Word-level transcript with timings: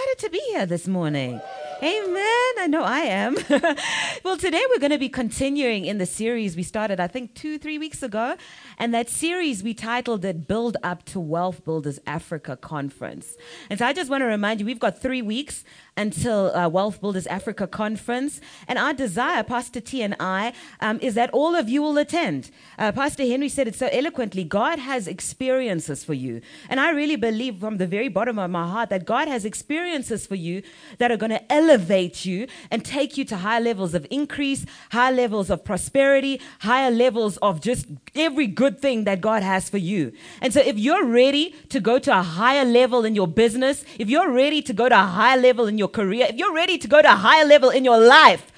excited 0.00 0.18
to 0.18 0.30
be 0.30 0.40
here 0.50 0.66
this 0.66 0.88
morning? 0.88 1.40
Amen. 1.82 2.52
I 2.58 2.66
know 2.68 2.82
I 2.82 3.00
am. 3.00 3.36
well, 4.24 4.36
today 4.36 4.62
we're 4.70 4.78
going 4.78 4.92
to 4.92 4.98
be 4.98 5.08
continuing 5.08 5.84
in 5.84 5.98
the 5.98 6.06
series 6.06 6.56
we 6.56 6.62
started, 6.62 7.00
I 7.00 7.06
think, 7.06 7.34
two, 7.34 7.58
three 7.58 7.78
weeks 7.78 8.02
ago. 8.02 8.36
And 8.78 8.94
that 8.94 9.10
series 9.10 9.62
we 9.62 9.74
titled 9.74 10.24
it 10.24 10.46
Build 10.46 10.76
Up 10.82 11.04
to 11.06 11.20
Wealth 11.20 11.64
Builders 11.64 11.98
Africa 12.06 12.56
Conference. 12.56 13.36
And 13.68 13.78
so 13.78 13.86
I 13.86 13.92
just 13.92 14.10
want 14.10 14.22
to 14.22 14.26
remind 14.26 14.60
you, 14.60 14.66
we've 14.66 14.78
got 14.78 15.00
three 15.00 15.22
weeks 15.22 15.64
until 16.00 16.50
uh, 16.56 16.68
Wealth 16.68 17.00
Builders 17.00 17.26
Africa 17.26 17.66
Conference. 17.66 18.40
And 18.66 18.78
our 18.78 18.94
desire, 18.94 19.42
Pastor 19.42 19.80
T 19.80 20.02
and 20.02 20.16
I, 20.18 20.54
um, 20.80 20.98
is 21.02 21.14
that 21.14 21.30
all 21.32 21.54
of 21.54 21.68
you 21.68 21.82
will 21.82 21.98
attend. 21.98 22.50
Uh, 22.78 22.90
Pastor 22.90 23.24
Henry 23.24 23.50
said 23.50 23.68
it 23.68 23.74
so 23.74 23.88
eloquently 23.92 24.42
God 24.42 24.78
has 24.78 25.06
experiences 25.06 26.02
for 26.02 26.14
you. 26.14 26.40
And 26.70 26.80
I 26.80 26.90
really 26.90 27.16
believe 27.16 27.58
from 27.60 27.76
the 27.76 27.86
very 27.86 28.08
bottom 28.08 28.38
of 28.38 28.50
my 28.50 28.66
heart 28.66 28.88
that 28.88 29.04
God 29.04 29.28
has 29.28 29.44
experiences 29.44 30.26
for 30.26 30.36
you 30.36 30.62
that 30.98 31.12
are 31.12 31.18
going 31.18 31.30
to 31.30 31.52
elevate 31.52 32.24
you 32.24 32.46
and 32.70 32.82
take 32.82 33.18
you 33.18 33.24
to 33.26 33.36
higher 33.36 33.60
levels 33.60 33.92
of 33.92 34.06
increase, 34.10 34.64
higher 34.90 35.12
levels 35.12 35.50
of 35.50 35.64
prosperity, 35.64 36.40
higher 36.60 36.90
levels 36.90 37.36
of 37.38 37.60
just 37.60 37.86
every 38.14 38.46
good 38.46 38.80
thing 38.80 39.04
that 39.04 39.20
God 39.20 39.42
has 39.42 39.68
for 39.68 39.78
you. 39.78 40.12
And 40.40 40.54
so 40.54 40.60
if 40.60 40.78
you're 40.78 41.04
ready 41.04 41.54
to 41.68 41.78
go 41.78 41.98
to 41.98 42.18
a 42.18 42.22
higher 42.22 42.64
level 42.64 43.04
in 43.04 43.14
your 43.14 43.28
business, 43.28 43.84
if 43.98 44.08
you're 44.08 44.30
ready 44.30 44.62
to 44.62 44.72
go 44.72 44.88
to 44.88 44.98
a 44.98 45.04
higher 45.04 45.36
level 45.38 45.66
in 45.66 45.76
your 45.76 45.89
career, 45.90 46.26
if 46.30 46.36
you're 46.36 46.54
ready 46.54 46.78
to 46.78 46.88
go 46.88 47.02
to 47.02 47.12
a 47.12 47.16
higher 47.16 47.44
level 47.44 47.70
in 47.70 47.84
your 47.84 47.98
life, 47.98 48.50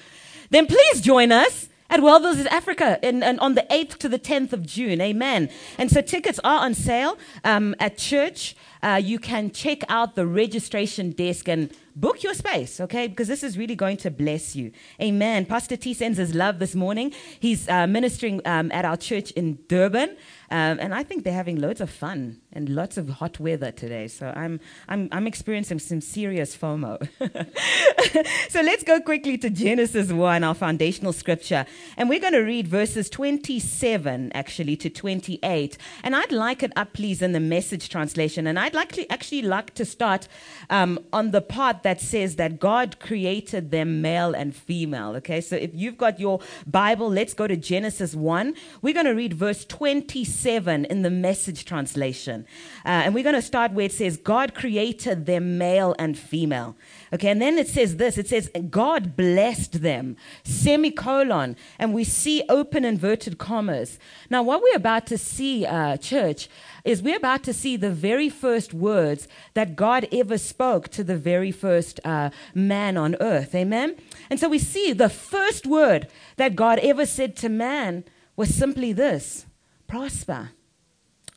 then 0.49 0.67
please 0.67 1.01
join 1.01 1.31
us 1.31 1.67
at 1.89 2.01
Wealth 2.01 2.23
Builders 2.23 2.45
Africa 2.47 2.97
in, 3.03 3.21
in, 3.21 3.37
on 3.39 3.55
the 3.55 3.65
8th 3.69 3.97
to 3.97 4.09
the 4.09 4.17
10th 4.17 4.53
of 4.53 4.65
June. 4.65 5.01
Amen. 5.01 5.49
And 5.77 5.91
so 5.91 6.01
tickets 6.01 6.39
are 6.43 6.65
on 6.65 6.73
sale 6.73 7.17
um, 7.43 7.75
at 7.79 7.97
church. 7.97 8.55
Uh, 8.81 8.99
you 9.03 9.19
can 9.19 9.51
check 9.51 9.83
out 9.89 10.15
the 10.15 10.25
registration 10.25 11.11
desk 11.11 11.47
and 11.47 11.71
book 11.95 12.23
your 12.23 12.33
space, 12.33 12.79
okay? 12.79 13.07
Because 13.07 13.27
this 13.27 13.43
is 13.43 13.57
really 13.57 13.75
going 13.75 13.97
to 13.97 14.11
bless 14.11 14.55
you. 14.55 14.71
Amen. 15.01 15.45
Pastor 15.45 15.77
T 15.77 15.93
sends 15.93 16.17
his 16.17 16.33
love 16.33 16.59
this 16.59 16.75
morning. 16.75 17.13
He's 17.39 17.67
uh, 17.69 17.87
ministering 17.87 18.41
um, 18.45 18.71
at 18.71 18.85
our 18.85 18.97
church 18.97 19.31
in 19.31 19.59
Durban. 19.67 20.17
Um, 20.53 20.77
and 20.79 20.93
I 20.93 21.01
think 21.01 21.23
they're 21.23 21.33
having 21.33 21.59
loads 21.59 21.81
of 21.81 21.89
fun 21.89 22.39
and 22.51 22.69
lots 22.69 22.97
of 22.97 23.09
hot 23.09 23.39
weather 23.39 23.71
today. 23.71 24.07
So 24.07 24.31
I'm, 24.35 24.59
I'm, 24.87 25.09
I'm 25.11 25.25
experiencing 25.25 25.79
some 25.79 25.99
serious 25.99 26.55
FOMO. 26.55 27.07
so 28.49 28.61
let's 28.61 28.83
go 28.83 28.99
quickly 29.01 29.37
to 29.39 29.49
Genesis 29.49 30.11
1, 30.11 30.43
our 30.43 30.53
foundational 30.53 31.11
scripture. 31.11 31.65
And 31.97 32.07
we're 32.07 32.19
going 32.19 32.33
to 32.33 32.41
read 32.41 32.67
verses 32.67 33.09
27 33.09 34.31
actually 34.33 34.75
to 34.77 34.89
28. 34.91 35.77
And 36.03 36.15
I'd 36.15 36.31
like 36.31 36.61
it 36.61 36.71
up, 36.75 36.93
please, 36.93 37.23
in 37.23 37.31
the 37.31 37.39
message 37.39 37.89
translation. 37.89 38.45
And 38.45 38.59
I'd 38.59 38.75
like 38.75 38.91
to, 38.93 39.11
actually 39.11 39.41
like 39.41 39.73
to 39.73 39.85
start 39.85 40.27
um, 40.69 40.99
on 41.11 41.31
the 41.31 41.41
part 41.41 41.82
that 41.83 42.01
says 42.01 42.35
that 42.37 42.59
God 42.59 42.99
created 42.99 43.71
them 43.71 44.01
male 44.01 44.33
and 44.33 44.55
female. 44.55 45.15
Okay, 45.17 45.41
so 45.41 45.55
if 45.55 45.71
you've 45.73 45.97
got 45.97 46.19
your 46.19 46.39
Bible, 46.65 47.09
let's 47.09 47.33
go 47.33 47.47
to 47.47 47.55
Genesis 47.55 48.15
1. 48.15 48.55
We're 48.81 48.93
going 48.93 49.05
to 49.05 49.13
read 49.13 49.33
verse 49.33 49.65
27 49.65 50.85
in 50.85 51.01
the 51.01 51.09
message 51.09 51.65
translation. 51.65 52.45
Uh, 52.85 53.03
and 53.05 53.13
we're 53.13 53.23
going 53.23 53.35
to 53.35 53.41
start 53.41 53.71
where 53.73 53.85
it 53.85 53.91
says, 53.91 54.17
God 54.17 54.53
created 54.53 55.25
them 55.25 55.57
male 55.57 55.95
and 55.99 56.17
female. 56.17 56.75
Okay, 57.13 57.29
and 57.29 57.39
then 57.39 57.59
it 57.59 57.67
says 57.67 57.97
this 57.97 58.17
it 58.17 58.27
says, 58.27 58.49
God 58.71 59.15
blessed 59.15 59.83
them, 59.83 60.17
semicolon. 60.43 61.55
And 61.77 61.93
we 61.93 62.03
see 62.03 62.43
open 62.49 62.83
inverted 62.83 63.37
commas. 63.37 63.99
Now, 64.31 64.41
what 64.41 64.63
we're 64.63 64.75
about 64.75 65.05
to 65.07 65.17
see, 65.19 65.63
uh, 65.63 65.97
church, 65.97 66.49
is 66.83 67.03
we're 67.03 67.17
about 67.17 67.43
to 67.43 67.53
see 67.53 67.77
the 67.77 67.91
very 67.91 68.29
first 68.29 68.73
words 68.73 69.27
that 69.53 69.75
God 69.75 70.07
ever 70.11 70.39
spoke 70.39 70.89
to 70.89 71.03
the 71.03 71.15
very 71.15 71.51
first 71.51 71.99
uh, 72.03 72.31
man 72.55 72.97
on 72.97 73.15
earth. 73.21 73.53
Amen? 73.53 73.95
And 74.31 74.39
so 74.39 74.49
we 74.49 74.57
see 74.57 74.91
the 74.91 75.09
first 75.09 75.67
word 75.67 76.07
that 76.37 76.55
God 76.55 76.79
ever 76.79 77.05
said 77.05 77.35
to 77.37 77.49
man 77.49 78.05
was 78.35 78.53
simply 78.53 78.91
this 78.91 79.45
prosper. 79.87 80.49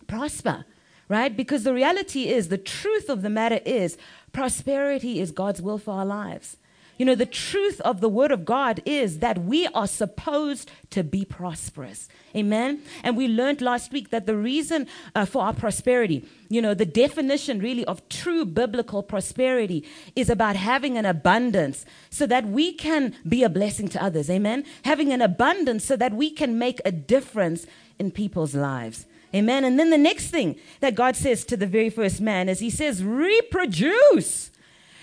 Prosper, 0.06 0.64
right? 1.08 1.36
Because 1.36 1.64
the 1.64 1.74
reality 1.74 2.28
is, 2.28 2.48
the 2.48 2.56
truth 2.56 3.10
of 3.10 3.22
the 3.22 3.28
matter 3.28 3.60
is, 3.66 3.98
prosperity 4.36 5.18
is 5.18 5.32
God's 5.32 5.62
will 5.62 5.78
for 5.78 5.92
our 5.94 6.04
lives. 6.04 6.58
You 6.98 7.06
know, 7.06 7.14
the 7.14 7.24
truth 7.24 7.80
of 7.80 8.02
the 8.02 8.08
Word 8.08 8.30
of 8.30 8.44
God 8.44 8.82
is 8.84 9.20
that 9.20 9.38
we 9.38 9.66
are 9.68 9.86
supposed 9.86 10.70
to 10.90 11.02
be 11.02 11.24
prosperous. 11.24 12.08
Amen. 12.34 12.82
And 13.02 13.16
we 13.16 13.28
learned 13.28 13.62
last 13.62 13.92
week 13.92 14.10
that 14.10 14.26
the 14.26 14.36
reason 14.36 14.88
uh, 15.14 15.24
for 15.24 15.42
our 15.42 15.54
prosperity, 15.54 16.28
you 16.50 16.60
know, 16.60 16.74
the 16.74 16.84
definition 16.84 17.60
really 17.60 17.84
of 17.86 18.06
true 18.10 18.44
biblical 18.44 19.02
prosperity 19.02 19.84
is 20.14 20.28
about 20.28 20.56
having 20.56 20.98
an 20.98 21.06
abundance 21.06 21.86
so 22.10 22.26
that 22.26 22.44
we 22.46 22.74
can 22.74 23.14
be 23.26 23.42
a 23.42 23.48
blessing 23.48 23.88
to 23.88 24.02
others. 24.02 24.28
Amen. 24.28 24.64
Having 24.84 25.14
an 25.14 25.22
abundance 25.22 25.82
so 25.82 25.96
that 25.96 26.12
we 26.12 26.28
can 26.28 26.58
make 26.58 26.80
a 26.84 26.92
difference 26.92 27.66
in 27.98 28.10
people's 28.10 28.54
lives. 28.54 29.06
Amen. 29.34 29.64
And 29.64 29.78
then 29.78 29.90
the 29.90 29.98
next 29.98 30.28
thing 30.28 30.56
that 30.80 30.94
God 30.94 31.16
says 31.16 31.44
to 31.46 31.56
the 31.56 31.66
very 31.66 31.90
first 31.90 32.20
man 32.20 32.48
is 32.48 32.60
He 32.60 32.70
says, 32.70 33.04
reproduce. 33.04 34.50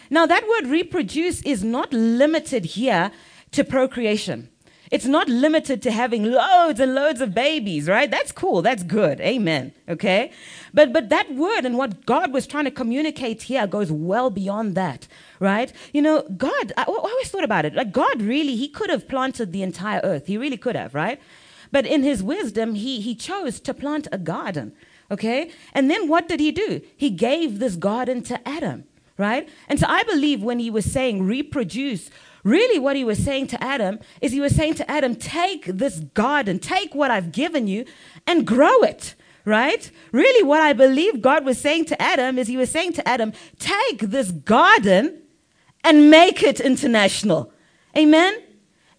Now, 0.09 0.25
that 0.25 0.47
word 0.47 0.69
reproduce 0.69 1.41
is 1.41 1.63
not 1.63 1.91
limited 1.91 2.65
here 2.65 3.11
to 3.51 3.63
procreation. 3.63 4.49
It's 4.93 5.05
not 5.05 5.27
limited 5.27 5.81
to 5.81 5.91
having 5.91 6.23
loads 6.23 6.79
and 6.79 6.93
loads 6.93 7.19
of 7.19 7.33
babies, 7.33 7.87
right? 7.87 8.11
That's 8.11 8.31
cool. 8.31 8.61
That's 8.61 8.83
good. 8.83 9.19
Amen. 9.21 9.73
Okay? 9.89 10.31
But 10.71 10.93
but 10.93 11.09
that 11.09 11.33
word 11.33 11.65
and 11.65 11.79
what 11.79 12.05
God 12.05 12.31
was 12.31 12.45
trying 12.45 12.65
to 12.65 12.71
communicate 12.71 13.41
here 13.41 13.65
goes 13.65 13.91
well 13.91 14.29
beyond 14.29 14.75
that, 14.75 15.07
right? 15.39 15.73
You 15.93 16.03
know, 16.03 16.21
God, 16.37 16.73
I, 16.77 16.83
I 16.83 16.85
always 16.85 17.31
thought 17.31 17.43
about 17.43 17.65
it. 17.65 17.73
Like 17.73 17.91
God 17.91 18.21
really, 18.21 18.55
he 18.55 18.67
could 18.67 18.91
have 18.91 19.07
planted 19.07 19.51
the 19.51 19.63
entire 19.63 19.99
earth. 20.03 20.27
He 20.27 20.37
really 20.37 20.57
could 20.57 20.75
have, 20.75 20.93
right? 20.93 21.19
But 21.73 21.87
in 21.87 22.03
his 22.03 22.21
wisdom, 22.21 22.75
he, 22.75 23.01
he 23.01 23.15
chose 23.15 23.59
to 23.61 23.73
plant 23.73 24.07
a 24.11 24.19
garden. 24.19 24.73
Okay? 25.09 25.49
And 25.73 25.89
then 25.89 26.07
what 26.07 26.27
did 26.27 26.39
he 26.39 26.51
do? 26.51 26.81
He 26.95 27.09
gave 27.09 27.57
this 27.57 27.75
garden 27.75 28.21
to 28.23 28.47
Adam, 28.47 28.83
right? 29.17 29.49
And 29.67 29.79
so 29.79 29.87
I 29.89 30.03
believe 30.03 30.43
when 30.43 30.59
he 30.59 30.69
was 30.69 30.85
saying 30.85 31.23
reproduce, 31.23 32.11
really 32.43 32.77
what 32.77 32.95
he 32.95 33.03
was 33.03 33.17
saying 33.17 33.47
to 33.47 33.63
Adam 33.63 33.99
is 34.21 34.31
he 34.31 34.39
was 34.39 34.55
saying 34.55 34.75
to 34.75 34.89
Adam, 34.89 35.15
take 35.15 35.65
this 35.65 35.99
garden, 35.99 36.59
take 36.59 36.93
what 36.93 37.09
I've 37.09 37.31
given 37.31 37.67
you 37.67 37.85
and 38.27 38.45
grow 38.45 38.83
it. 38.83 39.15
Right? 39.43 39.91
Really, 40.13 40.43
what 40.43 40.61
I 40.61 40.71
believe 40.71 41.21
God 41.21 41.43
was 41.43 41.59
saying 41.59 41.85
to 41.85 42.01
Adam 42.01 42.37
is 42.37 42.47
he 42.47 42.55
was 42.55 42.71
saying 42.71 42.93
to 42.93 43.05
Adam, 43.05 43.33
take 43.59 43.97
this 43.99 44.31
garden 44.31 45.21
and 45.83 46.09
make 46.09 46.43
it 46.43 46.61
international. 46.61 47.51
Amen? 47.97 48.41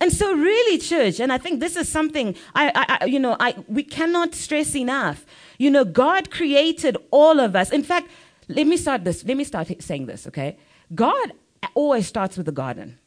And 0.01 0.13
so, 0.13 0.35
really, 0.35 0.79
church, 0.79 1.21
and 1.21 1.33
I 1.33 1.39
think 1.39 1.61
this 1.61 1.77
is 1.77 1.89
something 1.89 2.35
I, 2.55 2.99
I, 3.01 3.05
you 3.07 3.19
know, 3.19 3.37
I, 3.41 3.55
we 3.69 3.83
cannot 3.83 4.35
stress 4.35 4.75
enough. 4.75 5.25
You 5.59 5.71
know, 5.71 5.85
God 5.85 6.31
created 6.31 6.97
all 7.11 7.39
of 7.39 7.55
us. 7.55 7.71
In 7.71 7.83
fact, 7.83 8.09
let 8.49 8.67
me 8.67 8.77
start 8.77 9.05
this. 9.05 9.25
Let 9.25 9.37
me 9.37 9.45
start 9.45 9.71
saying 9.81 10.07
this, 10.07 10.27
okay? 10.27 10.59
God 10.95 11.33
always 11.75 12.07
starts 12.07 12.37
with 12.37 12.47
the 12.47 12.53
garden, 12.53 12.99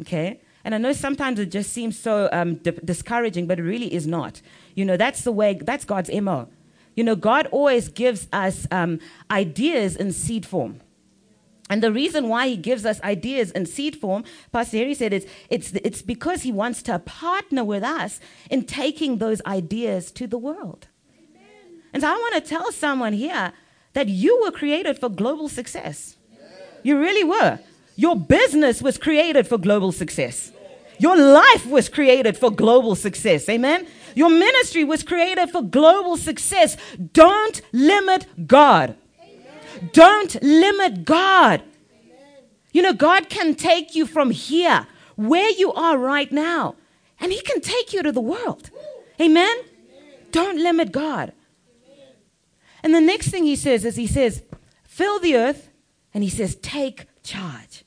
okay? 0.00 0.40
And 0.64 0.74
I 0.74 0.78
know 0.78 0.92
sometimes 0.92 1.38
it 1.38 1.50
just 1.50 1.72
seems 1.72 1.98
so 1.98 2.28
um, 2.32 2.56
di- 2.56 2.72
discouraging, 2.84 3.46
but 3.46 3.58
it 3.58 3.62
really 3.62 3.92
is 3.92 4.06
not. 4.06 4.42
You 4.74 4.84
know, 4.84 4.96
that's 4.96 5.22
the 5.22 5.32
way, 5.32 5.54
that's 5.54 5.84
God's 5.84 6.10
MO. 6.10 6.48
You 6.96 7.04
know, 7.04 7.16
God 7.16 7.46
always 7.46 7.88
gives 7.88 8.28
us 8.32 8.66
um, 8.70 8.98
ideas 9.30 9.96
in 9.96 10.12
seed 10.12 10.44
form. 10.44 10.80
And 11.70 11.84
the 11.84 11.92
reason 11.92 12.28
why 12.28 12.48
he 12.48 12.56
gives 12.56 12.84
us 12.84 13.00
ideas 13.02 13.52
in 13.52 13.64
seed 13.64 13.96
form, 13.96 14.24
Pastor 14.52 14.78
Harry 14.78 14.92
said, 14.92 15.12
is 15.12 15.24
it's, 15.48 15.72
it's 15.72 16.02
because 16.02 16.42
he 16.42 16.50
wants 16.50 16.82
to 16.82 16.98
partner 16.98 17.62
with 17.62 17.84
us 17.84 18.18
in 18.50 18.64
taking 18.64 19.18
those 19.18 19.40
ideas 19.46 20.10
to 20.12 20.26
the 20.26 20.36
world. 20.36 20.88
Amen. 21.16 21.82
And 21.92 22.02
so 22.02 22.08
I 22.08 22.16
want 22.16 22.34
to 22.34 22.40
tell 22.40 22.72
someone 22.72 23.12
here 23.12 23.52
that 23.92 24.08
you 24.08 24.42
were 24.42 24.50
created 24.50 24.98
for 24.98 25.08
global 25.08 25.48
success. 25.48 26.16
You 26.82 26.98
really 26.98 27.22
were. 27.22 27.60
Your 27.94 28.16
business 28.16 28.82
was 28.82 28.98
created 28.98 29.46
for 29.46 29.56
global 29.56 29.92
success. 29.92 30.52
Your 30.98 31.16
life 31.16 31.66
was 31.66 31.88
created 31.88 32.36
for 32.36 32.50
global 32.50 32.96
success. 32.96 33.48
Amen. 33.48 33.86
Your 34.16 34.28
ministry 34.28 34.82
was 34.82 35.04
created 35.04 35.50
for 35.50 35.62
global 35.62 36.16
success. 36.16 36.76
Don't 37.12 37.62
limit 37.72 38.26
God. 38.46 38.96
Don't 39.92 40.42
limit 40.42 41.04
God. 41.04 41.62
You 42.72 42.82
know, 42.82 42.92
God 42.92 43.28
can 43.28 43.54
take 43.54 43.94
you 43.94 44.06
from 44.06 44.30
here, 44.30 44.86
where 45.16 45.50
you 45.50 45.72
are 45.72 45.98
right 45.98 46.30
now, 46.30 46.76
and 47.18 47.32
He 47.32 47.40
can 47.40 47.60
take 47.60 47.92
you 47.92 48.02
to 48.02 48.12
the 48.12 48.20
world. 48.20 48.70
Amen? 49.20 49.56
Don't 50.30 50.58
limit 50.58 50.92
God. 50.92 51.32
And 52.82 52.94
the 52.94 53.00
next 53.00 53.28
thing 53.28 53.44
He 53.44 53.56
says 53.56 53.84
is 53.84 53.96
He 53.96 54.06
says, 54.06 54.42
fill 54.84 55.18
the 55.18 55.36
earth, 55.36 55.68
and 56.14 56.22
He 56.22 56.30
says, 56.30 56.54
take 56.56 57.06
charge. 57.22 57.84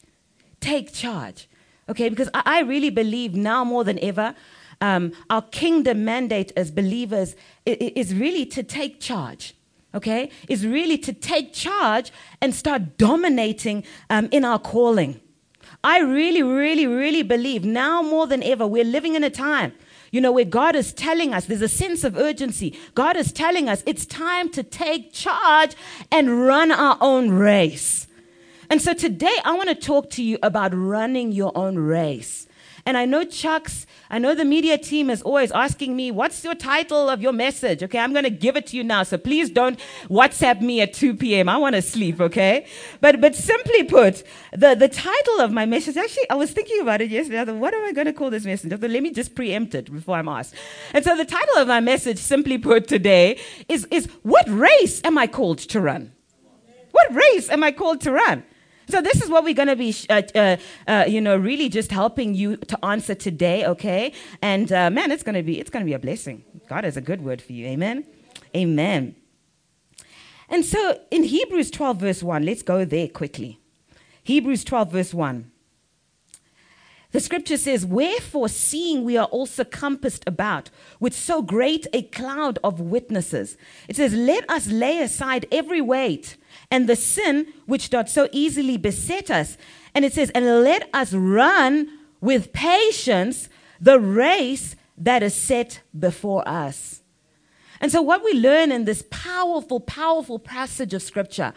Take 0.59 0.93
charge. 0.93 1.47
Okay, 1.89 2.09
because 2.09 2.29
I, 2.33 2.61
really 2.61 2.89
believe 2.89 3.35
now 3.35 3.63
more 3.63 3.83
than 3.83 3.99
ever, 3.99 4.35
um, 4.79 5.11
our 5.29 5.41
kingdom 5.41 6.05
mandate 6.05 6.51
as 6.55 6.71
believers 6.71 7.35
is 7.65 8.13
really 8.13 8.45
to 8.47 8.63
take 8.63 9.01
charge. 9.01 9.53
Okay, 9.95 10.31
is 10.49 10.65
really 10.65 10.97
to 10.99 11.13
take 11.13 11.53
charge 11.53 12.11
and 12.41 12.55
start 12.55 12.97
dominating 12.97 13.83
um, 14.09 14.27
in 14.31 14.43
our 14.43 14.57
calling. 14.57 15.21
I 15.83 15.99
really, 15.99 16.41
really, 16.41 16.87
really 16.87 17.23
believe 17.23 17.63
now 17.63 18.01
more 18.01 18.25
than 18.25 18.41
ever 18.41 18.65
we're 18.65 18.85
living 18.85 19.15
in 19.15 19.23
a 19.23 19.29
time, 19.29 19.73
you 20.11 20.21
know, 20.21 20.31
where 20.31 20.45
God 20.45 20.75
is 20.75 20.93
telling 20.93 21.33
us 21.33 21.45
there's 21.45 21.61
a 21.61 21.67
sense 21.67 22.03
of 22.03 22.15
urgency. 22.15 22.77
God 22.95 23.17
is 23.17 23.31
telling 23.31 23.67
us 23.67 23.83
it's 23.85 24.05
time 24.05 24.49
to 24.51 24.63
take 24.63 25.13
charge 25.13 25.75
and 26.11 26.45
run 26.45 26.71
our 26.71 26.97
own 27.01 27.31
race. 27.31 28.07
And 28.69 28.81
so 28.81 28.93
today 28.93 29.35
I 29.43 29.53
want 29.53 29.69
to 29.69 29.75
talk 29.75 30.09
to 30.11 30.23
you 30.23 30.39
about 30.41 30.73
running 30.73 31.31
your 31.31 31.51
own 31.55 31.77
race. 31.77 32.47
And 32.85 32.97
I 32.97 33.05
know 33.05 33.23
Chuck's, 33.23 33.85
I 34.09 34.19
know 34.19 34.35
the 34.35 34.43
media 34.43 34.77
team 34.77 35.09
is 35.09 35.21
always 35.21 35.51
asking 35.51 35.95
me, 35.95 36.11
what's 36.11 36.43
your 36.43 36.53
title 36.53 37.09
of 37.09 37.21
your 37.21 37.31
message? 37.31 37.81
Okay, 37.81 37.97
I'm 37.97 38.11
going 38.11 38.25
to 38.25 38.29
give 38.29 38.57
it 38.57 38.67
to 38.67 38.77
you 38.77 38.83
now. 38.83 39.03
So 39.03 39.17
please 39.17 39.49
don't 39.49 39.79
WhatsApp 40.09 40.59
me 40.59 40.81
at 40.81 40.93
2 40.93 41.15
p.m. 41.15 41.47
I 41.47 41.55
want 41.57 41.75
to 41.75 41.81
sleep, 41.81 42.19
okay? 42.19 42.65
But, 42.99 43.21
but 43.21 43.35
simply 43.35 43.83
put, 43.83 44.23
the, 44.51 44.75
the 44.75 44.89
title 44.89 45.39
of 45.39 45.51
my 45.53 45.65
message, 45.65 45.95
actually, 45.95 46.29
I 46.29 46.35
was 46.35 46.51
thinking 46.51 46.81
about 46.81 46.99
it 46.99 47.09
yesterday. 47.09 47.39
I 47.39 47.45
thought, 47.45 47.55
what 47.55 47.73
am 47.73 47.85
I 47.85 47.93
going 47.93 48.07
to 48.07 48.13
call 48.13 48.29
this 48.29 48.43
message? 48.43 48.69
Thought, 48.69 48.81
let 48.81 49.01
me 49.01 49.11
just 49.11 49.33
preempt 49.33 49.75
it 49.75 49.91
before 49.91 50.17
I'm 50.17 50.27
asked. 50.27 50.53
And 50.93 51.05
so 51.05 51.15
the 51.15 51.25
title 51.25 51.57
of 51.57 51.69
my 51.69 51.79
message, 51.79 52.17
simply 52.17 52.57
put 52.57 52.89
today, 52.89 53.39
is, 53.69 53.87
is 53.91 54.07
what 54.23 54.47
race 54.49 55.01
am 55.05 55.17
I 55.17 55.27
called 55.27 55.59
to 55.59 55.79
run? 55.79 56.11
What 56.91 57.13
race 57.15 57.49
am 57.49 57.63
I 57.63 57.71
called 57.71 58.01
to 58.01 58.11
run? 58.11 58.43
So 58.89 59.01
this 59.01 59.21
is 59.21 59.29
what 59.29 59.43
we're 59.43 59.53
going 59.53 59.69
to 59.69 59.75
be, 59.75 59.95
uh, 60.09 60.21
uh, 60.35 60.57
uh, 60.87 61.05
you 61.07 61.21
know, 61.21 61.37
really 61.37 61.69
just 61.69 61.91
helping 61.91 62.33
you 62.33 62.57
to 62.57 62.85
answer 62.85 63.15
today, 63.15 63.65
okay? 63.65 64.13
And 64.41 64.71
uh, 64.71 64.89
man, 64.89 65.11
it's 65.11 65.23
going 65.23 65.35
to 65.35 65.43
be, 65.43 65.59
it's 65.59 65.69
going 65.69 65.85
to 65.85 65.89
be 65.89 65.93
a 65.93 65.99
blessing. 65.99 66.43
God 66.67 66.83
has 66.83 66.97
a 66.97 67.01
good 67.01 67.23
word 67.23 67.41
for 67.41 67.53
you, 67.53 67.65
amen, 67.67 68.05
amen. 68.55 69.15
And 70.49 70.65
so 70.65 70.99
in 71.09 71.23
Hebrews 71.23 71.71
12 71.71 71.97
verse 71.97 72.23
1, 72.23 72.45
let's 72.45 72.61
go 72.61 72.85
there 72.85 73.07
quickly. 73.07 73.59
Hebrews 74.23 74.63
12 74.63 74.91
verse 74.91 75.13
1. 75.13 75.51
The 77.13 77.19
scripture 77.19 77.57
says, 77.57 77.85
Wherefore, 77.85 78.49
seeing 78.49 79.03
we 79.03 79.17
are 79.17 79.27
also 79.27 79.63
compassed 79.63 80.23
about 80.25 80.71
with 80.99 81.13
so 81.13 81.43
great 81.43 81.85
a 81.93 82.01
cloud 82.01 82.57
of 82.63 82.81
witnesses, 82.81 83.55
it 83.87 83.95
says, 83.95 84.13
Let 84.15 84.49
us 84.49 84.67
lay 84.67 84.99
aside 84.99 85.45
every 85.51 85.79
weight 85.79 86.37
and 86.71 86.89
the 86.89 86.95
sin 86.95 87.53
which 87.67 87.91
doth 87.91 88.09
so 88.09 88.27
easily 88.31 88.77
beset 88.77 89.29
us. 89.29 89.57
And 89.93 90.03
it 90.03 90.13
says, 90.13 90.31
And 90.31 90.63
let 90.63 90.89
us 90.91 91.13
run 91.13 91.87
with 92.19 92.51
patience 92.51 93.47
the 93.79 93.99
race 93.99 94.75
that 94.97 95.21
is 95.21 95.35
set 95.35 95.81
before 95.97 96.47
us. 96.47 97.03
And 97.79 97.91
so, 97.91 98.01
what 98.01 98.23
we 98.23 98.33
learn 98.33 98.71
in 98.71 98.85
this 98.85 99.03
powerful, 99.11 99.79
powerful 99.79 100.39
passage 100.39 100.95
of 100.95 101.03
scripture 101.03 101.53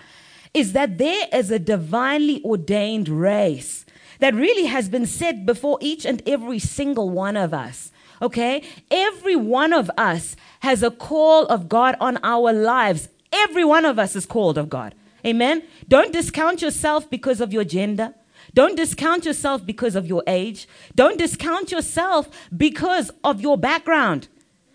is 0.52 0.74
that 0.74 0.98
there 0.98 1.28
is 1.32 1.50
a 1.50 1.58
divinely 1.58 2.44
ordained 2.44 3.08
race 3.08 3.85
that 4.20 4.34
really 4.34 4.66
has 4.66 4.88
been 4.88 5.06
set 5.06 5.46
before 5.46 5.78
each 5.80 6.04
and 6.04 6.22
every 6.26 6.58
single 6.58 7.10
one 7.10 7.36
of 7.36 7.52
us. 7.52 7.92
Okay? 8.22 8.62
Every 8.90 9.36
one 9.36 9.72
of 9.72 9.90
us 9.98 10.36
has 10.60 10.82
a 10.82 10.90
call 10.90 11.46
of 11.46 11.68
God 11.68 11.96
on 12.00 12.18
our 12.22 12.52
lives. 12.52 13.08
Every 13.32 13.64
one 13.64 13.84
of 13.84 13.98
us 13.98 14.16
is 14.16 14.26
called 14.26 14.58
of 14.58 14.68
God. 14.68 14.94
Amen? 15.24 15.62
Don't 15.88 16.12
discount 16.12 16.62
yourself 16.62 17.10
because 17.10 17.40
of 17.40 17.52
your 17.52 17.64
gender. 17.64 18.14
Don't 18.54 18.76
discount 18.76 19.24
yourself 19.24 19.66
because 19.66 19.96
of 19.96 20.06
your 20.06 20.22
age. 20.26 20.66
Don't 20.94 21.18
discount 21.18 21.72
yourself 21.72 22.48
because 22.56 23.10
of 23.22 23.40
your 23.40 23.58
background. 23.58 24.28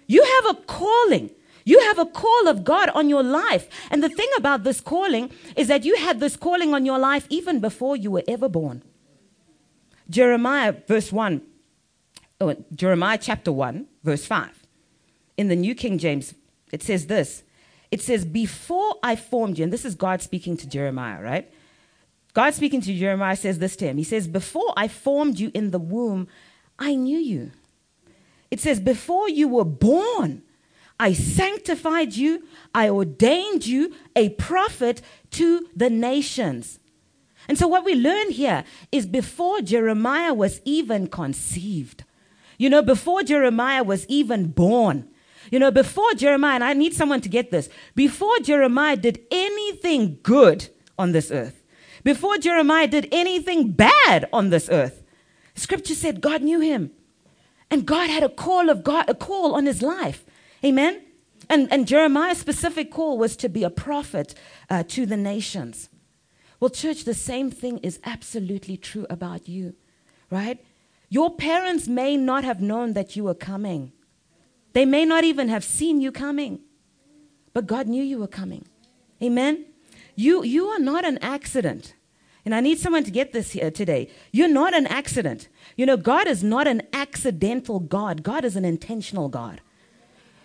You 0.07 0.23
have 0.23 0.55
a 0.55 0.59
calling. 0.61 1.31
You 1.63 1.79
have 1.79 1.97
a 1.99 2.05
call 2.05 2.47
of 2.47 2.63
God 2.63 2.89
on 2.89 3.09
your 3.09 3.23
life. 3.23 3.69
And 3.89 4.03
the 4.03 4.09
thing 4.09 4.27
about 4.37 4.63
this 4.63 4.81
calling 4.81 5.31
is 5.55 5.67
that 5.67 5.85
you 5.85 5.95
had 5.95 6.19
this 6.19 6.35
calling 6.35 6.73
on 6.73 6.85
your 6.85 6.99
life 6.99 7.25
even 7.29 7.59
before 7.59 7.95
you 7.95 8.11
were 8.11 8.23
ever 8.27 8.49
born. 8.49 8.83
Jeremiah, 10.11 10.75
verse 10.87 11.11
1, 11.11 11.41
oh, 12.41 12.55
Jeremiah 12.75 13.17
chapter 13.19 13.51
1, 13.51 13.87
verse 14.03 14.25
5. 14.25 14.67
In 15.37 15.47
the 15.47 15.55
New 15.55 15.73
King 15.73 15.97
James, 15.97 16.35
it 16.71 16.83
says 16.83 17.07
this 17.07 17.43
It 17.89 18.01
says, 18.01 18.25
Before 18.25 18.95
I 19.01 19.15
formed 19.15 19.57
you, 19.57 19.63
and 19.63 19.73
this 19.73 19.85
is 19.85 19.95
God 19.95 20.21
speaking 20.21 20.57
to 20.57 20.67
Jeremiah, 20.67 21.21
right? 21.21 21.51
God 22.33 22.53
speaking 22.53 22.81
to 22.81 22.93
Jeremiah 22.93 23.35
says 23.35 23.59
this 23.59 23.75
to 23.77 23.85
him. 23.85 23.97
He 23.97 24.03
says, 24.03 24.27
Before 24.27 24.73
I 24.75 24.89
formed 24.89 25.39
you 25.39 25.49
in 25.53 25.71
the 25.71 25.79
womb, 25.79 26.27
I 26.77 26.95
knew 26.95 27.17
you. 27.17 27.51
It 28.49 28.59
says, 28.59 28.81
Before 28.81 29.29
you 29.29 29.47
were 29.47 29.65
born, 29.65 30.43
I 30.99 31.13
sanctified 31.13 32.15
you, 32.15 32.47
I 32.75 32.89
ordained 32.89 33.65
you 33.65 33.95
a 34.15 34.29
prophet 34.29 35.01
to 35.31 35.67
the 35.73 35.89
nations. 35.89 36.80
And 37.47 37.57
so, 37.57 37.67
what 37.67 37.85
we 37.85 37.95
learn 37.95 38.31
here 38.31 38.63
is 38.91 39.05
before 39.05 39.61
Jeremiah 39.61 40.33
was 40.33 40.61
even 40.65 41.07
conceived, 41.07 42.03
you 42.57 42.69
know, 42.69 42.81
before 42.81 43.23
Jeremiah 43.23 43.83
was 43.83 44.05
even 44.07 44.47
born, 44.47 45.09
you 45.49 45.59
know, 45.59 45.71
before 45.71 46.13
Jeremiah, 46.13 46.55
and 46.55 46.63
I 46.63 46.73
need 46.73 46.93
someone 46.93 47.21
to 47.21 47.29
get 47.29 47.51
this, 47.51 47.69
before 47.95 48.37
Jeremiah 48.39 48.95
did 48.95 49.19
anything 49.31 50.19
good 50.23 50.69
on 50.97 51.11
this 51.11 51.31
earth, 51.31 51.63
before 52.03 52.37
Jeremiah 52.37 52.87
did 52.87 53.07
anything 53.11 53.71
bad 53.71 54.27
on 54.31 54.49
this 54.49 54.69
earth, 54.69 55.03
scripture 55.55 55.95
said 55.95 56.21
God 56.21 56.41
knew 56.41 56.59
him. 56.59 56.91
And 57.69 57.85
God 57.85 58.09
had 58.09 58.21
a 58.21 58.29
call 58.29 58.69
of 58.69 58.83
God, 58.83 59.09
a 59.09 59.15
call 59.15 59.55
on 59.55 59.65
his 59.65 59.81
life. 59.81 60.25
Amen. 60.63 61.01
And, 61.49 61.71
and 61.71 61.87
Jeremiah's 61.87 62.37
specific 62.37 62.91
call 62.91 63.17
was 63.17 63.35
to 63.37 63.49
be 63.49 63.63
a 63.63 63.69
prophet 63.69 64.35
uh, 64.69 64.83
to 64.89 65.05
the 65.05 65.17
nations. 65.17 65.89
Well, 66.61 66.69
church, 66.69 67.05
the 67.05 67.15
same 67.15 67.49
thing 67.49 67.79
is 67.79 67.99
absolutely 68.05 68.77
true 68.77 69.07
about 69.09 69.49
you, 69.49 69.73
right? 70.29 70.63
Your 71.09 71.35
parents 71.35 71.87
may 71.87 72.15
not 72.15 72.43
have 72.43 72.61
known 72.61 72.93
that 72.93 73.15
you 73.15 73.23
were 73.23 73.33
coming. 73.33 73.91
They 74.73 74.85
may 74.85 75.03
not 75.03 75.23
even 75.23 75.49
have 75.49 75.63
seen 75.63 76.01
you 76.01 76.11
coming, 76.11 76.59
but 77.51 77.65
God 77.65 77.87
knew 77.87 78.03
you 78.03 78.19
were 78.19 78.27
coming. 78.27 78.65
Amen? 79.23 79.65
You, 80.15 80.43
you 80.43 80.67
are 80.67 80.79
not 80.79 81.03
an 81.03 81.17
accident. 81.17 81.95
And 82.45 82.53
I 82.53 82.59
need 82.59 82.77
someone 82.77 83.03
to 83.05 83.11
get 83.11 83.33
this 83.33 83.51
here 83.51 83.71
today. 83.71 84.09
You're 84.31 84.47
not 84.47 84.75
an 84.75 84.85
accident. 84.85 85.47
You 85.75 85.87
know, 85.87 85.97
God 85.97 86.27
is 86.27 86.43
not 86.43 86.67
an 86.67 86.83
accidental 86.93 87.79
God, 87.79 88.21
God 88.21 88.45
is 88.45 88.55
an 88.55 88.65
intentional 88.65 89.29
God. 89.29 89.61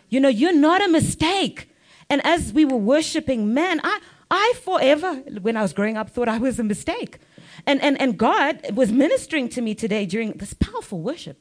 You 0.08 0.20
know, 0.20 0.28
you're 0.30 0.56
not 0.56 0.82
a 0.82 0.88
mistake. 0.88 1.70
And 2.08 2.24
as 2.24 2.54
we 2.54 2.64
were 2.64 2.76
worshiping, 2.78 3.52
man, 3.52 3.80
I, 3.84 4.00
I 4.30 4.54
forever, 4.62 5.14
when 5.40 5.56
I 5.56 5.62
was 5.62 5.72
growing 5.72 5.96
up, 5.96 6.10
thought 6.10 6.28
I 6.28 6.38
was 6.38 6.58
a 6.58 6.64
mistake. 6.64 7.18
And, 7.66 7.80
and, 7.82 8.00
and 8.00 8.18
God 8.18 8.74
was 8.74 8.92
ministering 8.92 9.48
to 9.50 9.60
me 9.60 9.74
today 9.74 10.06
during 10.06 10.32
this 10.32 10.54
powerful 10.54 11.00
worship. 11.00 11.38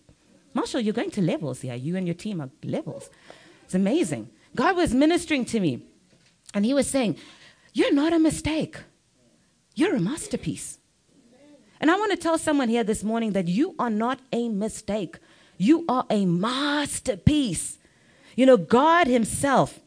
Marshall, 0.54 0.80
you're 0.80 0.94
going 0.94 1.12
to 1.12 1.22
levels 1.22 1.62
here. 1.62 1.75
You 1.75 1.98
and 1.98 2.08
your 2.08 2.13
team 2.13 2.42
are 2.42 2.50
levels. 2.63 3.10
It's 3.65 3.75
amazing. 3.75 4.30
God 4.56 4.77
was 4.77 4.94
ministering 4.94 5.44
to 5.46 5.60
me, 5.60 5.82
and 6.54 6.63
He 6.63 6.74
was 6.74 6.88
saying, 6.88 7.18
You're 7.74 7.94
not 7.94 8.13
a 8.13 8.20
mistake, 8.20 8.77
you're 9.75 9.96
a 9.96 10.00
masterpiece. 10.00 10.80
And 11.82 11.92
I 11.92 11.98
want 11.98 12.12
to 12.12 12.18
tell 12.18 12.38
someone 12.38 12.70
here 12.70 12.86
this 12.86 13.04
morning 13.04 13.34
that 13.34 13.50
you 13.50 13.75
are 13.77 13.89
not 13.89 14.20
a 14.32 14.48
mistake, 14.48 15.18
you 15.58 15.84
are 15.89 16.06
a 16.10 16.25
masterpiece. 16.25 17.77
You 18.38 18.46
know, 18.46 18.58
God 18.58 19.08
Himself, 19.08 19.80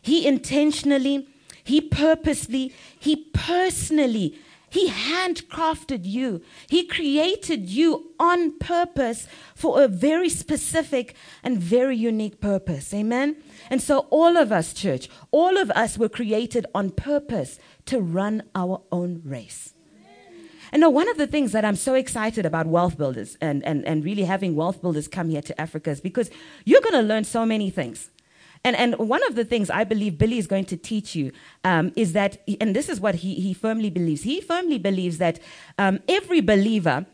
He 0.00 0.26
intentionally, 0.26 1.28
He 1.64 1.80
purposely, 1.80 2.72
He 2.98 3.16
personally, 3.32 4.38
He 4.68 4.90
handcrafted 4.90 6.04
you. 6.04 6.42
He 6.68 6.86
created 6.86 7.68
you 7.68 8.12
on 8.20 8.58
purpose 8.58 9.26
for 9.54 9.82
a 9.82 9.88
very 9.88 10.28
specific 10.28 11.16
and 11.42 11.58
very 11.58 11.96
unique 11.96 12.40
purpose. 12.40 12.92
Amen? 12.92 13.36
And 13.70 13.80
so, 13.80 14.06
all 14.10 14.36
of 14.36 14.52
us, 14.52 14.74
church, 14.74 15.08
all 15.30 15.56
of 15.56 15.70
us 15.70 15.96
were 15.96 16.08
created 16.10 16.66
on 16.74 16.90
purpose 16.90 17.58
to 17.86 18.00
run 18.00 18.42
our 18.54 18.82
own 18.92 19.22
race. 19.24 19.74
And 20.70 20.80
now, 20.80 20.90
one 20.90 21.08
of 21.08 21.16
the 21.18 21.28
things 21.28 21.52
that 21.52 21.64
I'm 21.64 21.76
so 21.76 21.94
excited 21.94 22.44
about 22.44 22.66
Wealth 22.66 22.98
Builders 22.98 23.38
and, 23.40 23.64
and, 23.64 23.84
and 23.86 24.04
really 24.04 24.24
having 24.24 24.56
Wealth 24.56 24.82
Builders 24.82 25.06
come 25.06 25.28
here 25.30 25.42
to 25.42 25.60
Africa 25.60 25.90
is 25.90 26.00
because 26.00 26.30
you're 26.64 26.80
going 26.80 26.94
to 26.94 27.02
learn 27.02 27.22
so 27.22 27.46
many 27.46 27.70
things. 27.70 28.10
And, 28.64 28.74
and 28.76 28.96
one 28.98 29.22
of 29.28 29.34
the 29.34 29.44
things 29.44 29.68
I 29.68 29.84
believe 29.84 30.16
Billy 30.16 30.38
is 30.38 30.46
going 30.46 30.64
to 30.66 30.76
teach 30.76 31.14
you 31.14 31.32
um, 31.64 31.92
is 31.96 32.14
that, 32.14 32.42
and 32.60 32.74
this 32.74 32.88
is 32.88 32.98
what 32.98 33.16
he, 33.16 33.34
he 33.34 33.52
firmly 33.52 33.90
believes. 33.90 34.22
He 34.22 34.40
firmly 34.40 34.78
believes 34.78 35.18
that 35.18 35.38
um, 35.78 36.00
every 36.08 36.40
believer 36.40 37.04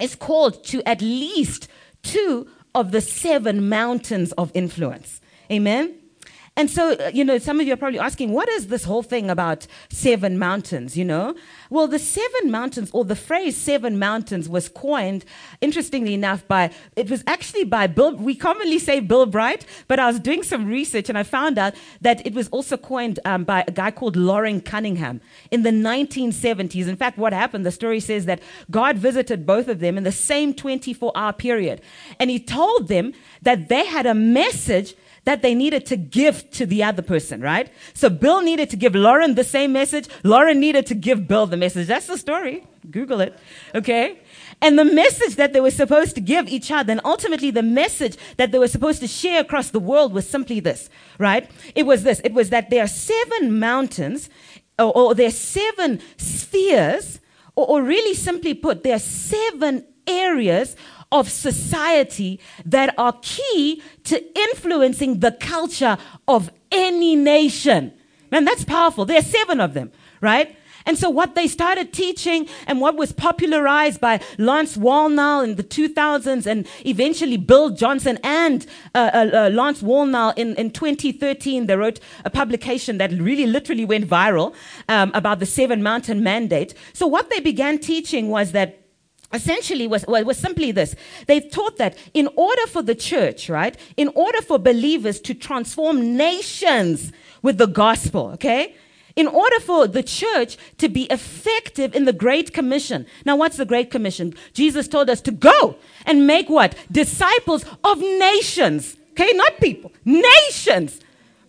is 0.00 0.14
called 0.14 0.62
to 0.64 0.82
at 0.86 1.00
least 1.00 1.68
two 2.02 2.46
of 2.74 2.92
the 2.92 3.00
seven 3.00 3.68
mountains 3.68 4.32
of 4.32 4.50
influence. 4.54 5.20
Amen? 5.50 5.94
And 6.54 6.70
so, 6.70 6.92
uh, 6.92 7.10
you 7.14 7.24
know, 7.24 7.38
some 7.38 7.60
of 7.60 7.66
you 7.66 7.72
are 7.72 7.78
probably 7.78 7.98
asking, 7.98 8.30
what 8.30 8.46
is 8.50 8.66
this 8.66 8.84
whole 8.84 9.02
thing 9.02 9.30
about 9.30 9.66
seven 9.88 10.38
mountains, 10.38 10.98
you 10.98 11.04
know? 11.04 11.34
Well, 11.70 11.88
the 11.88 11.98
seven 11.98 12.50
mountains, 12.50 12.90
or 12.92 13.06
the 13.06 13.16
phrase 13.16 13.56
seven 13.56 13.98
mountains, 13.98 14.50
was 14.50 14.68
coined, 14.68 15.24
interestingly 15.62 16.12
enough, 16.12 16.46
by, 16.46 16.70
it 16.94 17.08
was 17.08 17.24
actually 17.26 17.64
by 17.64 17.86
Bill, 17.86 18.16
we 18.16 18.34
commonly 18.34 18.78
say 18.78 19.00
Bill 19.00 19.24
Bright, 19.24 19.64
but 19.88 19.98
I 19.98 20.06
was 20.06 20.20
doing 20.20 20.42
some 20.42 20.66
research 20.66 21.08
and 21.08 21.16
I 21.16 21.22
found 21.22 21.56
out 21.56 21.74
that 22.02 22.24
it 22.26 22.34
was 22.34 22.50
also 22.50 22.76
coined 22.76 23.18
um, 23.24 23.44
by 23.44 23.64
a 23.66 23.72
guy 23.72 23.90
called 23.90 24.14
Loren 24.14 24.60
Cunningham 24.60 25.22
in 25.50 25.62
the 25.62 25.70
1970s. 25.70 26.86
In 26.86 26.96
fact, 26.96 27.16
what 27.16 27.32
happened, 27.32 27.64
the 27.64 27.70
story 27.70 27.98
says 27.98 28.26
that 28.26 28.42
God 28.70 28.98
visited 28.98 29.46
both 29.46 29.68
of 29.68 29.80
them 29.80 29.96
in 29.96 30.04
the 30.04 30.12
same 30.12 30.52
24 30.52 31.12
hour 31.14 31.32
period. 31.32 31.80
And 32.20 32.28
he 32.28 32.38
told 32.38 32.88
them 32.88 33.14
that 33.40 33.70
they 33.70 33.86
had 33.86 34.04
a 34.04 34.14
message 34.14 34.94
that 35.24 35.42
they 35.42 35.54
needed 35.54 35.86
to 35.86 35.96
give 35.96 36.50
to 36.50 36.66
the 36.66 36.82
other 36.82 37.02
person, 37.02 37.40
right? 37.40 37.70
So 37.94 38.10
Bill 38.10 38.42
needed 38.42 38.70
to 38.70 38.76
give 38.76 38.94
Loren 38.94 39.34
the 39.34 39.44
same 39.44 39.72
message. 39.72 40.08
Loren 40.24 40.58
needed 40.58 40.86
to 40.86 40.94
give 40.94 41.28
Bill 41.28 41.46
the 41.46 41.56
message. 41.56 41.86
That's 41.86 42.06
the 42.06 42.18
story. 42.18 42.66
Google 42.90 43.20
it. 43.20 43.38
Okay? 43.74 44.18
And 44.60 44.78
the 44.78 44.84
message 44.84 45.36
that 45.36 45.52
they 45.52 45.60
were 45.60 45.70
supposed 45.70 46.16
to 46.16 46.20
give 46.20 46.48
each 46.48 46.70
other, 46.72 46.90
and 46.90 47.00
ultimately 47.04 47.50
the 47.50 47.62
message 47.62 48.16
that 48.36 48.50
they 48.50 48.58
were 48.58 48.68
supposed 48.68 49.00
to 49.00 49.06
share 49.06 49.40
across 49.40 49.70
the 49.70 49.80
world 49.80 50.12
was 50.12 50.28
simply 50.28 50.58
this, 50.58 50.90
right? 51.18 51.48
It 51.74 51.84
was 51.84 52.02
this. 52.02 52.20
It 52.24 52.32
was 52.32 52.50
that 52.50 52.70
there 52.70 52.82
are 52.82 52.88
seven 52.88 53.58
mountains, 53.58 54.28
or, 54.78 54.96
or 54.96 55.14
there 55.14 55.28
are 55.28 55.30
seven 55.30 56.00
spheres, 56.16 57.20
or, 57.54 57.66
or 57.68 57.82
really 57.82 58.14
simply 58.14 58.54
put, 58.54 58.82
there 58.82 58.96
are 58.96 59.00
seven 59.00 59.84
areas 60.06 60.74
of 61.12 61.30
society 61.30 62.40
that 62.64 62.94
are 62.98 63.14
key 63.22 63.82
to 64.04 64.38
influencing 64.38 65.20
the 65.20 65.32
culture 65.32 65.96
of 66.26 66.50
any 66.72 67.14
nation. 67.14 67.92
Man, 68.30 68.44
that's 68.44 68.64
powerful. 68.64 69.04
There 69.04 69.18
are 69.18 69.22
seven 69.22 69.60
of 69.60 69.74
them, 69.74 69.92
right? 70.20 70.56
And 70.86 70.98
so 70.98 71.10
what 71.10 71.34
they 71.34 71.46
started 71.46 71.92
teaching 71.92 72.48
and 72.66 72.80
what 72.80 72.96
was 72.96 73.12
popularized 73.12 74.00
by 74.00 74.20
Lance 74.38 74.76
Wallnau 74.76 75.44
in 75.44 75.56
the 75.56 75.62
2000s 75.62 76.46
and 76.46 76.66
eventually 76.84 77.36
Bill 77.36 77.70
Johnson 77.70 78.18
and 78.24 78.66
uh, 78.94 79.10
uh, 79.12 79.30
uh, 79.32 79.50
Lance 79.50 79.82
Wallnau 79.82 80.36
in, 80.36 80.54
in 80.56 80.70
2013, 80.70 81.66
they 81.66 81.76
wrote 81.76 82.00
a 82.24 82.30
publication 82.30 82.98
that 82.98 83.12
really 83.12 83.46
literally 83.46 83.84
went 83.84 84.08
viral 84.08 84.54
um, 84.88 85.10
about 85.14 85.38
the 85.38 85.46
Seven 85.46 85.82
Mountain 85.82 86.22
Mandate. 86.22 86.74
So 86.92 87.06
what 87.06 87.30
they 87.30 87.40
began 87.40 87.78
teaching 87.78 88.28
was 88.28 88.52
that 88.52 88.81
essentially 89.32 89.86
was, 89.86 90.04
was, 90.08 90.36
simply 90.36 90.72
this. 90.72 90.94
They 91.26 91.40
taught 91.40 91.78
that 91.78 91.96
in 92.14 92.28
order 92.36 92.66
for 92.66 92.82
the 92.82 92.94
church, 92.94 93.48
right, 93.48 93.76
in 93.96 94.08
order 94.08 94.42
for 94.42 94.58
believers 94.58 95.20
to 95.20 95.34
transform 95.34 96.16
nations 96.16 97.12
with 97.42 97.58
the 97.58 97.66
gospel, 97.66 98.30
okay? 98.34 98.76
In 99.16 99.26
order 99.26 99.60
for 99.60 99.86
the 99.86 100.02
church 100.02 100.56
to 100.78 100.88
be 100.88 101.04
effective 101.04 101.94
in 101.94 102.04
the 102.04 102.12
Great 102.12 102.52
Commission. 102.54 103.06
Now, 103.26 103.36
what's 103.36 103.56
the 103.56 103.66
Great 103.66 103.90
Commission? 103.90 104.34
Jesus 104.54 104.88
told 104.88 105.10
us 105.10 105.20
to 105.22 105.30
go 105.30 105.76
and 106.06 106.26
make 106.26 106.48
what? 106.48 106.74
Disciples 106.90 107.64
of 107.84 107.98
nations. 107.98 108.96
Okay, 109.10 109.32
not 109.34 109.58
people, 109.58 109.92
nations. 110.04 111.00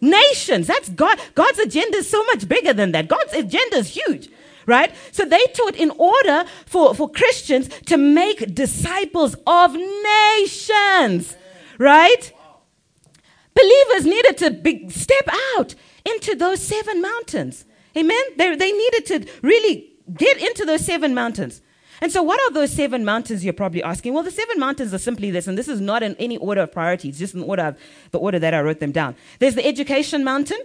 Nations. 0.02 0.68
That's 0.68 0.90
God. 0.90 1.18
God's 1.34 1.60
agenda 1.60 1.98
is 1.98 2.10
so 2.10 2.22
much 2.26 2.46
bigger 2.50 2.74
than 2.74 2.92
that. 2.92 3.08
God's 3.08 3.34
agenda 3.34 3.78
is 3.78 3.96
huge 3.96 4.30
right? 4.66 4.94
So 5.12 5.26
they 5.26 5.46
taught 5.54 5.76
in 5.76 5.92
order 5.92 6.46
for, 6.66 6.94
for 6.96 7.10
Christians 7.10 7.70
to 7.86 7.98
make 7.98 8.54
disciples 8.54 9.36
of 9.46 9.76
nations, 9.76 11.36
right? 11.78 12.32
Believers 13.56 14.06
needed 14.06 14.38
to 14.40 14.52
be, 14.52 14.90
step 14.90 15.28
out 15.58 15.76
into 16.06 16.36
those 16.36 16.62
seven 16.62 17.02
mountains. 17.02 17.66
Amen? 17.96 18.22
They, 18.38 18.56
they 18.56 18.72
needed 18.72 19.06
to 19.08 19.28
really 19.42 19.92
get 20.16 20.38
into 20.38 20.66
those 20.66 20.86
seven 20.86 21.14
mountains. 21.14 21.62
And 22.02 22.12
so, 22.12 22.22
what 22.22 22.42
are 22.42 22.52
those 22.54 22.74
seven 22.74 23.06
mountains? 23.06 23.46
You're 23.46 23.54
probably 23.54 23.82
asking. 23.82 24.14
Well, 24.14 24.24
the 24.24 24.32
seven 24.32 24.60
mountains 24.60 24.94
are 24.94 24.98
simply 24.98 25.32
this, 25.32 25.48
and 25.48 25.58
this 25.58 25.70
is 25.70 25.80
not 25.80 26.04
in 26.04 26.16
any 26.18 26.36
order 26.38 26.62
of 26.62 26.72
priority. 26.72 27.08
It's 27.08 27.20
just 27.20 27.34
in 27.34 27.44
order 27.44 27.64
of 27.64 27.78
the 28.12 28.20
order 28.20 28.40
that 28.40 28.54
I 28.54 28.62
wrote 28.62 28.82
them 28.82 28.92
down. 28.92 29.16
There's 29.40 29.56
the 29.56 29.66
education 29.66 30.24
mountain. 30.24 30.60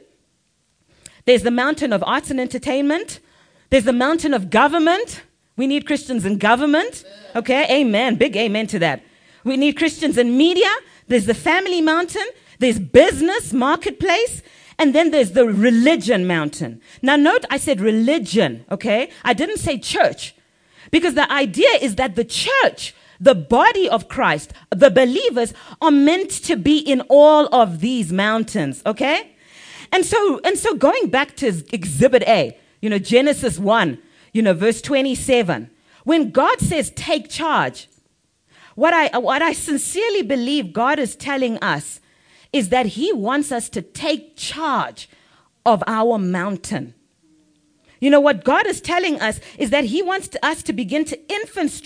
There's 1.26 1.43
the 1.43 1.52
mountain 1.52 1.93
of 1.93 2.02
arts 2.05 2.31
and 2.31 2.40
entertainment. 2.40 3.21
There's 3.70 3.84
the 3.84 3.92
mountain 3.92 4.34
of 4.34 4.50
government. 4.50 5.22
We 5.56 5.66
need 5.66 5.87
Christians 5.87 6.25
in 6.25 6.38
government. 6.38 7.04
Okay, 7.37 7.80
amen. 7.80 8.16
Big 8.16 8.37
amen 8.37 8.66
to 8.68 8.78
that. 8.78 9.02
We 9.44 9.56
need 9.56 9.76
Christians 9.76 10.16
in 10.16 10.37
media. 10.37 10.70
There's 11.06 11.26
the 11.26 11.34
family 11.34 11.80
mountain. 11.80 12.26
There's 12.58 12.78
business, 12.78 13.52
marketplace. 13.52 14.42
And 14.78 14.94
then 14.94 15.10
there's 15.10 15.32
the 15.32 15.46
religion 15.46 16.26
mountain. 16.26 16.80
Now, 17.02 17.16
note 17.16 17.44
I 17.50 17.58
said 17.58 17.80
religion, 17.80 18.64
okay? 18.70 19.10
I 19.25 19.32
didn't 19.32 19.58
say 19.58 19.78
church. 19.78 20.34
Because 20.90 21.14
the 21.14 21.30
idea 21.30 21.70
is 21.80 21.96
that 21.96 22.14
the 22.14 22.25
church, 22.25 22.94
the 23.20 23.34
body 23.34 23.88
of 23.88 24.08
Christ, 24.08 24.52
the 24.70 24.90
believers 24.90 25.52
are 25.80 25.90
meant 25.90 26.30
to 26.30 26.56
be 26.56 26.78
in 26.78 27.00
all 27.08 27.52
of 27.54 27.80
these 27.80 28.12
mountains, 28.12 28.82
okay? 28.87 29.32
And 29.92 30.04
so, 30.04 30.40
and 30.44 30.56
so 30.56 30.75
going 30.75 31.08
back 31.08 31.37
to 31.37 31.48
exhibit 31.72 32.22
A, 32.22 32.56
you 32.80 32.90
know, 32.90 32.99
Genesis 32.99 33.58
1, 33.58 33.99
you 34.32 34.42
know, 34.42 34.54
verse 34.54 34.80
27. 34.82 35.70
When 36.04 36.30
God 36.30 36.61
says 36.61 36.90
take 36.90 37.28
charge, 37.28 37.88
what 38.75 38.94
I, 38.94 39.18
what 39.18 39.42
I 39.42 39.52
sincerely 39.52 40.23
believe 40.23 40.73
God 40.73 40.99
is 40.99 41.16
telling 41.16 41.58
us 41.58 42.00
is 42.52 42.68
that 42.68 42.87
He 42.87 43.12
wants 43.12 43.52
us 43.52 43.68
to 43.70 43.82
take 43.82 44.37
charge 44.37 45.08
of 45.66 45.82
our 45.87 46.18
mountain. 46.18 46.94
You 48.00 48.11
know, 48.11 48.21
what 48.21 48.45
God 48.45 48.67
is 48.67 48.81
telling 48.81 49.21
us 49.21 49.40
is 49.59 49.71
that 49.71 49.85
He 49.85 50.02
wants 50.02 50.28
to, 50.28 50.47
us 50.47 50.62
to 50.64 50.73
begin 50.73 51.05
to 51.07 51.19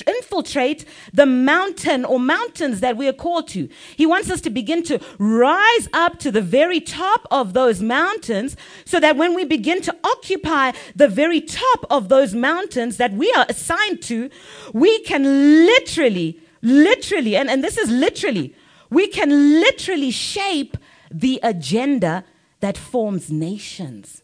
infiltrate 0.06 0.84
the 1.12 1.26
mountain 1.26 2.04
or 2.04 2.20
mountains 2.20 2.80
that 2.80 2.96
we 2.96 3.08
are 3.08 3.14
called 3.14 3.48
to. 3.48 3.68
He 3.96 4.04
wants 4.04 4.30
us 4.30 4.40
to 4.42 4.50
begin 4.50 4.82
to 4.84 5.00
rise 5.18 5.88
up 5.92 6.18
to 6.20 6.30
the 6.30 6.42
very 6.42 6.80
top 6.80 7.26
of 7.30 7.54
those 7.54 7.80
mountains 7.80 8.56
so 8.84 9.00
that 9.00 9.16
when 9.16 9.34
we 9.34 9.44
begin 9.44 9.80
to 9.82 9.96
occupy 10.04 10.72
the 10.94 11.08
very 11.08 11.40
top 11.40 11.86
of 11.90 12.08
those 12.08 12.34
mountains 12.34 12.98
that 12.98 13.12
we 13.12 13.32
are 13.32 13.46
assigned 13.48 14.02
to, 14.02 14.28
we 14.74 15.00
can 15.04 15.24
literally, 15.66 16.38
literally, 16.60 17.36
and, 17.36 17.48
and 17.48 17.64
this 17.64 17.78
is 17.78 17.90
literally, 17.90 18.54
we 18.90 19.06
can 19.06 19.60
literally 19.60 20.10
shape 20.10 20.76
the 21.10 21.40
agenda 21.42 22.24
that 22.60 22.76
forms 22.76 23.30
nations. 23.30 24.22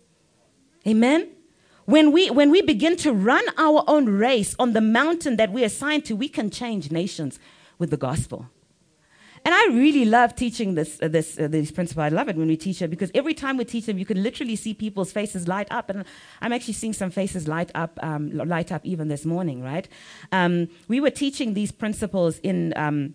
Amen? 0.87 1.29
When 1.89 2.13
we, 2.13 2.29
when 2.29 2.51
we 2.51 2.61
begin 2.61 2.99
to 2.99 3.15
run 3.15 3.43
our 3.57 3.83
own 3.87 4.11
race 4.11 4.55
on 4.59 4.75
the 4.75 4.81
mountain 4.83 5.37
that 5.37 5.51
we're 5.51 5.65
assigned 5.65 6.05
to, 6.05 6.15
we 6.15 6.29
can 6.29 6.51
change 6.51 6.91
nations 6.91 7.39
with 7.79 7.89
the 7.89 7.97
gospel. 7.97 8.51
And 9.43 9.55
I 9.55 9.69
really 9.69 10.05
love 10.05 10.37
teaching 10.37 10.75
this, 10.75 11.01
uh, 11.01 11.09
this, 11.09 11.39
uh, 11.39 11.49
this 11.49 11.71
principle. 11.71 12.03
I 12.03 12.11
love 12.11 12.29
it 12.29 12.37
when 12.37 12.47
we 12.47 12.59
teach 12.59 12.83
it 12.83 12.91
because 12.91 13.11
every 13.15 13.33
time 13.33 13.57
we 13.57 13.65
teach 13.65 13.87
them, 13.87 13.97
you 13.97 14.05
can 14.05 14.23
literally 14.23 14.55
see 14.55 14.75
people's 14.75 15.13
faces 15.13 15.49
light 15.49 15.67
up. 15.71 15.89
And 15.89 16.05
I'm 16.43 16.53
actually 16.53 16.75
seeing 16.75 16.93
some 16.93 17.11
faces 17.11 17.49
light 17.49 17.71
up, 17.75 17.99
um, 18.03 18.37
light 18.37 18.71
up 18.71 18.85
even 18.85 19.09
this 19.09 19.25
morning, 19.25 19.63
right? 19.63 19.89
Um, 20.31 20.69
we 20.89 21.01
were 21.01 21.09
teaching 21.09 21.55
these 21.55 21.73
principles 21.73 22.37
in, 22.41 22.75
um, 22.77 23.15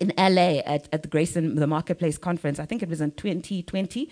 in 0.00 0.12
LA 0.16 0.60
at, 0.60 0.88
at 0.92 1.02
the 1.02 1.08
Grace 1.08 1.34
in 1.34 1.56
the 1.56 1.66
Marketplace 1.66 2.16
conference. 2.16 2.60
I 2.60 2.64
think 2.64 2.80
it 2.80 2.88
was 2.88 3.00
in 3.00 3.10
2020. 3.10 4.08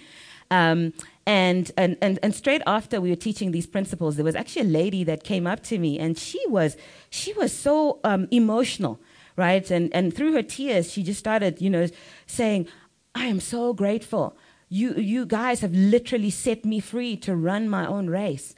Um, 0.50 0.92
and, 1.26 1.70
and, 1.76 1.96
and, 2.02 2.18
and 2.22 2.34
straight 2.34 2.62
after 2.66 3.00
we 3.00 3.10
were 3.10 3.16
teaching 3.16 3.52
these 3.52 3.66
principles, 3.66 4.16
there 4.16 4.24
was 4.24 4.34
actually 4.34 4.62
a 4.62 4.72
lady 4.72 5.04
that 5.04 5.22
came 5.22 5.46
up 5.46 5.62
to 5.64 5.78
me 5.78 5.98
and 5.98 6.18
she 6.18 6.40
was, 6.48 6.76
she 7.10 7.32
was 7.34 7.52
so 7.52 8.00
um, 8.02 8.26
emotional, 8.30 9.00
right? 9.36 9.70
And, 9.70 9.94
and 9.94 10.14
through 10.14 10.32
her 10.32 10.42
tears, 10.42 10.90
she 10.90 11.02
just 11.02 11.20
started, 11.20 11.60
you 11.60 11.70
know, 11.70 11.86
saying, 12.26 12.66
I 13.14 13.26
am 13.26 13.38
so 13.38 13.72
grateful. 13.72 14.36
You, 14.68 14.94
you 14.94 15.26
guys 15.26 15.60
have 15.60 15.72
literally 15.72 16.30
set 16.30 16.64
me 16.64 16.80
free 16.80 17.16
to 17.18 17.36
run 17.36 17.68
my 17.68 17.86
own 17.86 18.08
race. 18.10 18.54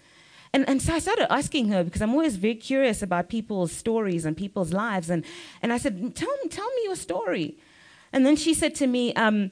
And, 0.55 0.67
and 0.69 0.81
so 0.81 0.95
I 0.95 1.01
started 1.01 1.31
asking 1.33 1.69
her 1.69 1.83
because 1.83 2.01
I'm 2.01 2.13
always 2.13 2.37
very 2.37 2.55
curious 2.55 3.03
about 3.03 3.29
people's 3.29 3.73
stories 3.73 4.25
and 4.25 4.37
people's 4.37 4.73
lives. 4.73 5.11
And, 5.11 5.25
and 5.61 5.73
I 5.73 5.79
said, 5.79 6.15
tell, 6.15 6.33
tell 6.49 6.69
me 6.69 6.83
your 6.85 6.97
story. 6.97 7.59
And 8.13 8.25
then 8.25 8.37
she 8.37 8.55
said 8.55 8.77
to 8.77 8.87
me, 8.87 9.13
um, 9.15 9.51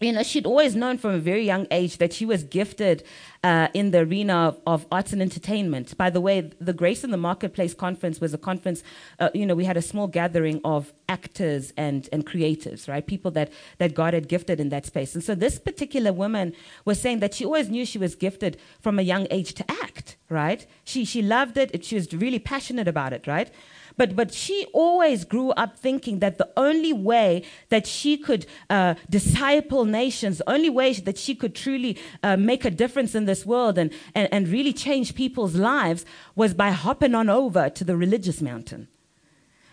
you 0.00 0.12
know, 0.12 0.22
she'd 0.22 0.44
always 0.44 0.76
known 0.76 0.98
from 0.98 1.12
a 1.14 1.18
very 1.18 1.44
young 1.44 1.66
age 1.70 1.96
that 1.98 2.12
she 2.12 2.26
was 2.26 2.44
gifted 2.44 3.02
uh, 3.42 3.68
in 3.72 3.92
the 3.92 4.00
arena 4.00 4.48
of, 4.48 4.60
of, 4.66 4.86
arts 4.92 5.14
and 5.14 5.22
entertainment. 5.22 5.96
By 5.96 6.10
the 6.10 6.20
way, 6.20 6.50
the 6.60 6.74
Grace 6.74 7.02
in 7.02 7.12
the 7.12 7.16
Marketplace 7.16 7.72
conference 7.72 8.20
was 8.20 8.34
a 8.34 8.38
conference, 8.38 8.82
uh, 9.18 9.30
you 9.32 9.46
know, 9.46 9.54
we 9.54 9.64
had 9.64 9.78
a 9.78 9.82
small 9.82 10.06
gathering 10.06 10.60
of 10.64 10.92
actors 11.08 11.72
and, 11.78 12.08
and 12.12 12.26
creatives, 12.26 12.88
right? 12.88 13.06
People 13.06 13.30
that, 13.30 13.50
that 13.78 13.94
God 13.94 14.12
had 14.12 14.28
gifted 14.28 14.60
in 14.60 14.68
that 14.68 14.84
space. 14.84 15.14
And 15.14 15.24
so 15.24 15.34
this 15.34 15.58
particular 15.58 16.12
woman 16.12 16.52
was 16.84 17.00
saying 17.00 17.20
that 17.20 17.32
she 17.32 17.46
always 17.46 17.70
knew 17.70 17.86
she 17.86 17.98
was 17.98 18.14
gifted 18.14 18.58
from 18.80 18.98
a 18.98 19.02
young 19.02 19.26
age 19.30 19.54
to 19.54 19.64
act, 19.82 20.16
right? 20.28 20.66
She, 20.84 21.06
she 21.06 21.22
loved 21.22 21.56
it, 21.56 21.84
she 21.84 21.94
was 21.94 22.12
really 22.12 22.38
passionate 22.38 22.86
about 22.86 23.14
it, 23.14 23.26
right? 23.26 23.50
But, 23.96 24.14
but 24.14 24.32
she 24.32 24.66
always 24.72 25.24
grew 25.24 25.50
up 25.50 25.78
thinking 25.78 26.18
that 26.18 26.38
the 26.38 26.48
only 26.56 26.92
way 26.92 27.44
that 27.70 27.86
she 27.86 28.18
could 28.18 28.46
uh, 28.68 28.94
disciple 29.08 29.84
nations, 29.84 30.38
the 30.38 30.50
only 30.50 30.70
way 30.70 30.92
that 30.92 31.16
she 31.16 31.34
could 31.34 31.54
truly 31.54 31.98
uh, 32.22 32.36
make 32.36 32.64
a 32.64 32.70
difference 32.70 33.14
in 33.14 33.24
this 33.24 33.46
world 33.46 33.78
and, 33.78 33.92
and, 34.14 34.28
and 34.32 34.48
really 34.48 34.72
change 34.72 35.14
people's 35.14 35.54
lives 35.54 36.04
was 36.34 36.52
by 36.52 36.70
hopping 36.70 37.14
on 37.14 37.28
over 37.30 37.70
to 37.70 37.84
the 37.84 37.96
religious 37.96 38.42
mountain. 38.42 38.88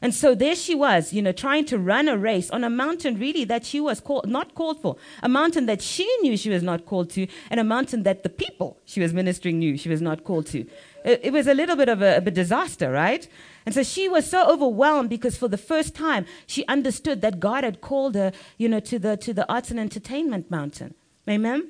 And 0.04 0.14
so 0.14 0.36
there 0.36 0.54
she 0.56 0.76
was, 0.76 1.14
you 1.14 1.22
know, 1.22 1.32
trying 1.32 1.64
to 1.66 1.80
run 1.80 2.10
a 2.10 2.18
race 2.18 2.50
on 2.50 2.66
a 2.66 2.70
mountain 2.70 3.18
really 3.18 3.46
that 3.46 3.66
she 3.66 3.80
was 3.80 4.02
called, 4.02 4.28
not 4.28 4.54
called 4.54 4.82
for, 4.82 4.98
a 5.22 5.30
mountain 5.30 5.66
that 5.68 5.82
she 5.82 6.04
knew 6.22 6.36
she 6.36 6.50
was 6.50 6.62
not 6.62 6.86
called 6.86 7.10
to, 7.12 7.26
and 7.50 7.58
a 7.58 7.64
mountain 7.64 8.04
that 8.04 8.22
the 8.22 8.30
people 8.30 8.82
she 8.84 9.00
was 9.00 9.14
ministering 9.14 9.60
knew 9.60 9.78
she 9.78 9.88
was 9.88 10.02
not 10.02 10.26
called 10.26 10.46
to. 10.48 10.66
It, 11.04 11.22
it 11.24 11.34
was 11.34 11.48
a 11.48 11.54
little 11.54 11.76
bit 11.76 11.90
of 11.90 12.02
a, 12.02 12.18
a 12.18 12.22
disaster, 12.22 12.92
right? 12.92 13.28
And 13.66 13.74
so 13.74 13.84
she 13.84 14.10
was 14.10 14.30
so 14.30 14.50
overwhelmed 14.50 15.10
because 15.10 15.38
for 15.38 15.48
the 15.48 15.58
first 15.58 15.96
time 15.96 16.26
she 16.48 16.66
understood 16.68 17.22
that 17.22 17.40
God 17.40 17.64
had 17.64 17.82
called 17.82 18.16
her, 18.16 18.32
you 18.58 18.68
know, 18.70 18.80
to 18.82 19.00
the 19.00 19.18
to 19.18 19.34
the 19.34 19.52
arts 19.52 19.72
and 19.72 19.80
entertainment 19.80 20.50
mountain. 20.52 20.96
Amen. 21.30 21.70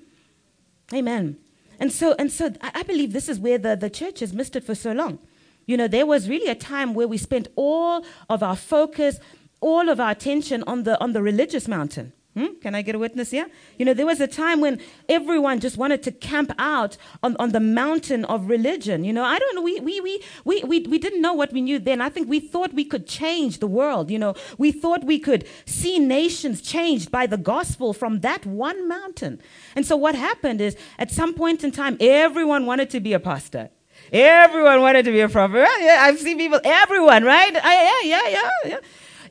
Amen. 0.94 1.38
And 1.80 1.92
so 1.92 2.16
and 2.18 2.32
so 2.32 2.54
I 2.62 2.84
believe 2.84 3.14
this 3.14 3.30
is 3.30 3.40
where 3.40 3.58
the, 3.58 3.76
the 3.76 3.90
church 3.90 4.20
has 4.20 4.34
missed 4.34 4.56
it 4.56 4.64
for 4.64 4.76
so 4.76 4.92
long. 4.92 5.20
You 5.66 5.78
know, 5.78 5.88
there 5.88 6.06
was 6.06 6.30
really 6.30 6.50
a 6.50 6.56
time 6.56 6.94
where 6.94 7.08
we 7.08 7.18
spent 7.18 7.48
all 7.56 8.06
of 8.30 8.44
our 8.44 8.56
focus, 8.56 9.20
all 9.62 9.90
of 9.90 10.00
our 10.00 10.12
attention 10.12 10.64
on 10.68 10.84
the 10.84 11.00
on 11.02 11.14
the 11.14 11.22
religious 11.22 11.68
mountain. 11.68 12.14
Hmm? 12.36 12.56
Can 12.62 12.74
I 12.74 12.82
get 12.82 12.96
a 12.96 13.00
witness 13.00 13.30
here? 13.30 13.46
You 13.78 13.86
know, 13.86 13.94
there 13.94 14.08
was 14.08 14.20
a 14.20 14.26
time 14.26 14.60
when 14.60 14.80
everyone 15.08 15.60
just 15.60 15.78
wanted 15.78 16.02
to 16.04 16.12
camp 16.12 16.52
out 16.58 16.98
on, 17.22 17.36
on 17.38 17.52
the 17.52 17.60
mountain 17.60 18.26
of 18.26 18.50
religion. 18.50 19.04
You 19.04 19.14
know, 19.14 19.24
I 19.24 19.38
don't 19.38 19.54
know, 19.54 19.62
we, 19.62 19.80
we, 19.82 20.02
we, 20.02 20.24
we, 20.44 20.64
we, 20.64 20.80
we 20.80 20.98
didn't 20.98 21.22
know 21.22 21.34
what 21.34 21.54
we 21.54 21.62
knew 21.62 21.78
then. 21.78 22.02
I 22.02 22.10
think 22.10 22.28
we 22.28 22.40
thought 22.40 22.74
we 22.74 22.86
could 22.86 23.06
change 23.06 23.60
the 23.60 23.68
world. 23.68 24.10
You 24.10 24.18
know, 24.18 24.34
we 24.58 24.72
thought 24.72 25.04
we 25.04 25.20
could 25.20 25.48
see 25.68 26.00
nations 26.00 26.62
changed 26.62 27.12
by 27.12 27.28
the 27.28 27.38
gospel 27.38 27.94
from 27.94 28.22
that 28.22 28.48
one 28.48 28.88
mountain. 28.88 29.40
And 29.76 29.86
so 29.86 29.96
what 29.96 30.16
happened 30.16 30.60
is 30.60 30.76
at 30.98 31.12
some 31.12 31.36
point 31.36 31.64
in 31.64 31.72
time, 31.72 31.98
everyone 32.00 32.66
wanted 32.66 32.90
to 32.92 33.00
be 33.00 33.14
a 33.14 33.20
pastor. 33.20 33.70
Everyone 34.12 34.82
wanted 34.82 35.06
to 35.06 35.12
be 35.12 35.22
a 35.22 35.30
prophet. 35.30 35.68
Yeah, 35.80 36.00
I've 36.02 36.20
seen 36.20 36.38
people, 36.38 36.60
everyone, 36.64 37.24
right? 37.24 37.56
I, 37.56 38.02
yeah, 38.04 38.10
yeah, 38.10 38.30
yeah, 38.30 38.50
yeah. 38.66 38.78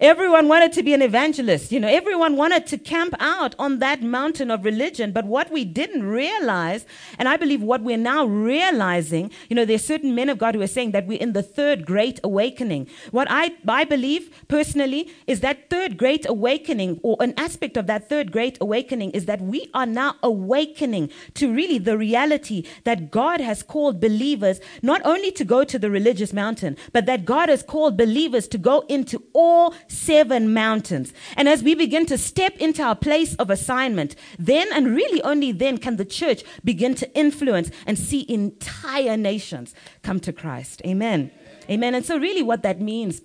Everyone 0.02 0.48
wanted 0.48 0.72
to 0.72 0.82
be 0.82 0.94
an 0.94 1.00
evangelist. 1.00 1.70
You 1.70 1.78
know, 1.78 1.86
everyone 1.86 2.34
wanted 2.34 2.66
to 2.66 2.76
camp 2.76 3.14
out 3.20 3.54
on 3.56 3.78
that 3.78 4.02
mountain 4.02 4.50
of 4.50 4.64
religion. 4.64 5.12
But 5.12 5.26
what 5.26 5.52
we 5.52 5.64
didn't 5.64 6.02
realize, 6.02 6.84
and 7.20 7.28
I 7.28 7.36
believe 7.36 7.62
what 7.62 7.82
we're 7.82 7.96
now 7.96 8.24
realizing, 8.24 9.30
you 9.48 9.54
know, 9.54 9.64
there's 9.64 9.84
certain 9.84 10.12
men 10.12 10.28
of 10.28 10.38
God 10.38 10.56
who 10.56 10.60
are 10.60 10.66
saying 10.66 10.90
that 10.90 11.06
we're 11.06 11.20
in 11.20 11.34
the 11.34 11.42
third 11.42 11.86
great 11.86 12.18
awakening. 12.24 12.88
What 13.12 13.28
I, 13.30 13.52
I 13.68 13.84
believe 13.84 14.28
personally 14.48 15.08
is 15.28 15.38
that 15.38 15.70
third 15.70 15.96
great 15.98 16.26
awakening, 16.28 16.98
or 17.04 17.16
an 17.20 17.32
aspect 17.36 17.76
of 17.76 17.86
that 17.86 18.08
third 18.08 18.32
great 18.32 18.58
awakening, 18.60 19.12
is 19.12 19.26
that 19.26 19.40
we 19.40 19.70
are 19.72 19.86
now 19.86 20.16
awakening 20.24 21.10
to 21.34 21.54
really 21.54 21.78
the 21.78 21.96
reality 21.96 22.66
that 22.82 23.12
God 23.12 23.40
has 23.40 23.62
called 23.62 24.00
believers 24.00 24.58
not 24.82 25.00
only 25.04 25.30
to 25.30 25.44
go 25.44 25.62
to 25.62 25.78
the 25.78 25.92
religious 25.92 26.32
mountain, 26.32 26.76
but 26.92 27.06
that 27.06 27.24
God 27.24 27.48
has 27.48 27.62
called 27.62 27.96
believers 27.96 28.48
to 28.48 28.58
go 28.58 28.80
into 28.88 29.22
all 29.32 29.72
seven 29.92 30.52
mountains. 30.52 31.12
And 31.36 31.48
as 31.48 31.62
we 31.62 31.74
begin 31.74 32.06
to 32.06 32.18
step 32.18 32.56
into 32.56 32.82
our 32.82 32.96
place 32.96 33.34
of 33.36 33.50
assignment, 33.50 34.16
then 34.38 34.68
and 34.72 34.94
really 34.94 35.22
only 35.22 35.52
then 35.52 35.78
can 35.78 35.96
the 35.96 36.04
church 36.04 36.42
begin 36.64 36.94
to 36.96 37.16
influence 37.16 37.70
and 37.86 37.98
see 37.98 38.26
entire 38.28 39.16
nations 39.16 39.74
come 40.02 40.18
to 40.20 40.32
Christ. 40.32 40.82
Amen. 40.84 41.30
Amen. 41.70 41.94
And 41.94 42.04
so, 42.04 42.18
really, 42.18 42.42
what 42.42 42.62
that 42.62 42.80
means 42.80 43.22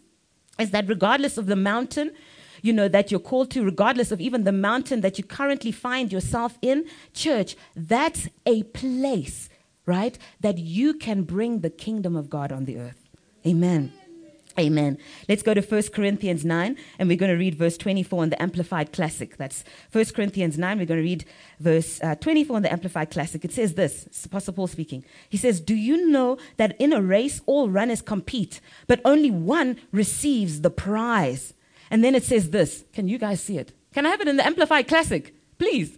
is 0.59 0.71
that 0.71 0.87
regardless 0.87 1.37
of 1.37 1.47
the 1.47 1.55
mountain, 1.55 2.11
you 2.61 2.73
know, 2.73 2.87
that 2.87 3.11
you're 3.11 3.19
called 3.19 3.51
to, 3.51 3.63
regardless 3.63 4.11
of 4.11 4.19
even 4.21 4.43
the 4.43 4.51
mountain 4.51 5.01
that 5.01 5.17
you 5.17 5.23
currently 5.23 5.71
find 5.71 6.11
yourself 6.11 6.57
in, 6.61 6.85
church, 7.13 7.55
that's 7.75 8.27
a 8.45 8.63
place, 8.63 9.49
right, 9.85 10.17
that 10.39 10.57
you 10.57 10.93
can 10.93 11.23
bring 11.23 11.61
the 11.61 11.69
kingdom 11.69 12.15
of 12.15 12.29
God 12.29 12.51
on 12.51 12.65
the 12.65 12.77
earth. 12.77 13.09
Amen. 13.45 13.93
Amen. 14.59 14.97
Let's 15.29 15.43
go 15.43 15.53
to 15.53 15.61
1 15.61 15.83
Corinthians 15.93 16.43
9, 16.43 16.77
and 16.97 17.07
we're 17.07 17.17
going 17.17 17.31
to 17.31 17.37
read 17.37 17.53
verse 17.53 17.77
24 17.77 18.23
in 18.23 18.29
the 18.31 18.41
Amplified 18.41 18.91
Classic. 18.91 19.37
That's 19.37 19.63
1 19.91 20.05
Corinthians 20.05 20.57
9. 20.57 20.79
We're 20.79 20.87
going 20.87 20.99
to 20.99 21.03
read 21.03 21.25
verse 21.59 22.01
uh, 22.01 22.15
24 22.15 22.57
in 22.57 22.63
the 22.63 22.71
Amplified 22.71 23.11
Classic. 23.11 23.45
It 23.45 23.51
says 23.51 23.75
this 23.75 24.07
it's 24.07 24.25
Apostle 24.25 24.53
Paul 24.53 24.65
speaking. 24.65 25.05
He 25.29 25.37
says, 25.37 25.61
Do 25.61 25.75
you 25.75 26.09
know 26.09 26.39
that 26.57 26.75
in 26.79 26.91
a 26.91 27.01
race 27.01 27.39
all 27.45 27.69
runners 27.69 28.01
compete, 28.01 28.59
but 28.87 28.99
only 29.05 29.29
one 29.29 29.79
receives 29.91 30.61
the 30.61 30.71
prize? 30.71 31.53
And 31.91 32.03
then 32.03 32.15
it 32.15 32.23
says 32.23 32.49
this. 32.49 32.83
Can 32.93 33.07
you 33.07 33.19
guys 33.19 33.41
see 33.41 33.59
it? 33.59 33.73
Can 33.93 34.07
I 34.07 34.09
have 34.09 34.21
it 34.21 34.27
in 34.27 34.37
the 34.37 34.45
Amplified 34.45 34.87
Classic? 34.87 35.35
Please. 35.59 35.97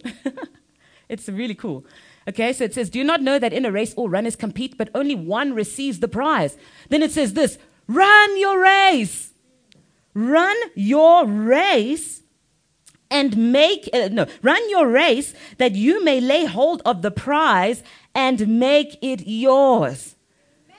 it's 1.08 1.30
really 1.30 1.54
cool. 1.54 1.86
Okay, 2.28 2.52
so 2.52 2.64
it 2.64 2.74
says, 2.74 2.90
Do 2.90 2.98
you 2.98 3.04
not 3.04 3.22
know 3.22 3.38
that 3.38 3.54
in 3.54 3.64
a 3.64 3.72
race 3.72 3.94
all 3.94 4.10
runners 4.10 4.36
compete, 4.36 4.76
but 4.76 4.90
only 4.94 5.14
one 5.14 5.54
receives 5.54 6.00
the 6.00 6.08
prize? 6.08 6.58
Then 6.90 7.02
it 7.02 7.10
says 7.10 7.32
this 7.32 7.58
Run 7.90 8.38
your 8.38 8.60
race. 8.60 9.32
Run 10.14 10.56
your 10.76 11.26
race 11.26 12.22
and 13.10 13.52
make, 13.52 13.90
uh, 13.92 14.08
no, 14.12 14.26
run 14.42 14.70
your 14.70 14.86
race 14.88 15.34
that 15.58 15.74
you 15.74 16.04
may 16.04 16.20
lay 16.20 16.44
hold 16.44 16.82
of 16.86 17.02
the 17.02 17.10
prize 17.10 17.82
and 18.14 18.60
make 18.60 18.96
it 19.02 19.26
yours. 19.26 20.14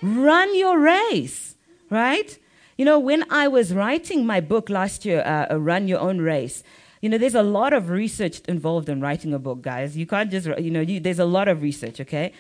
Run 0.02 0.58
your 0.58 0.80
race, 0.80 1.58
right? 1.90 2.40
You 2.78 2.86
know, 2.86 2.98
when 2.98 3.30
I 3.30 3.50
was 3.50 3.74
writing 3.74 4.26
my 4.26 4.40
book 4.40 4.70
last 4.70 5.04
year, 5.04 5.22
uh, 5.22 5.58
Run 5.58 5.90
Your 5.90 6.00
Own 6.00 6.20
Race, 6.22 6.64
you 7.02 7.10
know, 7.10 7.18
there's 7.18 7.36
a 7.36 7.44
lot 7.44 7.74
of 7.74 7.90
research 7.90 8.40
involved 8.48 8.88
in 8.88 9.02
writing 9.02 9.34
a 9.34 9.40
book, 9.40 9.62
guys. 9.62 9.98
You 9.98 10.06
can't 10.06 10.32
just, 10.32 10.48
you 10.60 10.72
know, 10.72 10.80
you, 10.80 11.02
there's 11.02 11.20
a 11.20 11.26
lot 11.26 11.50
of 11.50 11.62
research, 11.62 12.00
okay? 12.00 12.32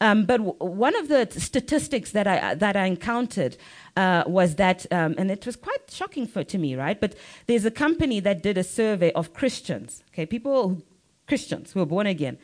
Um, 0.00 0.24
but 0.24 0.38
w- 0.38 0.56
one 0.58 0.94
of 0.96 1.08
the 1.08 1.28
statistics 1.30 2.12
that 2.12 2.26
I, 2.26 2.54
that 2.54 2.76
I 2.76 2.86
encountered 2.86 3.56
uh, 3.96 4.24
was 4.26 4.56
that, 4.56 4.84
um, 4.92 5.14
and 5.16 5.30
it 5.30 5.46
was 5.46 5.56
quite 5.56 5.90
shocking 5.90 6.26
for, 6.26 6.44
to 6.44 6.58
me, 6.58 6.74
right? 6.76 7.00
But 7.00 7.14
there's 7.46 7.64
a 7.64 7.70
company 7.70 8.20
that 8.20 8.42
did 8.42 8.58
a 8.58 8.64
survey 8.64 9.12
of 9.12 9.32
Christians, 9.32 10.02
okay, 10.12 10.26
people, 10.26 10.82
Christians 11.26 11.72
who 11.72 11.80
are 11.80 11.86
born 11.86 12.06
again. 12.06 12.38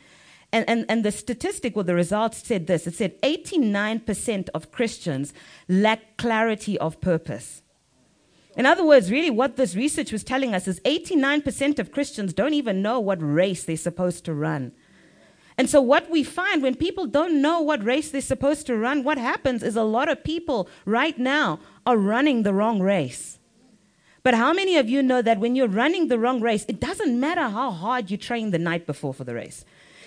And, 0.51 0.69
and, 0.69 0.85
and 0.87 1.03
the 1.03 1.11
statistic 1.11 1.75
or 1.75 1.83
the 1.83 1.95
results 1.95 2.45
said 2.45 2.67
this 2.67 2.85
it 2.85 2.93
said 2.95 3.19
89% 3.21 4.49
of 4.53 4.71
Christians 4.71 5.33
lack 5.67 6.17
clarity 6.17 6.77
of 6.77 7.01
purpose. 7.01 7.63
In 8.55 8.67
other 8.67 8.85
words, 8.85 9.11
really, 9.11 9.31
what 9.31 9.55
this 9.55 9.75
research 9.75 10.11
was 10.11 10.23
telling 10.23 10.53
us 10.53 10.67
is 10.67 10.79
89% 10.81 11.79
of 11.79 11.91
Christians 11.91 12.33
don't 12.33 12.53
even 12.53 12.83
know 12.83 12.99
what 12.99 13.17
race 13.19 13.63
they're 13.63 13.77
supposed 13.77 14.25
to 14.25 14.33
run. 14.33 14.73
And 15.57 15.69
so, 15.69 15.81
what 15.81 16.09
we 16.09 16.23
find 16.23 16.63
when 16.63 16.75
people 16.75 17.05
don't 17.05 17.41
know 17.41 17.61
what 17.61 17.83
race 17.83 18.09
they're 18.09 18.21
supposed 18.21 18.65
to 18.67 18.77
run, 18.77 19.03
what 19.03 19.17
happens 19.17 19.61
is 19.61 19.75
a 19.75 19.83
lot 19.83 20.09
of 20.09 20.23
people 20.23 20.67
right 20.85 21.17
now 21.17 21.59
are 21.85 21.97
running 21.97 22.43
the 22.43 22.53
wrong 22.53 22.79
race. 22.81 23.39
But 24.23 24.33
how 24.33 24.53
many 24.53 24.77
of 24.77 24.89
you 24.89 25.03
know 25.03 25.21
that 25.21 25.39
when 25.39 25.55
you're 25.55 25.67
running 25.67 26.07
the 26.07 26.17
wrong 26.17 26.39
race, 26.39 26.65
it 26.67 26.79
doesn't 26.79 27.19
matter 27.19 27.49
how 27.49 27.71
hard 27.71 28.09
you 28.09 28.17
train 28.17 28.51
the 28.51 28.57
night 28.57 28.87
before 28.87 29.13
for 29.13 29.25
the 29.25 29.35
race? 29.35 29.65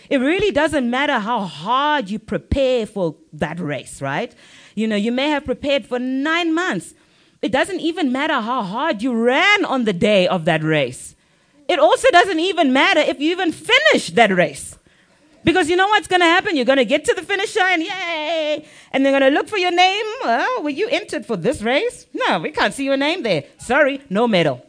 It 0.09 0.19
really 0.19 0.51
doesn't 0.51 0.89
matter 0.89 1.19
how 1.19 1.41
hard 1.41 2.09
you 2.09 2.19
prepare 2.19 2.87
for 2.87 3.17
that 3.33 3.61
race, 3.61 4.01
right? 4.01 4.35
You 4.75 4.87
know, 4.87 4.97
you 4.97 5.13
may 5.13 5.29
have 5.29 5.45
prepared 5.45 5.85
for 5.85 5.99
nine 5.99 6.55
months. 6.55 6.95
It 7.43 7.53
doesn't 7.53 7.81
even 7.81 8.11
matter 8.11 8.41
how 8.41 8.63
hard 8.63 9.03
you 9.03 9.13
ran 9.15 9.65
on 9.65 9.85
the 9.85 9.93
day 9.93 10.27
of 10.27 10.45
that 10.47 10.63
race. 10.63 11.15
It 11.69 11.79
also 11.79 12.09
doesn't 12.11 12.41
even 12.41 12.73
matter 12.73 13.01
if 13.01 13.21
you 13.21 13.33
even 13.33 13.53
finish 13.53 14.11
that 14.11 14.31
race. 14.31 14.76
Because 15.47 15.71
you 15.71 15.77
know 15.77 15.87
what's 15.87 16.09
going 16.09 16.23
to 16.23 16.27
happen? 16.27 16.57
You're 16.57 16.65
going 16.65 16.79
to 16.79 16.85
get 16.85 17.05
to 17.05 17.15
the 17.15 17.23
finish 17.23 17.55
line, 17.55 17.81
yay! 17.81 18.67
And 18.91 19.07
they're 19.07 19.17
going 19.17 19.33
to 19.33 19.39
look 19.39 19.49
for 19.49 19.59
your 19.59 19.71
name. 19.71 20.05
Well, 20.25 20.65
were 20.65 20.71
you 20.71 20.89
entered 20.89 21.25
for 21.25 21.37
this 21.37 21.63
race? 21.63 22.05
No, 22.13 22.41
we 22.41 22.51
can't 22.51 22.75
see 22.75 22.85
your 22.85 22.97
name 22.97 23.23
there. 23.23 23.45
Sorry, 23.59 24.03
no 24.11 24.27
medal. 24.27 24.67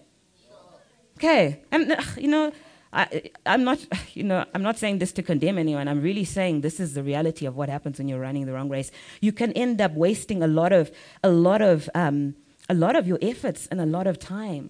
Okay, 1.17 1.63
and 1.71 1.91
uh, 1.91 2.03
you 2.15 2.27
know, 2.27 2.51
I, 2.93 3.31
I'm 3.47 3.63
not, 3.63 3.79
you 4.13 4.23
know, 4.23 4.45
I'm 4.53 4.61
not 4.61 4.77
saying 4.77 4.99
this 4.99 5.11
to 5.13 5.23
condemn 5.23 5.57
anyone. 5.57 5.87
I'm 5.87 5.99
really 5.99 6.25
saying 6.25 6.61
this 6.61 6.79
is 6.79 6.93
the 6.93 7.01
reality 7.01 7.47
of 7.47 7.55
what 7.55 7.69
happens 7.69 7.97
when 7.97 8.07
you're 8.07 8.19
running 8.19 8.45
the 8.45 8.53
wrong 8.53 8.69
race. 8.69 8.91
You 9.19 9.31
can 9.31 9.53
end 9.53 9.81
up 9.81 9.93
wasting 9.93 10.43
a 10.43 10.47
lot 10.47 10.73
of, 10.73 10.91
a 11.23 11.29
lot 11.29 11.63
of, 11.63 11.89
um, 11.95 12.35
a 12.69 12.75
lot 12.75 12.95
of 12.95 13.07
your 13.07 13.17
efforts 13.19 13.65
and 13.71 13.81
a 13.81 13.85
lot 13.87 14.05
of 14.05 14.19
time. 14.19 14.69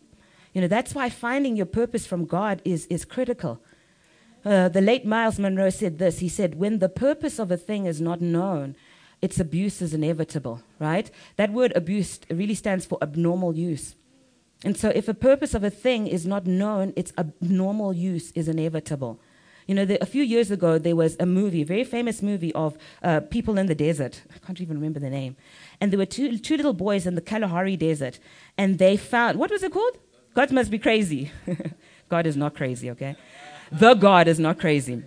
You 0.53 0.61
know, 0.61 0.69
that's 0.69 0.95
why 0.95 1.09
finding 1.09 1.57
your 1.57 1.65
purpose 1.65 2.07
from 2.07 2.23
God 2.23 2.61
is 2.63 2.85
is 2.85 3.03
critical. 3.03 3.61
Uh, 4.47 4.69
the 4.69 4.79
late 4.79 5.05
Myles 5.05 5.39
Munroe 5.39 5.69
said 5.69 5.97
this. 5.97 6.19
He 6.19 6.29
said, 6.29 6.55
When 6.55 6.79
the 6.79 6.87
purpose 6.87 7.37
of 7.37 7.51
a 7.51 7.57
thing 7.57 7.85
is 7.85 7.99
not 7.99 8.21
known, 8.21 8.77
its 9.21 9.41
abuse 9.41 9.81
is 9.81 9.93
inevitable, 9.93 10.61
right? 10.79 11.11
That 11.35 11.51
word 11.51 11.73
abuse 11.75 12.21
really 12.31 12.53
stands 12.53 12.85
for 12.85 12.97
abnormal 13.01 13.57
use. 13.57 13.95
And 14.63 14.77
so, 14.77 14.87
if 14.95 15.09
a 15.09 15.13
purpose 15.13 15.53
of 15.53 15.65
a 15.65 15.69
thing 15.69 16.07
is 16.07 16.25
not 16.25 16.47
known, 16.47 16.93
its 16.95 17.11
abnormal 17.17 17.91
use 17.91 18.31
is 18.35 18.47
inevitable. 18.47 19.19
You 19.67 19.75
know, 19.75 19.83
the, 19.83 20.01
a 20.01 20.05
few 20.05 20.23
years 20.23 20.49
ago, 20.49 20.77
there 20.77 20.95
was 20.95 21.17
a 21.19 21.25
movie, 21.25 21.63
a 21.63 21.65
very 21.65 21.83
famous 21.83 22.21
movie 22.21 22.53
of 22.53 22.77
uh, 23.03 23.19
people 23.19 23.57
in 23.57 23.65
the 23.65 23.75
desert. 23.75 24.21
I 24.33 24.37
can't 24.39 24.61
even 24.61 24.77
remember 24.77 25.01
the 25.01 25.09
name. 25.09 25.35
And 25.81 25.91
there 25.91 25.99
were 25.99 26.05
two, 26.05 26.37
two 26.37 26.55
little 26.55 26.71
boys 26.71 27.05
in 27.05 27.15
the 27.15 27.21
Kalahari 27.21 27.75
desert, 27.75 28.17
and 28.57 28.79
they 28.79 28.95
found, 28.95 29.39
what 29.39 29.51
was 29.51 29.61
it 29.61 29.73
called? 29.73 29.97
God 30.33 30.53
must 30.53 30.71
be 30.71 30.79
crazy. 30.79 31.31
God 32.09 32.25
is 32.25 32.37
not 32.37 32.55
crazy, 32.55 32.89
okay? 32.91 33.17
The 33.71 33.93
God 33.93 34.27
is 34.27 34.39
not 34.39 34.59
crazy. 34.59 35.03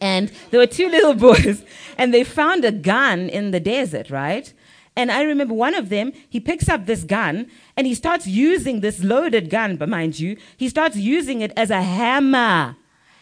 And 0.00 0.32
there 0.50 0.60
were 0.60 0.66
two 0.66 0.88
little 0.88 1.14
boys, 1.14 1.64
and 1.98 2.14
they 2.14 2.24
found 2.24 2.64
a 2.64 2.72
gun 2.72 3.28
in 3.28 3.50
the 3.50 3.60
desert, 3.60 4.10
right? 4.10 4.52
And 4.96 5.10
I 5.10 5.22
remember 5.22 5.54
one 5.54 5.74
of 5.74 5.88
them, 5.88 6.12
he 6.28 6.40
picks 6.40 6.68
up 6.68 6.86
this 6.86 7.04
gun 7.04 7.46
and 7.76 7.86
he 7.86 7.94
starts 7.94 8.26
using 8.26 8.80
this 8.80 9.02
loaded 9.02 9.48
gun, 9.48 9.76
but 9.76 9.88
mind 9.88 10.18
you, 10.18 10.36
he 10.56 10.68
starts 10.68 10.96
using 10.96 11.40
it 11.40 11.52
as 11.56 11.70
a 11.70 11.80
hammer. 11.80 12.76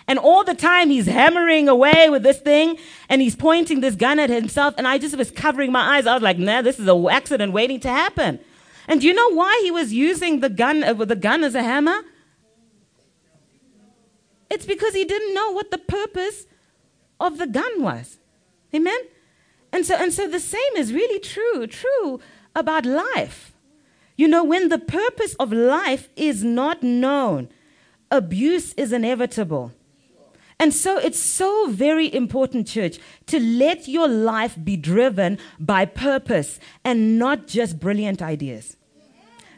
And 0.09 0.18
all 0.18 0.42
the 0.42 0.54
time 0.54 0.88
he's 0.88 1.07
hammering 1.07 1.68
away 1.68 2.09
with 2.09 2.22
this 2.22 2.40
thing 2.40 2.78
and 3.11 3.20
he's 3.20 3.37
pointing 3.37 3.81
this 3.81 3.94
gun 3.94 4.18
at 4.18 4.31
himself. 4.31 4.74
And 4.78 4.88
I 4.88 4.96
just 4.96 5.16
was 5.18 5.31
covering 5.31 5.70
my 5.70 5.98
eyes. 5.98 6.07
I 6.07 6.14
was 6.14 6.22
like, 6.22 6.38
nah, 6.38 6.62
this 6.62 6.78
is 6.78 6.88
an 6.88 7.07
accident 7.09 7.52
waiting 7.52 7.78
to 7.81 7.88
happen. 7.88 8.40
And 8.88 9.02
do 9.02 9.07
you 9.07 9.12
know 9.12 9.35
why 9.35 9.61
he 9.62 9.70
was 9.70 9.92
using 9.92 10.40
the 10.40 10.48
gun, 10.48 10.83
uh, 10.83 10.94
the 10.94 11.14
gun 11.14 11.44
as 11.44 11.54
a 11.54 11.62
hammer? 11.62 12.00
It's 14.50 14.66
because 14.66 14.94
he 14.94 15.04
didn't 15.04 15.34
know 15.34 15.50
what 15.52 15.70
the 15.70 15.78
purpose 15.78 16.46
of 17.20 17.38
the 17.38 17.46
gun 17.46 17.82
was. 17.82 18.18
Amen? 18.74 18.98
And 19.72 19.84
so, 19.84 19.96
and 19.96 20.12
so 20.12 20.28
the 20.28 20.40
same 20.40 20.76
is 20.76 20.92
really 20.92 21.20
true, 21.20 21.66
true 21.66 22.20
about 22.54 22.87
life. 22.87 23.52
You 24.16 24.28
know, 24.28 24.42
when 24.42 24.68
the 24.68 24.78
purpose 24.78 25.34
of 25.34 25.52
life 25.52 26.08
is 26.16 26.42
not 26.42 26.82
known, 26.82 27.48
abuse 28.11 28.72
is 28.74 28.92
inevitable. 28.92 29.72
And 30.61 30.74
so 30.74 30.98
it's 30.98 31.20
so 31.20 31.68
very 31.68 32.12
important, 32.12 32.66
church, 32.66 32.98
to 33.26 33.38
let 33.38 33.87
your 33.87 34.08
life 34.08 34.56
be 34.62 34.76
driven 34.76 35.38
by 35.61 35.84
purpose 35.84 36.58
and 36.84 37.16
not 37.16 37.46
just 37.46 37.78
brilliant 37.78 38.20
ideas. 38.20 38.76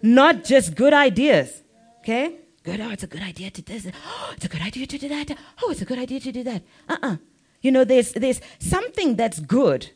Not 0.02 0.44
just 0.44 0.74
good 0.74 0.92
ideas. 0.92 1.62
Okay? 2.00 2.39
Good, 2.62 2.80
oh, 2.80 2.90
it's 2.90 3.02
a 3.02 3.06
good 3.06 3.22
idea 3.22 3.50
to 3.50 3.62
do 3.62 3.78
this. 3.78 3.92
Oh, 4.06 4.30
it's 4.36 4.44
a 4.44 4.48
good 4.48 4.62
idea 4.62 4.86
to 4.86 4.98
do 4.98 5.08
that. 5.08 5.36
Oh, 5.62 5.70
it's 5.70 5.82
a 5.82 5.84
good 5.84 5.98
idea 5.98 6.20
to 6.20 6.32
do 6.32 6.42
that. 6.44 6.62
Uh-uh. 6.88 7.16
You 7.62 7.72
know, 7.72 7.84
there's, 7.84 8.12
there's 8.12 8.40
something 8.58 9.16
that's 9.16 9.40
good 9.40 9.90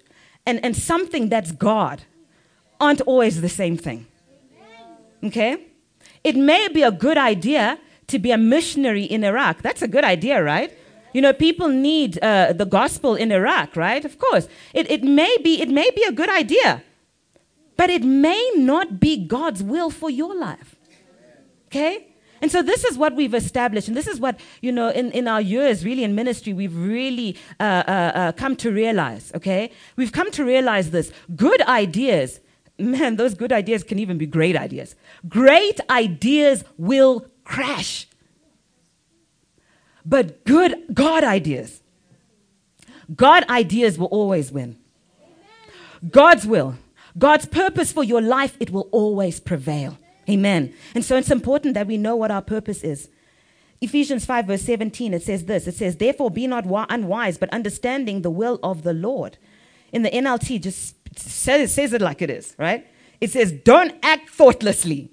and, 0.47 0.65
and 0.65 0.77
something 0.77 1.29
that's 1.29 1.53
God 1.53 2.03
aren't 2.81 3.01
always 3.03 3.41
the 3.41 3.49
same 3.49 3.77
thing. 3.77 4.07
Okay? 5.23 5.59
It 6.23 6.37
may 6.37 6.69
be 6.69 6.83
a 6.83 6.91
good 6.91 7.17
idea 7.17 7.79
to 8.09 8.19
be 8.19 8.31
a 8.31 8.39
missionary 8.39 9.05
in 9.05 9.25
Iraq. 9.25 9.63
That's 9.63 9.83
a 9.83 9.89
good 9.89 10.05
idea, 10.05 10.43
right? 10.43 10.77
You 11.15 11.23
know, 11.23 11.33
people 11.33 11.69
need 11.69 12.19
uh, 12.23 12.53
the 12.53 12.67
gospel 12.67 13.15
in 13.15 13.33
Iraq, 13.33 13.77
right? 13.77 14.05
Of 14.05 14.19
course. 14.19 14.49
It, 14.75 14.91
it, 14.91 15.03
may 15.05 15.37
be, 15.43 15.63
it 15.63 15.69
may 15.69 15.89
be 15.95 16.03
a 16.03 16.13
good 16.13 16.29
idea, 16.29 16.83
but 17.77 17.89
it 17.89 18.05
may 18.05 18.51
not 18.57 19.01
be 19.01 19.27
God's 19.27 19.63
will 19.63 19.91
for 19.91 20.11
your 20.11 20.35
life. 20.35 20.77
Okay? 21.69 22.14
And 22.45 22.53
so 22.53 22.61
this 22.61 22.85
is 22.85 22.99
what 22.99 23.15
we've 23.17 23.33
established, 23.33 23.89
and 23.89 23.97
this 23.97 24.07
is 24.07 24.21
what, 24.21 24.39
you 24.61 24.71
know, 24.71 24.91
in, 24.91 25.11
in 25.13 25.27
our 25.27 25.41
years 25.41 25.83
really 25.83 26.05
in 26.05 26.15
ministry, 26.15 26.53
we've 26.53 26.77
really 26.77 27.39
uh, 27.59 27.63
uh, 27.63 28.13
uh, 28.15 28.33
come 28.33 28.55
to 28.57 28.71
realize, 28.71 29.33
okay? 29.35 29.71
We've 29.97 30.13
come 30.13 30.31
to 30.33 30.45
realize 30.45 30.91
this. 30.91 31.11
Good 31.35 31.63
ideas, 31.63 32.41
man, 32.79 33.17
those 33.17 33.33
good 33.33 33.51
ideas 33.51 33.83
can 33.83 33.99
even 33.99 34.19
be 34.19 34.27
great 34.27 34.57
ideas. 34.57 34.95
Great 35.27 35.81
ideas 35.89 36.65
will 36.77 37.25
crash. 37.45 38.09
But 40.05 40.45
good 40.45 40.75
God 40.93 41.25
ideas, 41.25 41.81
God 43.17 43.49
ideas 43.49 43.97
will 43.99 44.09
always 44.09 44.53
win. 44.53 44.77
God's 46.11 46.47
will, 46.47 46.77
God's 47.17 47.47
purpose 47.47 47.91
for 47.91 48.05
your 48.05 48.21
life, 48.21 48.55
it 48.61 48.69
will 48.69 48.91
always 48.93 49.41
prevail. 49.41 49.97
Amen. 50.29 50.75
And 50.95 51.05
so 51.05 51.17
it's 51.17 51.31
important 51.31 51.75
that 51.75 51.87
we 51.87 51.97
know 51.97 52.17
what 52.17 52.31
our 52.31 52.43
purpose 52.43 52.83
is. 52.83 53.09
Ephesians 53.81 54.25
5, 54.25 54.47
verse 54.47 54.63
17, 54.63 55.13
it 55.15 55.23
says 55.23 55.45
this 55.45 55.67
it 55.67 55.75
says, 55.75 55.97
Therefore, 55.97 56.31
be 56.31 56.47
not 56.47 56.65
unwise, 56.91 57.37
but 57.39 57.51
understanding 57.51 58.23
the 58.23 58.31
will 58.31 58.59
of 58.63 58.83
the 58.83 58.95
Lord. 58.95 59.37
In 59.93 60.03
the 60.03 60.11
NLT, 60.11 60.63
just 60.63 60.97
says, 61.19 61.73
says 61.73 61.93
it 61.93 62.01
like 62.01 62.23
it 62.23 62.31
is, 62.31 62.55
right? 62.59 62.87
It 63.21 63.31
says, 63.31 63.53
Don't 63.53 63.95
act 64.03 64.31
thoughtlessly. 64.31 65.11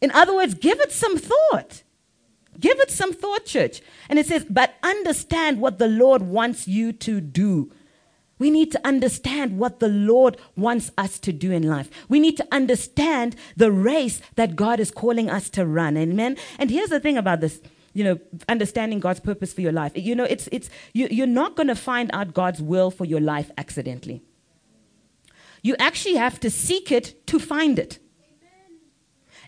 In 0.00 0.10
other 0.12 0.34
words, 0.34 0.54
give 0.54 0.80
it 0.80 0.92
some 0.92 1.18
thought. 1.18 1.82
Give 2.58 2.78
it 2.80 2.90
some 2.90 3.12
thought, 3.12 3.46
church. 3.46 3.80
And 4.08 4.18
it 4.18 4.26
says, 4.26 4.44
But 4.48 4.74
understand 4.82 5.60
what 5.60 5.78
the 5.78 5.88
Lord 5.88 6.22
wants 6.22 6.68
you 6.68 6.92
to 6.94 7.20
do. 7.20 7.72
We 8.42 8.50
need 8.50 8.72
to 8.72 8.84
understand 8.84 9.56
what 9.56 9.78
the 9.78 9.86
Lord 9.86 10.36
wants 10.56 10.90
us 10.98 11.20
to 11.20 11.32
do 11.32 11.52
in 11.52 11.62
life. 11.62 11.88
We 12.08 12.18
need 12.18 12.36
to 12.38 12.48
understand 12.50 13.36
the 13.56 13.70
race 13.70 14.20
that 14.34 14.56
God 14.56 14.80
is 14.80 14.90
calling 14.90 15.30
us 15.30 15.48
to 15.50 15.64
run. 15.64 15.96
Amen. 15.96 16.36
And 16.58 16.68
here's 16.68 16.88
the 16.88 16.98
thing 16.98 17.16
about 17.16 17.40
this 17.40 17.60
you 17.92 18.02
know, 18.02 18.18
understanding 18.48 18.98
God's 18.98 19.20
purpose 19.20 19.52
for 19.52 19.60
your 19.60 19.70
life. 19.70 19.92
You 19.94 20.16
know, 20.16 20.24
it's, 20.24 20.48
it's, 20.50 20.70
you, 20.92 21.06
you're 21.08 21.28
not 21.28 21.54
going 21.54 21.68
to 21.68 21.76
find 21.76 22.10
out 22.12 22.34
God's 22.34 22.60
will 22.60 22.90
for 22.90 23.04
your 23.04 23.20
life 23.20 23.52
accidentally. 23.56 24.24
You 25.62 25.76
actually 25.78 26.16
have 26.16 26.40
to 26.40 26.50
seek 26.50 26.90
it 26.90 27.24
to 27.28 27.38
find 27.38 27.78
it. 27.78 28.00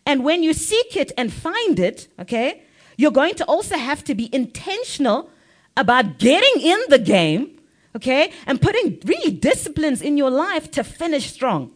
And 0.06 0.22
when 0.22 0.44
you 0.44 0.54
seek 0.54 0.94
it 0.94 1.10
and 1.18 1.32
find 1.32 1.80
it, 1.80 2.06
okay, 2.20 2.62
you're 2.96 3.10
going 3.10 3.34
to 3.34 3.44
also 3.46 3.76
have 3.76 4.04
to 4.04 4.14
be 4.14 4.32
intentional 4.32 5.30
about 5.76 6.18
getting 6.18 6.62
in 6.62 6.78
the 6.90 7.00
game 7.00 7.53
okay? 7.96 8.32
And 8.46 8.60
putting 8.60 9.00
really 9.04 9.32
disciplines 9.32 10.02
in 10.02 10.16
your 10.16 10.30
life 10.30 10.70
to 10.72 10.84
finish 10.84 11.32
strong. 11.32 11.72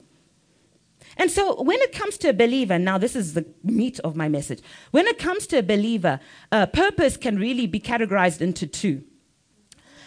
And 1.17 1.31
so, 1.31 1.61
when 1.63 1.81
it 1.81 1.93
comes 1.93 2.17
to 2.19 2.29
a 2.29 2.33
believer, 2.33 2.79
now 2.79 2.97
this 2.97 3.17
is 3.17 3.35
the 3.35 3.45
meat 3.65 3.99
of 4.01 4.15
my 4.15 4.29
message. 4.29 4.61
When 4.93 5.07
it 5.09 5.19
comes 5.19 5.49
to 5.49 5.59
a 5.59 5.63
believer, 5.63 6.21
uh, 6.53 6.67
purpose 6.67 7.17
can 7.17 7.39
really 7.39 7.67
be 7.67 7.81
categorized 7.81 8.41
into 8.41 8.69
two. 8.69 9.03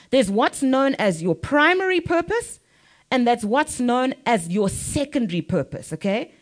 There's 0.09 0.29
what's 0.29 0.63
known 0.63 0.95
as 0.95 1.21
your 1.21 1.35
primary 1.35 1.99
purpose, 1.99 2.59
and 3.09 3.27
that's 3.27 3.43
what's 3.43 3.79
known 3.79 4.13
as 4.25 4.47
your 4.47 4.69
secondary 4.69 5.41
purpose, 5.41 5.91
okay? 5.91 6.33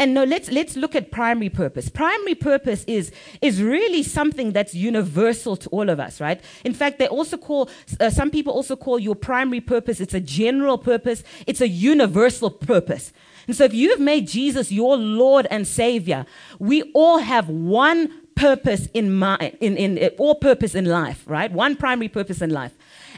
And 0.00 0.14
no, 0.14 0.24
let's, 0.24 0.50
let's 0.50 0.76
look 0.76 0.96
at 0.96 1.10
primary 1.10 1.50
purpose. 1.50 1.90
Primary 1.90 2.34
purpose 2.34 2.84
is, 2.86 3.12
is 3.42 3.62
really 3.62 4.02
something 4.02 4.50
that's 4.50 4.74
universal 4.74 5.56
to 5.56 5.68
all 5.68 5.90
of 5.90 6.00
us, 6.00 6.22
right? 6.22 6.40
In 6.64 6.72
fact, 6.72 6.98
they 6.98 7.06
also 7.06 7.36
call, 7.36 7.68
uh, 8.00 8.08
some 8.08 8.30
people 8.30 8.54
also 8.54 8.76
call 8.76 8.98
your 8.98 9.14
primary 9.14 9.60
purpose, 9.60 10.00
it's 10.00 10.14
a 10.14 10.20
general 10.20 10.78
purpose, 10.78 11.22
it's 11.46 11.60
a 11.60 11.68
universal 11.68 12.50
purpose. 12.50 13.12
And 13.46 13.54
so 13.54 13.64
if 13.64 13.74
you've 13.74 14.00
made 14.00 14.26
Jesus 14.26 14.72
your 14.72 14.96
Lord 14.96 15.46
and 15.50 15.68
Savior, 15.68 16.24
we 16.58 16.80
all 16.94 17.18
have 17.18 17.50
one 17.50 18.22
purpose 18.34 18.86
in 18.94 19.12
mind, 19.12 19.58
in, 19.60 19.76
in, 19.76 19.98
in 19.98 20.12
all 20.16 20.34
purpose 20.36 20.74
in 20.74 20.86
life, 20.86 21.24
right? 21.26 21.52
One 21.52 21.76
primary 21.76 22.08
purpose 22.08 22.40
in 22.40 22.48
life. 22.48 22.72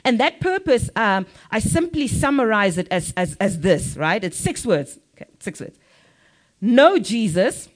And 0.05 0.19
that 0.19 0.41
purpose, 0.41 0.91
um, 0.97 1.27
I 1.49 1.61
simply 1.61 2.09
summarize 2.09 2.77
it 2.77 2.89
as, 2.91 3.15
as, 3.17 3.37
as 3.37 3.61
this, 3.61 3.97
right? 3.97 4.25
It's 4.25 4.37
six 4.37 4.67
words. 4.67 4.99
Okay, 5.15 5.31
six 5.39 5.61
words 5.61 5.79
know 6.63 6.99
Jesus, 6.99 7.69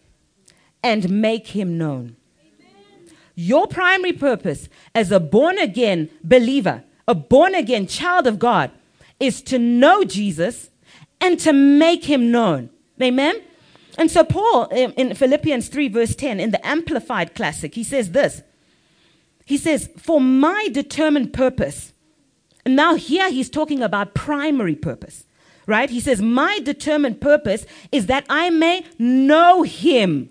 and 0.82 1.10
make 1.10 1.48
him 1.48 1.76
known. 1.76 2.16
Amen. 2.40 3.12
Your 3.34 3.66
primary 3.66 4.12
purpose 4.12 4.68
as 4.94 5.10
a 5.10 5.20
born 5.20 5.58
again 5.58 6.08
believer, 6.22 6.84
a 7.08 7.14
born 7.14 7.54
again 7.54 7.86
child 7.88 8.26
of 8.26 8.38
God, 8.38 8.70
is 9.18 9.42
to 9.42 9.58
know 9.58 10.04
Jesus 10.04 10.70
and 11.20 11.38
to 11.40 11.52
make 11.52 12.04
him 12.04 12.30
known. 12.30 12.70
Amen? 13.02 13.42
And 13.98 14.10
so, 14.10 14.24
Paul 14.24 14.66
in 14.66 15.14
Philippians 15.14 15.68
3, 15.68 15.88
verse 15.88 16.14
10, 16.14 16.38
in 16.38 16.50
the 16.50 16.64
Amplified 16.66 17.34
Classic, 17.34 17.74
he 17.74 17.82
says 17.82 18.12
this. 18.12 18.42
He 19.44 19.56
says, 19.56 19.88
For 19.96 20.20
my 20.20 20.68
determined 20.72 21.32
purpose, 21.32 21.92
and 22.64 22.76
now 22.76 22.94
here 22.94 23.30
he's 23.30 23.48
talking 23.50 23.82
about 23.82 24.14
primary 24.14 24.74
purpose 24.74 25.25
right? 25.66 25.90
He 25.90 26.00
says, 26.00 26.22
My 26.22 26.60
determined 26.62 27.20
purpose 27.20 27.66
is 27.92 28.06
that 28.06 28.24
I 28.28 28.50
may 28.50 28.84
know 28.98 29.62
him. 29.62 30.30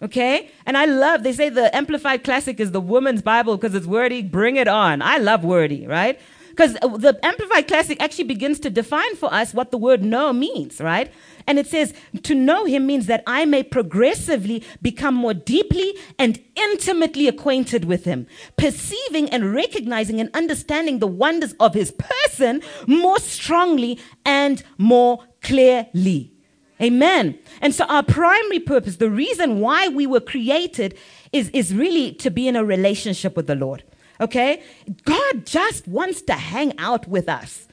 Okay? 0.00 0.50
And 0.66 0.76
I 0.76 0.84
love, 0.84 1.22
they 1.22 1.32
say 1.32 1.48
the 1.48 1.74
Amplified 1.74 2.24
Classic 2.24 2.58
is 2.58 2.72
the 2.72 2.80
woman's 2.80 3.22
Bible 3.22 3.56
because 3.56 3.74
it's 3.74 3.86
wordy. 3.86 4.22
Bring 4.22 4.56
it 4.56 4.66
on. 4.66 5.00
I 5.00 5.18
love 5.18 5.44
wordy, 5.44 5.86
right? 5.86 6.18
Because 6.50 6.74
the 6.74 7.18
Amplified 7.22 7.66
Classic 7.66 8.00
actually 8.02 8.24
begins 8.24 8.58
to 8.60 8.68
define 8.68 9.16
for 9.16 9.32
us 9.32 9.54
what 9.54 9.70
the 9.70 9.78
word 9.78 10.04
know 10.04 10.32
means, 10.32 10.80
right? 10.80 11.10
And 11.46 11.58
it 11.58 11.66
says, 11.66 11.94
to 12.22 12.34
know 12.34 12.64
him 12.64 12.86
means 12.86 13.06
that 13.06 13.22
I 13.26 13.44
may 13.44 13.62
progressively 13.62 14.62
become 14.80 15.14
more 15.14 15.34
deeply 15.34 15.94
and 16.18 16.42
intimately 16.54 17.28
acquainted 17.28 17.84
with 17.84 18.04
him, 18.04 18.26
perceiving 18.56 19.28
and 19.30 19.54
recognizing 19.54 20.20
and 20.20 20.30
understanding 20.34 20.98
the 20.98 21.06
wonders 21.06 21.54
of 21.60 21.74
his 21.74 21.92
person 21.92 22.62
more 22.86 23.18
strongly 23.18 23.98
and 24.24 24.62
more 24.78 25.24
clearly. 25.40 26.32
Amen. 26.80 27.38
And 27.60 27.74
so 27.74 27.84
our 27.84 28.02
primary 28.02 28.58
purpose, 28.58 28.96
the 28.96 29.10
reason 29.10 29.60
why 29.60 29.88
we 29.88 30.06
were 30.06 30.20
created 30.20 30.98
is, 31.32 31.48
is 31.50 31.74
really 31.74 32.12
to 32.14 32.30
be 32.30 32.48
in 32.48 32.56
a 32.56 32.64
relationship 32.64 33.36
with 33.36 33.46
the 33.46 33.54
Lord. 33.54 33.84
Okay? 34.20 34.62
God 35.04 35.46
just 35.46 35.86
wants 35.86 36.22
to 36.22 36.34
hang 36.34 36.76
out 36.78 37.06
with 37.06 37.28
us. 37.28 37.68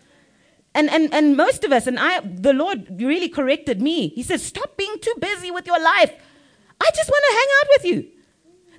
And, 0.75 0.89
and, 0.89 1.13
and 1.13 1.35
most 1.35 1.63
of 1.63 1.71
us, 1.71 1.87
and 1.87 1.99
I, 1.99 2.19
the 2.21 2.53
Lord 2.53 3.01
really 3.01 3.29
corrected 3.29 3.81
me. 3.81 4.09
He 4.09 4.23
says, 4.23 4.43
Stop 4.43 4.77
being 4.77 4.95
too 5.01 5.15
busy 5.19 5.51
with 5.51 5.65
your 5.65 5.81
life. 5.81 6.13
I 6.81 6.89
just 6.95 7.09
want 7.09 7.23
to 7.27 7.35
hang 7.35 7.47
out 7.59 7.67
with 7.69 7.85
you. 7.85 8.19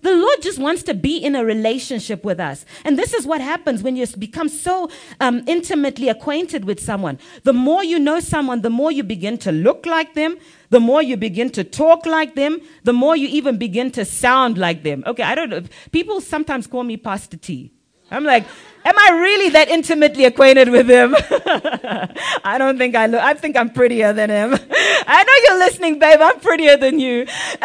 The 0.03 0.17
Lord 0.17 0.41
just 0.41 0.59
wants 0.59 0.83
to 0.85 0.95
be 0.95 1.19
in 1.19 1.35
a 1.35 1.45
relationship 1.45 2.25
with 2.25 2.41
us. 2.41 2.65
And 2.85 2.99
this 2.99 3.13
is 3.13 3.27
what 3.27 3.41
happens 3.41 3.83
when 3.83 3.97
you 3.97 4.07
become 4.07 4.49
so 4.49 4.89
um, 5.21 5.43
intimately 5.47 6.09
acquainted 6.09 6.65
with 6.65 6.81
someone. 6.81 7.19
The 7.43 7.53
more 7.53 7.85
you 7.85 7.99
know 7.99 8.21
someone, 8.21 8.63
the 8.63 8.71
more 8.71 8.91
you 8.91 9.03
begin 9.03 9.37
to 9.39 9.53
look 9.53 9.85
like 9.85 10.15
them, 10.15 10.39
the 10.71 10.81
more 10.81 11.03
you 11.03 11.17
begin 11.17 11.51
to 11.51 11.65
talk 11.65 12.07
like 12.07 12.35
them, 12.35 12.61
the 12.85 12.93
more 12.93 13.17
you 13.17 13.29
even 13.29 13.59
begin 13.59 13.91
to 13.93 14.05
sound 14.05 14.57
like 14.57 14.85
them. 14.85 15.05
Okay, 15.07 15.23
I 15.23 15.35
don't 15.35 15.51
know. 15.51 15.63
People 15.93 16.21
sometimes 16.21 16.67
call 16.67 16.85
me 16.85 16.97
Pastor 16.97 17.37
T. 17.37 17.73
I'm 18.11 18.25
like, 18.25 18.47
am 18.85 18.99
I 18.99 19.19
really 19.21 19.49
that 19.51 19.69
intimately 19.69 20.25
acquainted 20.25 20.69
with 20.71 20.89
him? 20.89 21.15
I 22.45 22.57
don't 22.59 22.79
think 22.79 22.95
I 22.95 23.07
look, 23.07 23.21
I 23.21 23.35
think 23.35 23.57
I'm 23.57 23.71
prettier 23.71 24.13
than 24.13 24.31
him. 24.31 24.55
I 25.07 25.25
know 25.25 25.33
you're 25.45 25.59
listening, 25.59 25.99
babe. 25.99 26.21
I'm 26.21 26.41
prettier 26.41 26.77
than 26.77 26.99
you. 26.99 27.27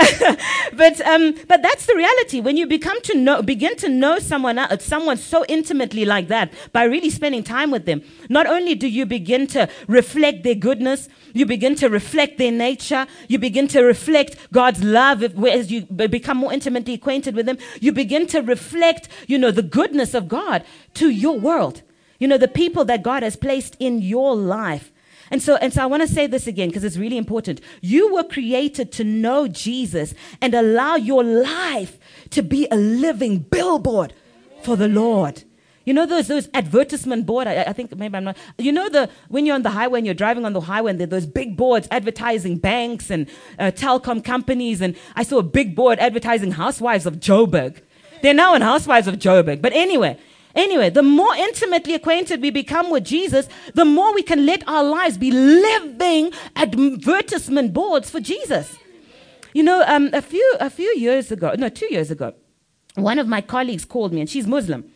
but, 0.74 1.02
um, 1.02 1.36
but 1.48 1.62
that's 1.62 1.86
the 1.86 1.96
reality. 1.96 2.42
When 2.42 2.58
you 2.58 2.68
become 2.68 3.00
to 3.02 3.18
know, 3.18 3.42
begin 3.42 3.76
to 3.78 3.90
know 3.90 4.20
someone 4.20 4.58
else, 4.58 4.84
someone 4.84 5.18
so 5.18 5.46
intimately 5.48 6.06
like 6.06 6.28
that 6.30 6.52
by 6.72 6.84
really 6.84 7.10
spending 7.10 7.44
time 7.44 7.72
with 7.72 7.86
them, 7.86 8.02
not 8.30 8.48
only 8.48 8.76
do 8.76 8.88
you 8.88 9.06
begin 9.06 9.48
to 9.48 9.70
reflect 9.88 10.44
their 10.44 10.56
goodness, 10.56 11.10
you 11.34 11.46
begin 11.46 11.76
to 11.76 11.90
reflect 11.90 12.38
their 12.38 12.52
nature, 12.52 13.06
you 13.28 13.38
begin 13.38 13.68
to 13.68 13.82
reflect 13.82 14.52
God's 14.52 14.84
love 14.84 15.24
as 15.24 15.72
you 15.72 15.82
become 15.84 16.38
more 16.38 16.54
intimately 16.54 16.94
acquainted 16.94 17.36
with 17.36 17.46
them, 17.46 17.58
you 17.82 17.92
begin 17.92 18.26
to 18.28 18.42
reflect, 18.42 19.10
you 19.28 19.38
know, 19.38 19.52
the 19.52 19.62
goodness 19.62 20.14
of 20.14 20.28
God 20.28 20.64
to 20.96 21.05
your 21.08 21.40
world. 21.40 21.82
You 22.20 22.28
know, 22.28 22.38
the 22.38 22.48
people 22.48 22.86
that 22.86 23.04
God 23.04 23.24
has 23.24 23.36
placed 23.36 23.76
in 23.80 24.02
your 24.02 24.36
life. 24.36 24.92
And 25.32 25.42
so, 25.42 25.56
and 25.56 25.74
so 25.74 25.82
I 25.82 25.86
want 25.86 26.02
to 26.02 26.08
say 26.08 26.28
this 26.28 26.48
again 26.48 26.70
because 26.70 26.84
it's 26.84 26.98
really 26.98 27.18
important. 27.18 27.60
You 27.82 28.14
were 28.14 28.24
created 28.24 28.92
to 28.94 29.04
know 29.04 29.48
Jesus 29.48 30.14
and 30.42 30.54
allow 30.54 30.96
your 30.96 31.24
life 31.24 31.98
to 32.30 32.42
be 32.42 32.68
a 32.72 32.76
living 32.76 33.40
billboard 33.40 34.14
for 34.62 34.76
the 34.76 34.88
Lord. 34.88 35.44
You 35.86 35.94
know 35.94 36.08
those 36.08 36.28
those 36.28 36.50
advertisement 36.54 37.28
board. 37.28 37.48
I, 37.48 37.62
I, 37.62 37.74
think 37.74 37.96
maybe 37.96 38.18
I'm 38.18 38.24
not. 38.24 38.38
You 38.58 38.72
know 38.72 38.90
the 38.90 39.08
when 39.30 39.46
you're 39.46 39.54
on 39.54 39.62
the 39.62 39.70
highway 39.70 40.00
and 40.00 40.06
you're 40.06 40.16
driving 40.16 40.44
on 40.44 40.54
the 40.54 40.62
highway 40.62 40.92
and 40.92 41.00
there 41.00 41.06
those 41.06 41.28
big 41.28 41.56
boards 41.56 41.88
advertising 41.92 42.58
banks 42.58 43.12
and 43.12 43.30
uh, 43.60 43.66
telecom 43.66 44.24
companies. 44.24 44.82
And 44.82 44.96
I 45.16 45.22
saw 45.22 45.38
a 45.38 45.44
big 45.44 45.76
board 45.76 46.00
advertising 46.00 46.54
Housewives 46.54 47.06
of 47.06 47.18
Joburg. 47.18 47.82
They're 48.24 48.34
now 48.34 48.56
in 48.56 48.64
Housewives 48.64 49.08
of 49.08 49.16
Joburg. 49.16 49.62
But 49.62 49.74
anyway, 49.74 50.18
Anyway, 50.56 50.90
the 50.90 51.04
more 51.04 51.36
intimately 51.36 51.94
acquainted 51.94 52.42
we 52.42 52.50
become 52.50 52.90
with 52.90 53.04
Jesus, 53.04 53.50
the 53.74 53.86
more 53.86 54.14
we 54.14 54.24
can 54.24 54.46
let 54.46 54.66
our 54.68 54.84
lives 54.84 55.18
be 55.18 55.30
living 55.30 56.32
advertisement 56.56 57.74
boards 57.74 58.10
for 58.10 58.22
Jesus. 58.22 58.78
You 59.54 59.64
know, 59.64 59.84
um, 59.88 60.10
a 60.14 60.22
few 60.22 60.56
a 60.60 60.70
few 60.70 60.94
years 60.98 61.32
ago, 61.32 61.54
no, 61.58 61.70
two 61.70 61.88
years 61.92 62.10
ago, 62.10 62.34
one 62.96 63.20
of 63.20 63.28
my 63.28 63.42
colleagues 63.42 63.86
called 63.86 64.14
me, 64.14 64.22
and 64.22 64.30
she's 64.30 64.48
Muslim. 64.48 64.92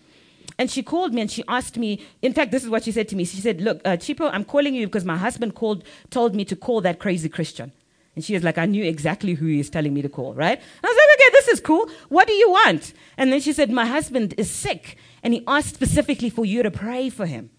And 0.57 0.69
she 0.69 0.83
called 0.83 1.13
me 1.13 1.21
and 1.21 1.31
she 1.31 1.41
asked 1.47 1.77
me, 1.77 2.05
in 2.21 2.33
fact, 2.33 2.51
this 2.51 2.65
is 2.65 2.69
what 2.69 2.83
she 2.83 2.91
said 2.91 3.07
to 3.09 3.15
me. 3.15 3.23
She 3.23 3.37
said, 3.39 3.61
Look, 3.61 3.79
uh, 3.85 3.91
Chipo, 3.91 4.29
I'm 4.33 4.43
calling 4.43 4.75
you 4.75 4.87
because 4.87 5.05
my 5.05 5.15
husband 5.15 5.55
called, 5.55 5.85
told 6.09 6.35
me 6.35 6.43
to 6.43 6.55
call 6.55 6.81
that 6.81 6.99
crazy 6.99 7.29
Christian. 7.29 7.71
And 8.15 8.25
she 8.25 8.33
was 8.33 8.43
like, 8.43 8.57
I 8.57 8.65
knew 8.65 8.83
exactly 8.83 9.33
who 9.33 9.45
he 9.45 9.59
is 9.59 9.69
telling 9.69 9.93
me 9.93 10.01
to 10.01 10.09
call, 10.09 10.33
right? 10.33 10.57
And 10.57 10.83
I 10.83 10.87
was 10.87 10.97
like, 10.97 11.15
okay, 11.15 11.29
this 11.31 11.47
is 11.49 11.59
cool. 11.59 11.89
What 12.09 12.27
do 12.27 12.33
you 12.33 12.49
want? 12.49 12.93
And 13.17 13.31
then 13.31 13.39
she 13.39 13.53
said, 13.53 13.71
My 13.71 13.85
husband 13.85 14.33
is 14.37 14.49
sick 14.49 14.97
and 15.23 15.33
he 15.33 15.43
asked 15.47 15.75
specifically 15.75 16.29
for 16.29 16.45
you 16.45 16.63
to 16.63 16.71
pray 16.71 17.09
for 17.09 17.25
him. 17.25 17.49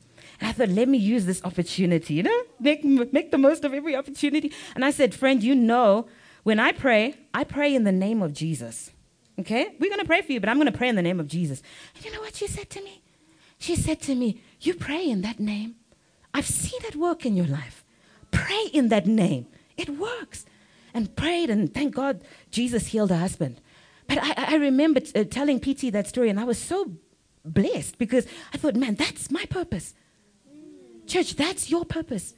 And 0.41 0.49
I 0.49 0.53
thought, 0.53 0.71
let 0.71 0.89
me 0.89 0.99
use 0.99 1.27
this 1.27 1.43
opportunity, 1.45 2.15
you 2.15 2.23
know, 2.23 2.43
make, 2.59 2.85
make 2.85 3.31
the 3.31 3.39
most 3.39 3.65
of 3.65 3.75
every 3.75 3.95
opportunity. 3.95 4.53
And 4.75 4.85
I 4.85 4.91
said, 4.91 5.15
friend, 5.15 5.43
you 5.43 5.55
know, 5.55 6.07
when 6.45 6.59
I 6.59 6.73
pray, 6.73 7.15
I 7.35 7.45
pray 7.45 7.75
in 7.75 7.85
the 7.85 7.93
name 7.93 8.23
of 8.23 8.33
Jesus. 8.33 8.91
Okay? 9.39 9.75
We're 9.79 9.91
going 9.91 10.01
to 10.01 10.07
pray 10.07 10.23
for 10.23 10.33
you, 10.33 10.41
but 10.41 10.49
I'm 10.49 10.57
going 10.57 10.71
to 10.71 10.77
pray 10.77 10.89
in 10.89 10.97
the 10.97 11.03
name 11.03 11.21
of 11.21 11.29
Jesus. 11.29 11.63
And 11.95 12.05
you 12.05 12.13
know 12.13 12.21
what 12.21 12.37
she 12.37 12.47
said 12.47 12.71
to 12.71 12.83
me? 12.83 13.03
She 13.59 13.77
said 13.77 14.01
to 14.03 14.15
me, 14.15 14.41
You 14.61 14.75
pray 14.75 15.09
in 15.09 15.21
that 15.21 15.39
name. 15.39 15.77
I've 16.33 16.47
seen 16.47 16.81
it 16.85 16.97
work 16.97 17.27
in 17.27 17.37
your 17.37 17.47
life. 17.47 17.85
Pray 18.31 18.69
in 18.73 18.89
that 18.89 19.07
name. 19.07 19.47
It 19.81 19.99
works. 19.99 20.45
And 20.93 21.15
prayed, 21.17 21.51
and 21.51 21.73
thank 21.73 21.95
God 21.95 22.23
Jesus 22.51 22.89
healed 22.89 23.11
her 23.11 23.17
husband. 23.17 23.61
But 24.09 24.19
I, 24.21 24.35
I 24.37 24.55
remember 24.57 25.01
t- 25.01 25.19
uh, 25.19 25.25
telling 25.25 25.61
PT 25.61 25.93
that 25.93 26.09
story, 26.09 26.29
and 26.29 26.41
I 26.41 26.45
was 26.45 26.59
so 26.59 26.97
blessed 27.45 27.97
because 27.97 28.27
I 28.53 28.59
thought, 28.59 28.75
man, 28.75 28.97
that's 28.97 29.31
my 29.31 29.45
purpose. 29.45 29.95
Church, 31.07 31.37
that's 31.37 31.71
your 31.71 31.85
purpose. 31.85 32.35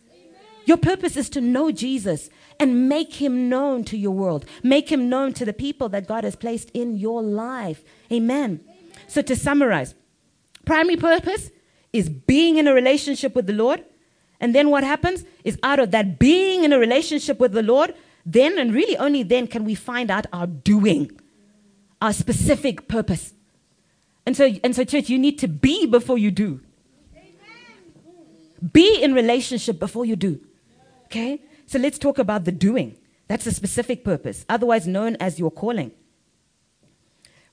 Your 0.64 0.76
purpose 0.76 1.16
is 1.16 1.28
to 1.30 1.40
know 1.40 1.72
Jesus 1.72 2.30
and 2.60 2.88
make 2.88 3.14
him 3.14 3.48
known 3.48 3.84
to 3.84 3.96
your 3.96 4.12
world. 4.12 4.44
Make 4.62 4.92
him 4.92 5.08
known 5.08 5.32
to 5.34 5.44
the 5.44 5.52
people 5.52 5.88
that 5.88 6.06
God 6.06 6.24
has 6.24 6.36
placed 6.36 6.70
in 6.70 6.96
your 6.96 7.22
life. 7.22 7.82
Amen. 8.12 8.60
So 9.08 9.22
to 9.22 9.34
summarize, 9.34 9.94
primary 10.64 10.96
purpose 10.96 11.50
is 11.92 12.08
being 12.08 12.58
in 12.58 12.68
a 12.68 12.74
relationship 12.74 13.34
with 13.34 13.46
the 13.46 13.52
Lord. 13.52 13.84
And 14.42 14.56
then 14.56 14.70
what 14.70 14.82
happens 14.82 15.24
is 15.44 15.56
out 15.62 15.78
of 15.78 15.92
that 15.92 16.18
being 16.18 16.64
in 16.64 16.72
a 16.72 16.78
relationship 16.78 17.38
with 17.38 17.52
the 17.52 17.62
Lord, 17.62 17.94
then 18.26 18.58
and 18.58 18.74
really 18.74 18.96
only 18.96 19.22
then 19.22 19.46
can 19.46 19.64
we 19.64 19.76
find 19.76 20.10
out 20.10 20.26
our 20.32 20.48
doing, 20.48 21.12
our 22.02 22.12
specific 22.12 22.88
purpose. 22.88 23.34
And 24.26 24.36
so, 24.36 24.52
and 24.64 24.74
so, 24.74 24.82
church, 24.82 25.08
you 25.08 25.18
need 25.18 25.38
to 25.38 25.48
be 25.48 25.86
before 25.86 26.18
you 26.18 26.32
do. 26.32 26.60
Be 28.72 29.00
in 29.00 29.14
relationship 29.14 29.78
before 29.78 30.04
you 30.04 30.16
do. 30.16 30.40
Okay? 31.06 31.40
So 31.66 31.78
let's 31.78 31.98
talk 31.98 32.18
about 32.18 32.44
the 32.44 32.52
doing. 32.52 32.96
That's 33.28 33.46
a 33.46 33.52
specific 33.52 34.04
purpose, 34.04 34.44
otherwise 34.48 34.88
known 34.88 35.16
as 35.20 35.38
your 35.38 35.52
calling. 35.52 35.92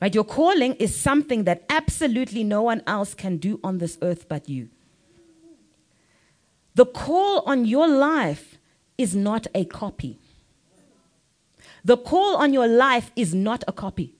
Right? 0.01 0.13
Your 0.13 0.23
calling 0.23 0.73
is 0.75 0.95
something 0.95 1.43
that 1.43 1.65
absolutely 1.69 2.43
no 2.43 2.63
one 2.63 2.81
else 2.87 3.13
can 3.13 3.37
do 3.37 3.59
on 3.63 3.77
this 3.77 3.99
earth 4.01 4.27
but 4.27 4.49
you. 4.49 4.69
The 6.79 6.85
call 6.85 7.41
on 7.45 7.65
your 7.65 7.89
life 7.89 8.57
is 8.97 9.13
not 9.13 9.47
a 9.53 9.65
copy. 9.65 10.17
The 11.83 11.97
call 11.97 12.37
on 12.37 12.53
your 12.53 12.67
life 12.69 13.11
is 13.17 13.33
not 13.33 13.65
a 13.67 13.73
copy. 13.73 14.15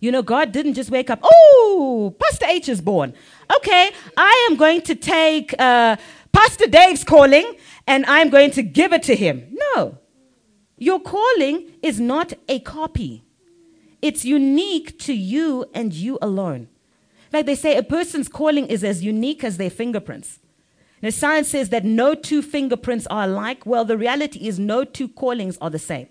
You 0.00 0.10
know, 0.10 0.20
God 0.20 0.50
didn't 0.50 0.74
just 0.74 0.90
wake 0.90 1.08
up, 1.08 1.20
oh, 1.22 2.12
Pastor 2.18 2.46
H 2.46 2.68
is 2.68 2.80
born. 2.80 3.14
Okay, 3.56 3.90
I 4.16 4.48
am 4.50 4.56
going 4.56 4.82
to 4.90 4.96
take 4.96 5.54
uh, 5.56 5.98
Pastor 6.32 6.66
Dave's 6.66 7.04
calling 7.04 7.54
and 7.86 8.04
I'm 8.06 8.28
going 8.28 8.50
to 8.58 8.64
give 8.64 8.92
it 8.92 9.04
to 9.04 9.14
him. 9.14 9.46
No. 9.52 9.96
Your 10.78 10.98
calling 10.98 11.70
is 11.80 12.00
not 12.00 12.32
a 12.48 12.58
copy, 12.58 13.22
it's 14.02 14.24
unique 14.24 14.98
to 15.06 15.14
you 15.14 15.64
and 15.72 15.94
you 15.94 16.18
alone. 16.20 16.66
Like 17.32 17.46
they 17.46 17.54
say, 17.54 17.76
a 17.76 17.84
person's 17.84 18.26
calling 18.26 18.66
is 18.66 18.82
as 18.82 19.04
unique 19.04 19.44
as 19.44 19.58
their 19.58 19.70
fingerprints. 19.70 20.39
Now, 21.02 21.10
science 21.10 21.48
says 21.48 21.70
that 21.70 21.84
no 21.84 22.14
two 22.14 22.42
fingerprints 22.42 23.06
are 23.06 23.24
alike. 23.24 23.64
Well, 23.64 23.84
the 23.84 23.96
reality 23.96 24.46
is 24.46 24.58
no 24.58 24.84
two 24.84 25.08
callings 25.08 25.56
are 25.60 25.70
the 25.70 25.78
same. 25.78 26.08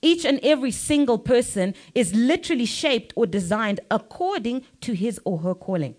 Each 0.00 0.24
and 0.24 0.40
every 0.42 0.72
single 0.72 1.18
person 1.18 1.74
is 1.94 2.12
literally 2.12 2.66
shaped 2.66 3.12
or 3.14 3.26
designed 3.26 3.78
according 3.90 4.64
to 4.80 4.94
his 4.94 5.20
or 5.24 5.38
her 5.38 5.54
calling. 5.54 5.94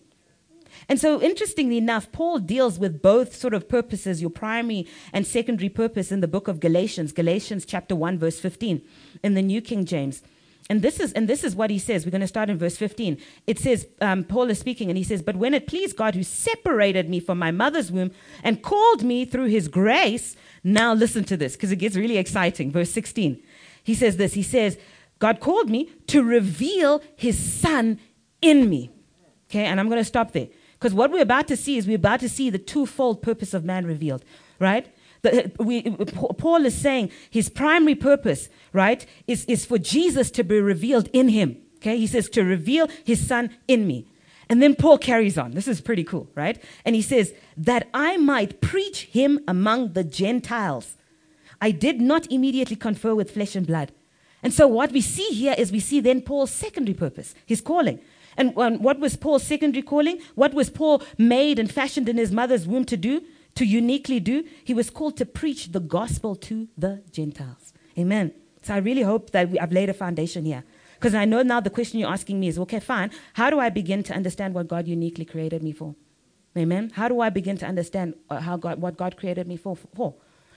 And 0.89 0.99
so, 0.99 1.21
interestingly 1.21 1.77
enough, 1.77 2.11
Paul 2.11 2.39
deals 2.39 2.77
with 2.77 3.01
both 3.01 3.35
sort 3.35 3.53
of 3.53 3.69
purposes, 3.69 4.21
your 4.21 4.31
primary 4.31 4.87
and 5.13 5.25
secondary 5.25 5.69
purpose, 5.69 6.11
in 6.11 6.19
the 6.19 6.27
book 6.27 6.49
of 6.49 6.59
Galatians, 6.59 7.13
Galatians 7.13 7.63
chapter 7.65 7.95
1, 7.95 8.19
verse 8.19 8.39
15, 8.39 8.81
in 9.23 9.33
the 9.33 9.41
New 9.41 9.61
King 9.61 9.85
James. 9.85 10.21
And 10.69 10.81
this 10.81 10.99
is 10.99 11.11
and 11.13 11.27
this 11.27 11.43
is 11.43 11.55
what 11.55 11.69
he 11.69 11.77
says. 11.77 12.05
We're 12.05 12.11
going 12.11 12.21
to 12.21 12.27
start 12.27 12.49
in 12.49 12.57
verse 12.57 12.77
15. 12.77 13.17
It 13.47 13.59
says, 13.59 13.87
um, 13.99 14.23
Paul 14.23 14.49
is 14.49 14.59
speaking, 14.59 14.89
and 14.89 14.97
he 14.97 15.03
says, 15.03 15.21
But 15.21 15.35
when 15.35 15.53
it 15.53 15.67
pleased 15.67 15.97
God 15.97 16.15
who 16.15 16.23
separated 16.23 17.09
me 17.09 17.19
from 17.19 17.37
my 17.37 17.51
mother's 17.51 17.91
womb 17.91 18.11
and 18.43 18.61
called 18.61 19.03
me 19.03 19.25
through 19.25 19.47
his 19.47 19.67
grace, 19.67 20.35
now 20.63 20.93
listen 20.93 21.25
to 21.25 21.37
this, 21.37 21.53
because 21.53 21.71
it 21.71 21.77
gets 21.77 21.95
really 21.95 22.17
exciting. 22.17 22.71
Verse 22.71 22.91
16. 22.91 23.41
He 23.83 23.93
says 23.93 24.17
this 24.17 24.33
He 24.33 24.43
says, 24.43 24.77
God 25.19 25.39
called 25.39 25.69
me 25.69 25.91
to 26.07 26.23
reveal 26.23 27.01
his 27.15 27.37
son 27.37 27.99
in 28.41 28.69
me. 28.69 28.89
Okay, 29.49 29.65
and 29.65 29.79
I'm 29.79 29.87
going 29.89 30.01
to 30.01 30.05
stop 30.05 30.31
there. 30.31 30.47
Because 30.73 30.93
what 30.93 31.11
we're 31.11 31.21
about 31.21 31.47
to 31.47 31.55
see 31.55 31.77
is 31.77 31.87
we're 31.87 31.95
about 31.95 32.19
to 32.21 32.29
see 32.29 32.49
the 32.49 32.57
twofold 32.57 33.21
purpose 33.21 33.53
of 33.53 33.63
man 33.63 33.85
revealed, 33.85 34.25
right? 34.59 34.93
The, 35.23 35.51
we, 35.57 35.83
Paul 35.83 36.65
is 36.65 36.75
saying 36.75 37.09
his 37.29 37.49
primary 37.49 37.95
purpose, 37.95 38.49
right, 38.73 39.05
is, 39.25 39.45
is 39.45 39.65
for 39.65 39.77
Jesus 39.77 40.29
to 40.31 40.43
be 40.43 40.59
revealed 40.59 41.09
in 41.13 41.29
him. 41.29 41.57
Okay, 41.77 41.97
he 41.97 42.07
says 42.07 42.29
to 42.29 42.43
reveal 42.43 42.87
his 43.03 43.25
son 43.25 43.49
in 43.67 43.87
me. 43.87 44.05
And 44.49 44.61
then 44.61 44.75
Paul 44.75 44.97
carries 44.97 45.37
on. 45.37 45.51
This 45.51 45.67
is 45.67 45.81
pretty 45.81 46.03
cool, 46.03 46.29
right? 46.35 46.61
And 46.85 46.95
he 46.95 47.01
says, 47.01 47.33
that 47.57 47.87
I 47.93 48.17
might 48.17 48.61
preach 48.61 49.03
him 49.05 49.39
among 49.47 49.93
the 49.93 50.03
Gentiles. 50.03 50.97
I 51.61 51.71
did 51.71 52.01
not 52.01 52.29
immediately 52.31 52.75
confer 52.75 53.15
with 53.15 53.31
flesh 53.31 53.55
and 53.55 53.65
blood. 53.65 53.91
And 54.41 54.53
so 54.53 54.67
what 54.67 54.91
we 54.91 54.99
see 55.01 55.29
here 55.29 55.55
is 55.57 55.71
we 55.71 55.79
see 55.79 56.01
then 56.01 56.21
Paul's 56.21 56.51
secondary 56.51 56.93
purpose, 56.93 57.33
his 57.45 57.61
calling. 57.61 57.99
And 58.35 58.53
what 58.55 58.99
was 58.99 59.15
Paul's 59.15 59.43
secondary 59.43 59.83
calling? 59.83 60.19
What 60.35 60.53
was 60.53 60.69
Paul 60.69 61.01
made 61.17 61.59
and 61.59 61.71
fashioned 61.71 62.09
in 62.09 62.17
his 62.17 62.31
mother's 62.31 62.67
womb 62.67 62.83
to 62.85 62.97
do? 62.97 63.23
To 63.55 63.65
uniquely 63.65 64.19
do? 64.19 64.43
He 64.63 64.73
was 64.73 64.89
called 64.89 65.17
to 65.17 65.25
preach 65.25 65.71
the 65.71 65.79
gospel 65.79 66.35
to 66.37 66.67
the 66.77 67.03
Gentiles. 67.11 67.73
Amen. 67.97 68.33
So 68.63 68.73
I 68.73 68.77
really 68.77 69.03
hope 69.03 69.31
that 69.31 69.49
we, 69.49 69.59
I've 69.59 69.71
laid 69.71 69.89
a 69.89 69.93
foundation 69.93 70.45
here. 70.45 70.63
Because 70.95 71.13
I 71.13 71.25
know 71.25 71.41
now 71.43 71.59
the 71.59 71.69
question 71.69 71.99
you're 71.99 72.09
asking 72.09 72.39
me 72.39 72.47
is 72.47 72.57
okay, 72.59 72.79
fine. 72.79 73.11
How 73.33 73.49
do 73.49 73.59
I 73.59 73.69
begin 73.69 74.03
to 74.03 74.13
understand 74.13 74.53
what 74.53 74.67
God 74.67 74.87
uniquely 74.87 75.25
created 75.25 75.61
me 75.61 75.73
for? 75.73 75.95
Amen. 76.57 76.91
How 76.93 77.07
do 77.07 77.19
I 77.19 77.29
begin 77.29 77.57
to 77.57 77.65
understand 77.65 78.15
uh, 78.29 78.39
how 78.39 78.57
God, 78.57 78.79
what 78.79 78.95
God 78.95 79.17
created 79.17 79.47
me 79.47 79.57
for? 79.57 79.75
for? 79.75 80.15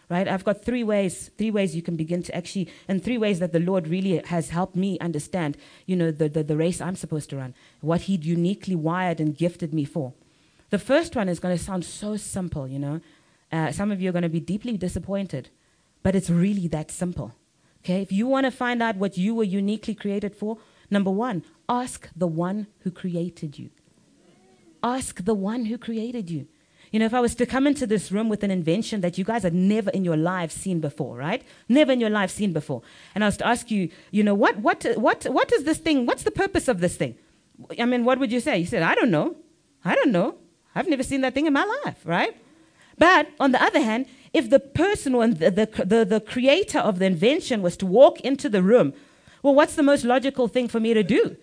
Right? 0.08 0.28
I've 0.28 0.44
got 0.44 0.64
three 0.64 0.84
ways, 0.84 1.32
three 1.36 1.50
ways 1.50 1.74
you 1.74 1.82
can 1.82 1.96
begin 1.96 2.22
to 2.22 2.34
actually, 2.36 2.68
and 2.86 3.02
three 3.02 3.18
ways 3.18 3.40
that 3.40 3.52
the 3.52 3.58
Lord 3.58 3.88
really 3.88 4.18
has 4.26 4.50
helped 4.50 4.76
me 4.76 4.98
understand, 5.00 5.56
you 5.84 5.96
know, 5.96 6.12
the, 6.12 6.28
the, 6.28 6.44
the 6.44 6.56
race 6.56 6.80
I'm 6.80 6.94
supposed 6.94 7.28
to 7.30 7.38
run, 7.38 7.54
what 7.80 8.02
He'd 8.02 8.24
uniquely 8.24 8.76
wired 8.76 9.18
and 9.18 9.36
gifted 9.36 9.74
me 9.74 9.84
for. 9.84 10.12
The 10.70 10.78
first 10.78 11.14
one 11.14 11.28
is 11.28 11.38
going 11.38 11.56
to 11.56 11.62
sound 11.62 11.84
so 11.84 12.16
simple, 12.16 12.66
you 12.66 12.78
know. 12.78 13.00
Uh, 13.52 13.70
some 13.72 13.92
of 13.92 14.00
you 14.00 14.08
are 14.08 14.12
going 14.12 14.22
to 14.22 14.28
be 14.28 14.40
deeply 14.40 14.76
disappointed, 14.76 15.50
but 16.02 16.16
it's 16.16 16.30
really 16.30 16.66
that 16.68 16.90
simple. 16.90 17.32
Okay, 17.84 18.02
if 18.02 18.10
you 18.10 18.26
want 18.26 18.46
to 18.46 18.50
find 18.50 18.82
out 18.82 18.96
what 18.96 19.16
you 19.16 19.34
were 19.34 19.44
uniquely 19.44 19.94
created 19.94 20.34
for, 20.34 20.58
number 20.90 21.10
one, 21.10 21.44
ask 21.68 22.08
the 22.16 22.26
one 22.26 22.66
who 22.80 22.90
created 22.90 23.58
you. 23.58 23.70
Ask 24.82 25.24
the 25.24 25.34
one 25.34 25.66
who 25.66 25.78
created 25.78 26.28
you. 26.28 26.48
You 26.90 27.00
know, 27.00 27.06
if 27.06 27.14
I 27.14 27.20
was 27.20 27.34
to 27.36 27.46
come 27.46 27.66
into 27.66 27.86
this 27.86 28.10
room 28.10 28.28
with 28.28 28.42
an 28.42 28.50
invention 28.50 29.00
that 29.02 29.18
you 29.18 29.24
guys 29.24 29.42
had 29.42 29.54
never 29.54 29.90
in 29.90 30.04
your 30.04 30.16
life 30.16 30.50
seen 30.50 30.80
before, 30.80 31.16
right? 31.16 31.42
Never 31.68 31.92
in 31.92 32.00
your 32.00 32.10
life 32.10 32.30
seen 32.30 32.52
before. 32.52 32.82
And 33.14 33.22
I 33.22 33.28
was 33.28 33.36
to 33.38 33.46
ask 33.46 33.70
you, 33.70 33.90
you 34.10 34.22
know, 34.22 34.34
what, 34.34 34.58
what, 34.58 34.84
what, 34.96 35.24
what 35.24 35.52
is 35.52 35.64
this 35.64 35.78
thing? 35.78 36.06
What's 36.06 36.22
the 36.22 36.30
purpose 36.30 36.68
of 36.68 36.80
this 36.80 36.96
thing? 36.96 37.16
I 37.78 37.84
mean, 37.84 38.04
what 38.04 38.18
would 38.18 38.32
you 38.32 38.40
say? 38.40 38.58
You 38.58 38.66
said, 38.66 38.82
I 38.82 38.94
don't 38.94 39.10
know. 39.10 39.36
I 39.84 39.94
don't 39.94 40.12
know. 40.12 40.36
I've 40.76 40.88
never 40.88 41.02
seen 41.02 41.22
that 41.22 41.32
thing 41.32 41.46
in 41.46 41.54
my 41.54 41.64
life, 41.84 42.02
right? 42.04 42.36
But 42.98 43.28
on 43.40 43.52
the 43.52 43.62
other 43.62 43.80
hand, 43.80 44.06
if 44.34 44.50
the 44.50 44.60
person 44.60 45.12
the, 45.12 45.50
the, 45.50 45.84
the, 45.84 46.04
the 46.04 46.20
creator 46.20 46.78
of 46.78 46.98
the 46.98 47.06
invention 47.06 47.62
was 47.62 47.76
to 47.78 47.86
walk 47.86 48.20
into 48.20 48.50
the 48.50 48.62
room, 48.62 48.92
well, 49.42 49.54
what's 49.54 49.74
the 49.74 49.82
most 49.82 50.04
logical 50.04 50.48
thing 50.48 50.68
for 50.68 50.78
me 50.78 50.92
to 50.92 51.02
do? 51.02 51.36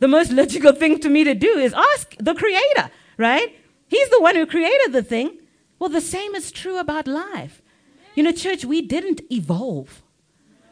The 0.00 0.08
most 0.08 0.32
logical 0.40 0.72
thing 0.72 0.98
to 0.98 1.08
me 1.08 1.22
to 1.22 1.34
do 1.34 1.58
is 1.58 1.72
ask 1.72 2.16
the 2.18 2.34
creator, 2.34 2.90
right? 3.16 3.56
He's 3.86 4.08
the 4.10 4.20
one 4.20 4.34
who 4.34 4.46
created 4.46 4.92
the 4.92 5.02
thing. 5.02 5.38
Well, 5.78 5.90
the 5.90 6.00
same 6.00 6.34
is 6.34 6.50
true 6.50 6.78
about 6.78 7.06
life. 7.06 7.62
You 8.16 8.24
know, 8.24 8.32
church, 8.32 8.64
we 8.64 8.82
didn't 8.82 9.20
evolve. 9.30 10.01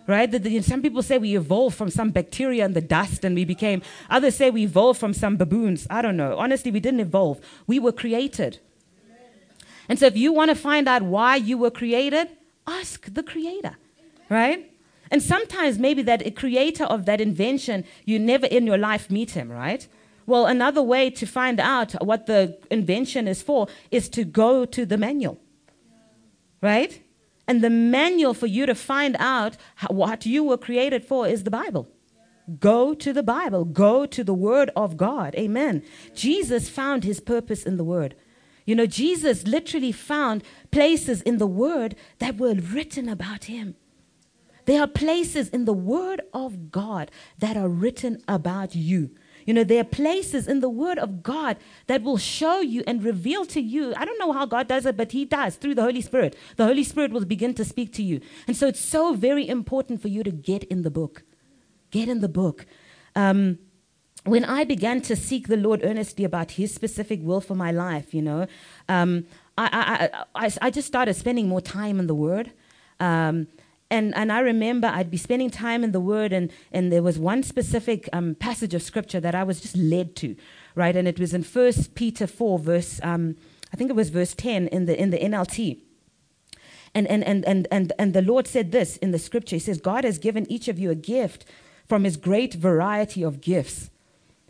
Right? 0.07 0.31
The, 0.31 0.39
the, 0.39 0.63
some 0.63 0.83
people 0.83 1.03
say 1.03 1.19
we 1.19 1.37
evolved 1.37 1.77
from 1.77 1.91
some 1.91 2.11
bacteria 2.11 2.65
in 2.65 2.73
the 2.73 2.81
dust 2.81 3.25
and 3.25 3.35
we 3.35 3.45
became, 3.45 3.83
others 4.09 4.37
say 4.37 4.51
we 4.51 4.65
evolved 4.65 4.99
from 4.99 5.15
some 5.15 5.37
baboons. 5.37 5.87
I 5.89 6.03
don't 6.03 6.17
know. 6.17 6.37
Honestly, 6.37 6.71
we 6.71 6.81
didn't 6.81 7.01
evolve. 7.01 7.41
We 7.67 7.79
were 7.79 7.93
created. 7.93 8.59
And 9.89 9.99
so 9.99 10.07
if 10.07 10.17
you 10.17 10.33
want 10.33 10.51
to 10.51 10.55
find 10.55 10.89
out 10.89 11.03
why 11.03 11.37
you 11.37 11.59
were 11.59 11.71
created, 11.71 12.29
ask 12.67 13.13
the 13.13 13.23
creator, 13.23 13.77
right? 14.29 14.71
And 15.11 15.23
sometimes 15.23 15.79
maybe 15.79 16.03
that 16.03 16.37
creator 16.37 16.85
of 16.85 17.05
that 17.07 17.21
invention, 17.21 17.85
you 18.05 18.19
never 18.19 18.47
in 18.47 18.67
your 18.67 18.79
life 18.79 19.11
meet 19.11 19.33
him, 19.33 19.51
right? 19.51 19.87
Well, 20.27 20.47
another 20.47 20.83
way 20.83 21.11
to 21.11 21.27
find 21.27 21.59
out 21.59 21.93
what 22.05 22.27
the 22.27 22.57
invention 22.71 23.27
is 23.27 23.43
for 23.43 23.67
is 23.91 24.09
to 24.11 24.25
go 24.25 24.65
to 24.65 24.87
the 24.87 24.97
manual, 24.97 25.41
right? 26.61 27.03
And 27.51 27.65
the 27.65 27.69
manual 27.69 28.33
for 28.33 28.47
you 28.47 28.65
to 28.65 28.77
find 28.77 29.17
out 29.19 29.57
what 29.89 30.25
you 30.25 30.45
were 30.45 30.57
created 30.57 31.05
for 31.05 31.27
is 31.27 31.43
the 31.43 31.51
Bible. 31.51 31.89
Go 32.61 32.95
to 32.95 33.13
the 33.13 33.25
Bible. 33.25 33.65
Go 33.65 34.07
to 34.07 34.23
the 34.23 34.33
Word 34.33 34.71
of 34.77 34.97
God. 34.97 35.35
Amen. 35.35 35.83
Jesus 36.15 36.69
found 36.69 37.03
his 37.03 37.19
purpose 37.19 37.65
in 37.65 37.77
the 37.77 37.83
Word. 37.83 38.15
You 38.67 38.77
know, 38.77 38.87
Jesus 38.87 39.49
literally 39.49 39.91
found 39.91 40.45
places 40.71 41.23
in 41.23 41.39
the 41.39 41.47
Word 41.49 41.97
that 42.21 42.39
were 42.39 42.55
written 42.55 43.09
about 43.09 43.47
him. 43.47 43.75
There 44.67 44.81
are 44.81 44.87
places 44.87 45.49
in 45.49 45.65
the 45.65 45.73
Word 45.73 46.21
of 46.33 46.71
God 46.71 47.11
that 47.41 47.57
are 47.57 47.69
written 47.69 48.23
about 48.29 48.77
you. 48.77 49.11
You 49.51 49.55
know, 49.55 49.65
there 49.65 49.81
are 49.81 49.85
places 49.85 50.47
in 50.47 50.61
the 50.61 50.69
Word 50.69 50.97
of 51.01 51.25
God 51.25 51.57
that 51.89 52.05
will 52.05 52.19
show 52.19 52.61
you 52.61 52.85
and 52.87 53.03
reveal 53.03 53.45
to 53.47 53.61
you. 53.61 53.93
I 53.97 54.05
don't 54.05 54.17
know 54.17 54.31
how 54.31 54.47
God 54.47 54.69
does 54.69 54.87
it, 54.87 54.97
but 54.97 55.11
He 55.11 55.25
does 55.25 55.57
through 55.57 55.75
the 55.75 55.83
Holy 55.83 56.03
Spirit. 56.03 56.37
The 56.55 56.67
Holy 56.67 56.85
Spirit 56.85 57.11
will 57.11 57.25
begin 57.25 57.53
to 57.55 57.65
speak 57.65 57.93
to 57.95 58.03
you. 58.05 58.21
And 58.47 58.57
so 58.57 58.69
it's 58.69 58.79
so 58.79 59.13
very 59.13 59.49
important 59.49 60.01
for 60.01 60.07
you 60.07 60.23
to 60.23 60.31
get 60.31 60.63
in 60.63 60.83
the 60.83 60.91
book. 60.91 61.25
Get 61.91 62.09
in 62.09 62.21
the 62.21 62.29
book. 62.29 62.65
Um, 63.17 63.59
when 64.23 64.45
I 64.45 64.63
began 64.63 65.01
to 65.01 65.17
seek 65.17 65.49
the 65.49 65.57
Lord 65.57 65.81
earnestly 65.83 66.25
about 66.25 66.53
His 66.53 66.73
specific 66.73 67.19
will 67.21 67.41
for 67.41 67.57
my 67.57 67.73
life, 67.73 68.15
you 68.15 68.23
know, 68.23 68.47
um, 68.89 69.27
I, 69.59 70.11
I, 70.37 70.47
I, 70.47 70.51
I, 70.63 70.71
just 70.71 70.87
started 70.87 71.15
spending 71.15 71.49
more 71.49 71.61
time 71.61 71.99
in 71.99 72.07
the 72.07 72.15
Word. 72.15 72.53
Um, 73.01 73.49
and, 73.91 74.15
and 74.17 74.31
I 74.31 74.41
remember 74.41 74.87
I'd 74.87 75.11
be 75.11 75.17
spending 75.17 75.51
time 75.51 75.83
in 75.83 75.91
the 75.93 76.01
Word, 76.01 76.33
and, 76.33 76.53
and 76.71 76.93
there 76.93 77.03
was 77.03 77.19
one 77.19 77.43
specific 77.43 78.09
um, 78.13 78.37
passage 78.37 78.73
of 78.73 78.83
Scripture 78.83 79.21
that 79.21 79.35
I 79.35 79.43
was 79.43 79.61
just 79.61 79.77
led 79.77 80.15
to, 80.17 80.37
right? 80.77 80.95
And 80.95 81.09
it 81.09 81.19
was 81.19 81.35
in 81.35 81.43
First 81.43 81.95
Peter 81.97 82.27
4, 82.27 82.59
verse, 82.61 83.01
um, 83.03 83.37
I 83.73 83.77
think 83.77 83.91
it 83.91 83.97
was 83.97 84.11
verse 84.11 84.33
10 84.35 84.69
in 84.69 84.87
the, 84.87 85.01
in 85.01 85.11
the 85.11 85.19
NLT. 85.19 85.81
And, 86.95 87.07
and, 87.09 87.25
and, 87.25 87.45
and, 87.47 87.67
and, 87.71 87.93
and 87.99 88.15
the 88.15 88.23
Lord 88.23 88.47
said 88.47 88.73
this 88.73 88.97
in 88.99 89.11
the 89.11 89.19
Scripture 89.19 89.57
He 89.57 89.61
says, 89.61 89.81
God 89.81 90.05
has 90.05 90.19
given 90.19 90.51
each 90.51 90.69
of 90.69 90.79
you 90.79 90.91
a 90.91 90.97
gift 90.97 91.45
from 91.89 92.05
His 92.05 92.17
great 92.17 92.55
variety 92.55 93.23
of 93.23 93.41
gifts. 93.41 93.91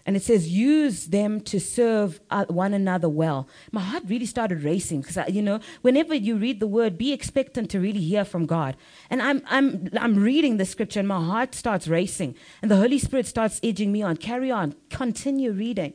And 0.06 0.16
it 0.16 0.22
says, 0.22 0.48
use 0.48 1.06
them 1.06 1.40
to 1.42 1.60
serve 1.60 2.20
uh, 2.30 2.46
one 2.46 2.72
another 2.72 3.08
well. 3.08 3.48
My 3.70 3.82
heart 3.82 4.04
really 4.06 4.26
started 4.26 4.62
racing 4.62 5.02
because, 5.02 5.28
you 5.28 5.42
know, 5.42 5.60
whenever 5.82 6.14
you 6.14 6.36
read 6.36 6.58
the 6.58 6.66
word, 6.66 6.96
be 6.96 7.12
expectant 7.12 7.70
to 7.70 7.80
really 7.80 8.00
hear 8.00 8.24
from 8.24 8.46
God. 8.46 8.76
And 9.10 9.20
I'm, 9.20 9.42
I'm, 9.46 9.90
I'm 9.98 10.16
reading 10.16 10.56
the 10.56 10.64
scripture 10.64 11.00
and 11.00 11.08
my 11.08 11.22
heart 11.22 11.54
starts 11.54 11.86
racing. 11.86 12.34
And 12.62 12.70
the 12.70 12.76
Holy 12.76 12.98
Spirit 12.98 13.26
starts 13.26 13.60
edging 13.62 13.92
me 13.92 14.02
on. 14.02 14.16
Carry 14.16 14.50
on, 14.50 14.74
continue 14.88 15.52
reading. 15.52 15.94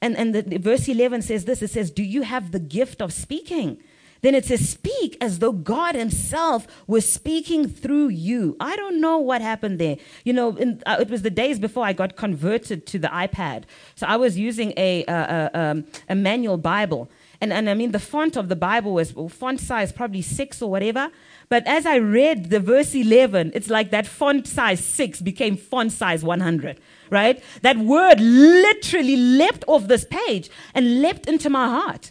And, 0.00 0.16
and 0.16 0.34
the, 0.34 0.42
the 0.42 0.58
verse 0.58 0.88
11 0.88 1.22
says 1.22 1.44
this 1.44 1.62
it 1.62 1.68
says, 1.68 1.90
Do 1.90 2.02
you 2.02 2.22
have 2.22 2.52
the 2.52 2.60
gift 2.60 3.00
of 3.00 3.12
speaking? 3.12 3.78
Then 4.22 4.34
it 4.34 4.44
says, 4.44 4.68
Speak 4.68 5.16
as 5.20 5.38
though 5.38 5.52
God 5.52 5.94
Himself 5.94 6.66
was 6.86 7.10
speaking 7.10 7.68
through 7.68 8.08
you. 8.08 8.56
I 8.60 8.76
don't 8.76 9.00
know 9.00 9.18
what 9.18 9.40
happened 9.40 9.78
there. 9.78 9.96
You 10.24 10.32
know, 10.32 10.56
in, 10.56 10.82
uh, 10.86 10.98
it 11.00 11.10
was 11.10 11.22
the 11.22 11.30
days 11.30 11.58
before 11.58 11.84
I 11.84 11.92
got 11.92 12.16
converted 12.16 12.86
to 12.86 12.98
the 12.98 13.08
iPad. 13.08 13.64
So 13.94 14.06
I 14.06 14.16
was 14.16 14.38
using 14.38 14.72
a, 14.76 15.04
a, 15.06 15.50
um, 15.54 15.84
a 16.08 16.14
manual 16.14 16.56
Bible. 16.56 17.08
And, 17.40 17.52
and 17.52 17.68
I 17.68 17.74
mean, 17.74 17.92
the 17.92 17.98
font 17.98 18.36
of 18.36 18.48
the 18.48 18.56
Bible 18.56 18.94
was 18.94 19.14
well, 19.14 19.28
font 19.28 19.60
size 19.60 19.92
probably 19.92 20.22
six 20.22 20.62
or 20.62 20.70
whatever. 20.70 21.10
But 21.48 21.66
as 21.66 21.86
I 21.86 21.98
read 21.98 22.50
the 22.50 22.60
verse 22.60 22.94
11, 22.94 23.52
it's 23.54 23.68
like 23.68 23.90
that 23.90 24.06
font 24.06 24.46
size 24.46 24.84
six 24.84 25.20
became 25.20 25.56
font 25.56 25.92
size 25.92 26.24
100, 26.24 26.80
right? 27.10 27.42
That 27.62 27.78
word 27.78 28.20
literally 28.20 29.16
leapt 29.16 29.64
off 29.66 29.86
this 29.86 30.04
page 30.04 30.50
and 30.74 31.02
leapt 31.02 31.28
into 31.28 31.50
my 31.50 31.68
heart. 31.68 32.10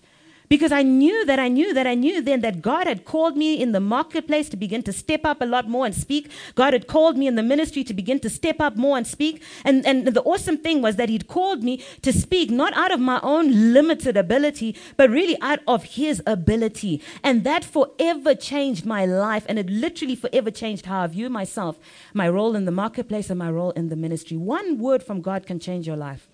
Because 0.50 0.72
I 0.72 0.84
knew 0.84 1.26
that 1.26 1.40
I 1.40 1.48
knew 1.48 1.74
that 1.74 1.88
I 1.88 1.96
knew 1.96 2.22
then 2.22 2.42
that 2.42 2.62
God 2.62 2.88
had 2.88 3.06
called 3.06 3.36
me 3.38 3.62
in 3.62 3.72
the 3.72 3.80
marketplace 3.80 4.50
to 4.50 4.58
begin 4.58 4.84
to 4.84 4.94
step 4.94 5.26
up 5.26 5.42
a 5.42 5.46
lot 5.46 5.68
more 5.68 5.86
and 5.86 5.96
speak. 5.96 6.30
God 6.56 6.74
had 6.74 6.88
called 6.88 7.18
me 7.18 7.28
in 7.28 7.36
the 7.36 7.44
ministry 7.44 7.84
to 7.84 7.94
begin 7.94 8.20
to 8.20 8.30
step 8.30 8.60
up 8.60 8.76
more 8.76 8.98
and 8.98 9.08
speak. 9.08 9.42
And, 9.64 9.86
and 9.86 10.08
the 10.08 10.22
awesome 10.24 10.58
thing 10.58 10.82
was 10.82 10.96
that 10.98 11.10
He'd 11.10 11.28
called 11.28 11.64
me 11.64 11.84
to 12.02 12.14
speak 12.14 12.52
not 12.52 12.76
out 12.78 12.92
of 12.92 13.00
my 13.00 13.20
own 13.24 13.74
limited 13.74 14.18
ability, 14.18 14.76
but 14.98 15.10
really 15.10 15.38
out 15.42 15.60
of 15.68 15.84
His 15.84 16.22
ability. 16.26 17.02
And 17.24 17.44
that 17.44 17.64
forever 17.64 18.36
changed 18.36 18.86
my 18.86 19.06
life. 19.06 19.46
And 19.50 19.58
it 19.58 19.70
literally 19.70 20.16
forever 20.16 20.52
changed 20.52 20.86
how 20.86 21.02
I 21.02 21.08
view 21.08 21.30
myself, 21.30 21.78
my 22.14 22.30
role 22.30 22.56
in 22.56 22.66
the 22.66 22.72
marketplace, 22.72 23.30
and 23.30 23.40
my 23.40 23.50
role 23.50 23.72
in 23.72 23.90
the 23.90 23.96
ministry. 23.96 24.38
One 24.38 24.78
word 24.78 25.04
from 25.04 25.22
God 25.22 25.46
can 25.46 25.60
change 25.60 25.88
your 25.88 25.98
life. 25.98 26.28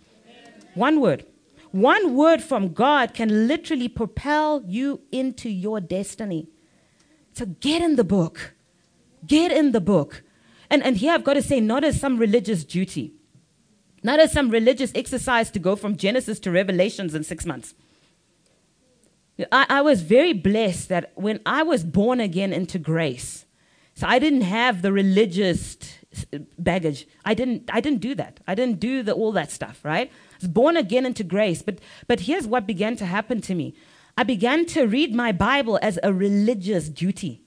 One 0.74 1.02
word. 1.02 1.26
One 1.72 2.16
word 2.16 2.44
from 2.44 2.74
God 2.74 3.14
can 3.14 3.48
literally 3.48 3.88
propel 3.88 4.64
you 4.68 5.02
into 5.12 5.50
your 5.50 5.80
destiny. 5.80 6.50
So 7.34 7.46
get 7.46 7.82
in 7.82 7.96
the 7.96 8.04
book. 8.04 8.54
Get 9.26 9.52
in 9.52 9.72
the 9.72 9.82
book. 9.82 10.24
And, 10.70 10.84
and 10.84 10.98
here 10.98 11.14
I've 11.14 11.24
got 11.24 11.36
to 11.36 11.42
say, 11.42 11.60
not 11.60 11.84
as 11.84 12.00
some 12.00 12.18
religious 12.18 12.64
duty, 12.64 13.14
not 14.04 14.20
as 14.20 14.32
some 14.32 14.50
religious 14.50 14.92
exercise 14.96 15.52
to 15.52 15.60
go 15.60 15.76
from 15.76 15.96
Genesis 15.96 16.40
to 16.42 16.52
Revelations 16.52 17.16
in 17.16 17.24
six 17.24 17.46
months. 17.46 17.74
I, 19.52 19.66
I 19.70 19.82
was 19.82 20.02
very 20.02 20.34
blessed 20.34 20.90
that 20.90 21.12
when 21.16 21.40
I 21.46 21.64
was 21.64 21.84
born 21.84 22.20
again 22.20 22.54
into 22.54 22.80
grace, 22.80 23.46
so 23.96 24.08
I 24.08 24.20
didn't 24.20 24.42
have 24.42 24.82
the 24.82 24.92
religious 24.92 25.78
baggage. 26.58 27.08
I 27.26 27.34
didn't. 27.34 27.70
I 27.72 27.82
didn't 27.82 28.02
do 28.02 28.16
that. 28.16 28.40
I 28.48 28.56
didn't 28.56 28.80
do 28.80 29.04
the, 29.04 29.14
all 29.14 29.32
that 29.34 29.52
stuff. 29.52 29.84
Right? 29.84 30.12
Was 30.42 30.50
born 30.50 30.78
again 30.78 31.06
into 31.06 31.24
grace. 31.24 31.62
But 31.62 31.80
but 32.08 32.22
here's 32.22 32.48
what 32.48 32.68
began 32.68 32.96
to 32.98 33.06
happen 33.06 33.42
to 33.42 33.56
me. 33.56 33.74
I 34.18 34.24
began 34.24 34.66
to 34.68 34.86
read 34.86 35.16
my 35.16 35.32
Bible 35.32 35.80
as 35.82 36.00
a 36.04 36.14
religious 36.14 36.90
duty, 36.90 37.44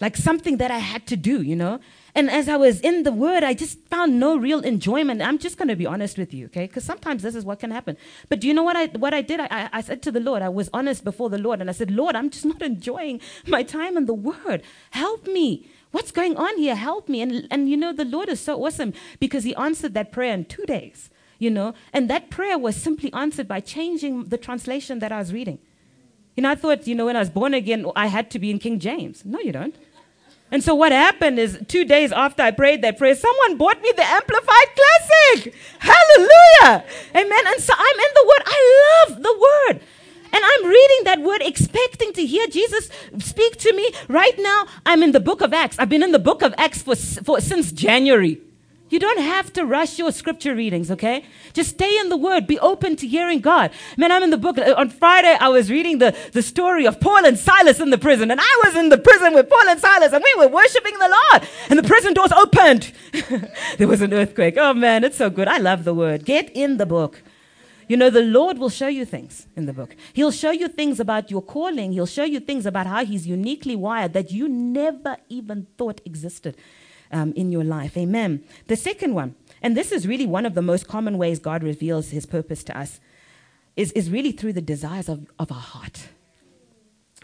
like 0.00 0.16
something 0.16 0.56
that 0.56 0.70
I 0.70 0.78
had 0.78 1.06
to 1.08 1.16
do. 1.16 1.42
You 1.42 1.56
know. 1.56 1.80
And 2.16 2.30
as 2.30 2.48
I 2.48 2.56
was 2.56 2.80
in 2.80 3.02
the 3.02 3.10
Word, 3.10 3.42
I 3.42 3.54
just 3.54 3.88
found 3.88 4.20
no 4.20 4.36
real 4.36 4.60
enjoyment. 4.60 5.20
I'm 5.20 5.36
just 5.36 5.58
going 5.58 5.66
to 5.68 5.74
be 5.74 5.84
honest 5.84 6.16
with 6.16 6.32
you, 6.32 6.46
okay? 6.46 6.66
Because 6.66 6.84
sometimes 6.84 7.22
this 7.22 7.34
is 7.34 7.44
what 7.44 7.58
can 7.58 7.72
happen. 7.72 7.96
But 8.28 8.40
do 8.40 8.46
you 8.46 8.54
know 8.54 8.62
what 8.62 8.76
I 8.76 8.86
what 8.86 9.12
I 9.12 9.20
did? 9.20 9.40
I, 9.40 9.48
I, 9.50 9.68
I 9.72 9.80
said 9.80 10.00
to 10.02 10.12
the 10.12 10.20
Lord, 10.20 10.40
I 10.40 10.48
was 10.48 10.70
honest 10.72 11.02
before 11.02 11.28
the 11.28 11.38
Lord, 11.38 11.60
and 11.60 11.68
I 11.68 11.72
said, 11.72 11.90
Lord, 11.90 12.14
I'm 12.14 12.30
just 12.30 12.44
not 12.44 12.62
enjoying 12.62 13.20
my 13.46 13.64
time 13.64 13.96
in 13.96 14.06
the 14.06 14.14
Word. 14.14 14.62
Help 14.90 15.26
me. 15.26 15.68
What's 15.90 16.12
going 16.12 16.36
on 16.36 16.56
here? 16.56 16.76
Help 16.76 17.08
me. 17.08 17.20
And 17.20 17.48
and 17.50 17.68
you 17.68 17.76
know, 17.76 17.92
the 17.92 18.04
Lord 18.04 18.28
is 18.28 18.38
so 18.38 18.64
awesome 18.64 18.92
because 19.18 19.42
He 19.42 19.54
answered 19.56 19.94
that 19.94 20.12
prayer 20.12 20.34
in 20.34 20.44
two 20.44 20.64
days. 20.66 21.10
You 21.38 21.50
know, 21.50 21.74
and 21.92 22.08
that 22.10 22.30
prayer 22.30 22.58
was 22.58 22.76
simply 22.76 23.12
answered 23.12 23.48
by 23.48 23.60
changing 23.60 24.24
the 24.24 24.38
translation 24.38 25.00
that 25.00 25.12
I 25.12 25.18
was 25.18 25.32
reading. 25.32 25.58
You 26.36 26.42
know, 26.42 26.50
I 26.50 26.54
thought, 26.54 26.86
you 26.86 26.94
know, 26.94 27.06
when 27.06 27.16
I 27.16 27.20
was 27.20 27.30
born 27.30 27.54
again, 27.54 27.86
I 27.94 28.06
had 28.06 28.30
to 28.32 28.38
be 28.38 28.50
in 28.50 28.58
King 28.58 28.78
James. 28.78 29.24
No, 29.24 29.38
you 29.40 29.52
don't. 29.52 29.74
And 30.50 30.62
so 30.62 30.74
what 30.74 30.92
happened 30.92 31.38
is 31.38 31.58
two 31.68 31.84
days 31.84 32.12
after 32.12 32.42
I 32.42 32.50
prayed 32.50 32.82
that 32.82 32.98
prayer, 32.98 33.14
someone 33.14 33.56
bought 33.56 33.80
me 33.80 33.92
the 33.96 34.04
Amplified 34.04 34.68
Classic. 34.76 35.54
Hallelujah. 35.78 36.84
Amen. 37.14 37.46
And 37.46 37.60
so 37.60 37.72
I'm 37.76 37.98
in 37.98 38.12
the 38.14 38.24
Word. 38.28 38.42
I 38.46 39.06
love 39.08 39.22
the 39.22 39.32
Word. 39.32 39.80
And 40.32 40.42
I'm 40.44 40.66
reading 40.66 41.04
that 41.04 41.20
word, 41.20 41.42
expecting 41.42 42.12
to 42.14 42.26
hear 42.26 42.48
Jesus 42.48 42.90
speak 43.20 43.56
to 43.58 43.72
me. 43.72 43.92
Right 44.08 44.36
now, 44.36 44.66
I'm 44.84 45.04
in 45.04 45.12
the 45.12 45.20
book 45.20 45.40
of 45.40 45.52
Acts. 45.52 45.78
I've 45.78 45.88
been 45.88 46.02
in 46.02 46.10
the 46.10 46.18
book 46.18 46.42
of 46.42 46.52
Acts 46.58 46.82
for, 46.82 46.96
for 46.96 47.40
since 47.40 47.70
January. 47.70 48.40
You 48.94 49.00
don't 49.00 49.18
have 49.18 49.52
to 49.54 49.66
rush 49.66 49.98
your 49.98 50.12
scripture 50.12 50.54
readings, 50.54 50.88
okay? 50.88 51.24
Just 51.52 51.70
stay 51.70 51.98
in 51.98 52.10
the 52.10 52.16
word. 52.16 52.46
Be 52.46 52.60
open 52.60 52.94
to 52.94 53.08
hearing 53.08 53.40
God. 53.40 53.72
Man, 53.96 54.12
I'm 54.12 54.22
in 54.22 54.30
the 54.30 54.38
book. 54.38 54.56
On 54.56 54.88
Friday, 54.88 55.36
I 55.40 55.48
was 55.48 55.68
reading 55.68 55.98
the, 55.98 56.16
the 56.30 56.42
story 56.42 56.86
of 56.86 57.00
Paul 57.00 57.26
and 57.26 57.36
Silas 57.36 57.80
in 57.80 57.90
the 57.90 57.98
prison. 57.98 58.30
And 58.30 58.40
I 58.40 58.60
was 58.64 58.76
in 58.76 58.90
the 58.90 58.96
prison 58.96 59.34
with 59.34 59.50
Paul 59.50 59.68
and 59.68 59.80
Silas, 59.80 60.12
and 60.12 60.22
we 60.22 60.32
were 60.38 60.46
worshiping 60.46 60.96
the 61.00 61.08
Lord. 61.08 61.48
And 61.70 61.78
the 61.80 61.82
prison 61.82 62.14
doors 62.14 62.30
opened. 62.30 62.92
there 63.78 63.88
was 63.88 64.00
an 64.00 64.14
earthquake. 64.14 64.54
Oh, 64.56 64.72
man, 64.72 65.02
it's 65.02 65.16
so 65.16 65.28
good. 65.28 65.48
I 65.48 65.58
love 65.58 65.82
the 65.82 65.92
word. 65.92 66.24
Get 66.24 66.50
in 66.54 66.76
the 66.76 66.86
book. 66.86 67.20
You 67.88 67.96
know, 67.96 68.10
the 68.10 68.22
Lord 68.22 68.58
will 68.58 68.70
show 68.70 68.86
you 68.86 69.04
things 69.04 69.48
in 69.56 69.66
the 69.66 69.72
book. 69.72 69.96
He'll 70.12 70.30
show 70.30 70.52
you 70.52 70.68
things 70.68 71.00
about 71.00 71.32
your 71.32 71.42
calling. 71.42 71.90
He'll 71.90 72.06
show 72.06 72.22
you 72.22 72.38
things 72.38 72.64
about 72.64 72.86
how 72.86 73.04
He's 73.04 73.26
uniquely 73.26 73.74
wired 73.74 74.12
that 74.12 74.30
you 74.30 74.48
never 74.48 75.16
even 75.28 75.66
thought 75.76 76.00
existed 76.04 76.56
um, 77.10 77.32
in 77.34 77.52
your 77.52 77.64
life. 77.64 77.96
Amen. 77.96 78.44
The 78.66 78.76
second 78.76 79.14
one, 79.14 79.34
and 79.62 79.76
this 79.76 79.92
is 79.92 80.06
really 80.06 80.26
one 80.26 80.46
of 80.46 80.54
the 80.54 80.62
most 80.62 80.88
common 80.88 81.18
ways 81.18 81.38
God 81.38 81.62
reveals 81.62 82.10
His 82.10 82.26
purpose 82.26 82.64
to 82.64 82.78
us, 82.78 83.00
is, 83.76 83.92
is 83.92 84.10
really 84.10 84.32
through 84.32 84.52
the 84.52 84.62
desires 84.62 85.08
of, 85.08 85.26
of 85.38 85.50
our 85.50 85.58
heart 85.58 86.08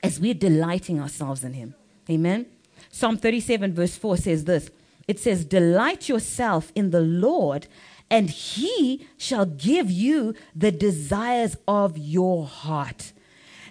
as 0.02 0.18
we're 0.18 0.34
delighting 0.34 1.00
ourselves 1.00 1.44
in 1.44 1.52
Him. 1.52 1.74
Amen. 2.08 2.46
Psalm 2.90 3.16
37, 3.16 3.74
verse 3.74 3.96
4 3.96 4.16
says 4.16 4.44
this 4.44 4.70
it 5.10 5.18
says, 5.18 5.44
Delight 5.44 6.08
yourself 6.08 6.70
in 6.76 6.90
the 6.90 7.00
Lord, 7.00 7.66
and 8.08 8.30
he 8.30 9.08
shall 9.16 9.44
give 9.44 9.90
you 9.90 10.34
the 10.54 10.70
desires 10.70 11.56
of 11.66 11.98
your 11.98 12.46
heart. 12.46 13.12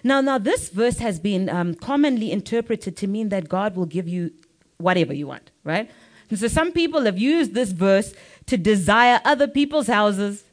Now, 0.04 0.20
now 0.20 0.36
this 0.36 0.68
verse 0.68 0.98
has 0.98 1.18
been 1.18 1.48
um, 1.48 1.74
commonly 1.74 2.30
interpreted 2.30 2.94
to 2.98 3.06
mean 3.06 3.30
that 3.30 3.48
God 3.48 3.74
will 3.74 3.86
give 3.86 4.06
you 4.06 4.32
whatever 4.80 5.14
you 5.14 5.26
want, 5.26 5.50
right? 5.64 5.90
And 6.30 6.38
so 6.38 6.48
some 6.48 6.72
people 6.72 7.02
have 7.02 7.18
used 7.18 7.54
this 7.54 7.72
verse 7.72 8.14
to 8.46 8.56
desire 8.56 9.20
other 9.24 9.48
people's 9.48 9.88
houses, 9.88 10.44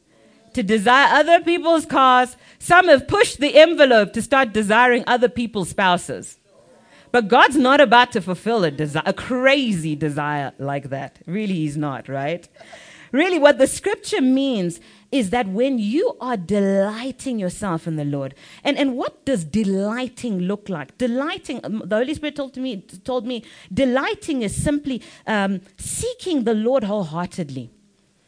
to 0.53 0.63
desire 0.63 1.07
other 1.11 1.39
people's 1.41 1.86
cars. 1.86 2.36
Some 2.59 2.88
have 2.88 3.07
pushed 3.07 3.39
the 3.39 3.57
envelope 3.57 4.13
to 4.13 4.21
start 4.21 4.53
desiring 4.53 5.03
other 5.07 5.30
people's 5.30 5.69
spouses. 5.69 6.39
But 7.11 7.28
God's 7.28 7.57
not 7.57 7.80
about 7.80 8.11
to 8.13 8.21
fulfill 8.21 8.63
a, 8.63 8.71
desire, 8.71 9.03
a 9.05 9.13
crazy 9.13 9.95
desire 9.95 10.51
like 10.57 10.89
that. 10.89 11.19
Really, 11.25 11.55
He's 11.55 11.78
not, 11.78 12.09
right? 12.09 12.47
Really, 13.12 13.39
what 13.39 13.58
the 13.58 13.68
scripture 13.68 14.22
means 14.22 14.80
is 15.12 15.30
that 15.30 15.47
when 15.47 15.80
you 15.80 16.18
are 16.20 16.36
delighting 16.36 17.39
yourself 17.39 17.88
in 17.88 17.95
the 17.95 18.03
Lord, 18.03 18.36
and, 18.64 18.78
and 18.78 18.97
what 18.97 19.24
does 19.26 19.45
delighting 19.45 20.39
look 20.39 20.68
like? 20.68 20.97
Delighting, 20.97 21.62
um, 21.64 21.84
the 21.86 21.95
Holy 21.95 22.14
Spirit 22.14 22.36
told 22.36 22.58
me, 22.58 22.82
told 23.03 23.26
me 23.26 23.43
delighting 23.74 24.41
is 24.41 24.55
simply 24.55 25.01
um, 25.26 25.62
seeking 25.78 26.43
the 26.43 26.53
Lord 26.53 26.84
wholeheartedly. 26.84 27.70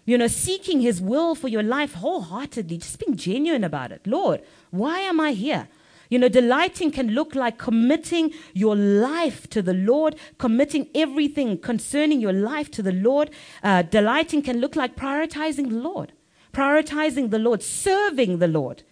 You 0.06 0.18
know, 0.18 0.28
seeking 0.28 0.82
His 0.82 1.02
will 1.02 1.36
for 1.36 1.50
your 1.50 1.64
life 1.64 1.96
wholeheartedly, 1.96 2.78
just 2.78 3.00
being 3.00 3.16
genuine 3.16 3.64
about 3.64 3.92
it. 3.92 4.08
Lord, 4.08 4.42
why 4.72 5.00
am 5.00 5.20
I 5.20 5.34
here? 5.34 5.68
You 6.10 6.20
know, 6.20 6.28
delighting 6.28 6.91
can 6.91 7.10
look 7.10 7.36
like 7.36 7.57
committing 7.57 8.34
your 8.53 8.76
life 8.76 9.47
to 9.51 9.62
the 9.62 9.74
Lord, 9.74 10.16
committing 10.38 10.88
everything 10.95 11.57
concerning 11.60 12.20
your 12.20 12.34
life 12.34 12.72
to 12.72 12.84
the 12.84 12.91
Lord. 12.91 13.30
Uh, 13.64 13.84
delighting 13.84 14.41
can 14.41 14.60
look 14.60 14.76
like 14.76 14.95
prioritizing 14.95 15.70
the 15.70 15.78
Lord, 15.78 16.14
prioritizing 16.51 17.30
the 17.30 17.39
Lord, 17.39 17.62
serving 17.62 18.39
the 18.39 18.47
Lord 18.47 18.84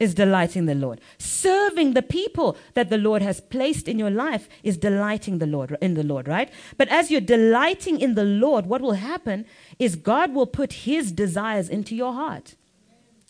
is 0.00 0.14
delighting 0.14 0.64
the 0.64 0.74
Lord. 0.74 1.00
Serving 1.18 1.92
the 1.92 2.02
people 2.02 2.56
that 2.74 2.88
the 2.88 2.98
Lord 2.98 3.22
has 3.22 3.40
placed 3.40 3.86
in 3.86 3.98
your 3.98 4.10
life 4.10 4.48
is 4.64 4.78
delighting 4.78 5.38
the 5.38 5.46
Lord 5.46 5.76
in 5.80 5.94
the 5.94 6.02
Lord, 6.02 6.26
right? 6.26 6.50
But 6.76 6.88
as 6.88 7.10
you're 7.10 7.20
delighting 7.20 8.00
in 8.00 8.14
the 8.14 8.24
Lord, 8.24 8.66
what 8.66 8.80
will 8.80 8.94
happen 8.94 9.44
is 9.78 9.94
God 9.94 10.34
will 10.34 10.46
put 10.46 10.72
his 10.72 11.12
desires 11.12 11.68
into 11.68 11.94
your 11.94 12.14
heart. 12.14 12.56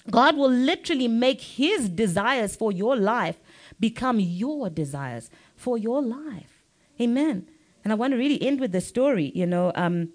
God 0.09 0.37
will 0.37 0.51
literally 0.51 1.09
make 1.09 1.41
his 1.41 1.89
desires 1.89 2.57
for 2.57 2.73
your 2.73 2.97
life 2.97 3.37
become 3.79 4.21
your 4.21 4.71
desires 4.71 5.31
for 5.57 5.77
your 5.77 6.03
life. 6.03 6.65
Amen. 7.01 7.49
And 7.83 7.93
I 7.93 7.97
want 7.97 8.13
to 8.13 8.17
really 8.17 8.41
end 8.43 8.61
with 8.61 8.73
this 8.73 8.87
story, 8.87 9.33
you 9.35 9.47
know. 9.47 9.73
Um, 9.75 10.11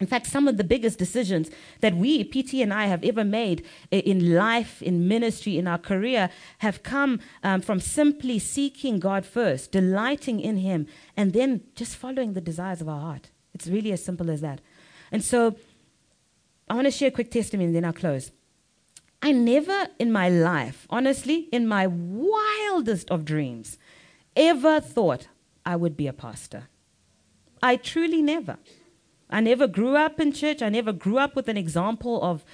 in 0.00 0.06
fact, 0.06 0.26
some 0.26 0.46
of 0.46 0.56
the 0.56 0.64
biggest 0.64 0.98
decisions 0.98 1.50
that 1.80 1.94
we, 1.96 2.22
PT 2.22 2.54
and 2.54 2.72
I, 2.72 2.86
have 2.86 3.02
ever 3.02 3.24
made 3.24 3.66
in 3.90 4.34
life, 4.34 4.80
in 4.80 5.08
ministry, 5.08 5.58
in 5.58 5.66
our 5.66 5.78
career 5.78 6.30
have 6.58 6.82
come 6.84 7.18
um, 7.42 7.60
from 7.62 7.80
simply 7.80 8.38
seeking 8.38 9.00
God 9.00 9.26
first, 9.26 9.72
delighting 9.72 10.38
in 10.38 10.58
Him, 10.58 10.86
and 11.16 11.32
then 11.32 11.62
just 11.74 11.96
following 11.96 12.34
the 12.34 12.40
desires 12.40 12.80
of 12.80 12.88
our 12.88 13.00
heart. 13.00 13.30
It's 13.54 13.66
really 13.66 13.90
as 13.90 14.04
simple 14.04 14.30
as 14.30 14.40
that. 14.42 14.60
And 15.10 15.24
so 15.24 15.56
I 16.68 16.74
want 16.74 16.86
to 16.86 16.92
share 16.92 17.08
a 17.08 17.12
quick 17.12 17.30
testimony 17.30 17.66
and 17.66 17.74
then 17.74 17.84
I'll 17.84 17.92
close. 17.92 18.30
I 19.20 19.32
never 19.32 19.88
in 19.98 20.12
my 20.12 20.28
life, 20.28 20.86
honestly, 20.90 21.48
in 21.52 21.66
my 21.66 21.86
wildest 21.86 23.10
of 23.10 23.24
dreams, 23.24 23.78
ever 24.36 24.80
thought 24.80 25.28
I 25.66 25.76
would 25.76 25.96
be 25.96 26.06
a 26.06 26.12
pastor. 26.12 26.68
I 27.62 27.76
truly 27.76 28.22
never. 28.22 28.58
I 29.30 29.40
never 29.40 29.66
grew 29.66 29.96
up 29.96 30.20
in 30.20 30.32
church. 30.32 30.62
I 30.62 30.68
never 30.68 30.92
grew 30.92 31.18
up 31.18 31.36
with 31.36 31.48
an 31.48 31.56
example 31.56 32.22
of 32.22 32.44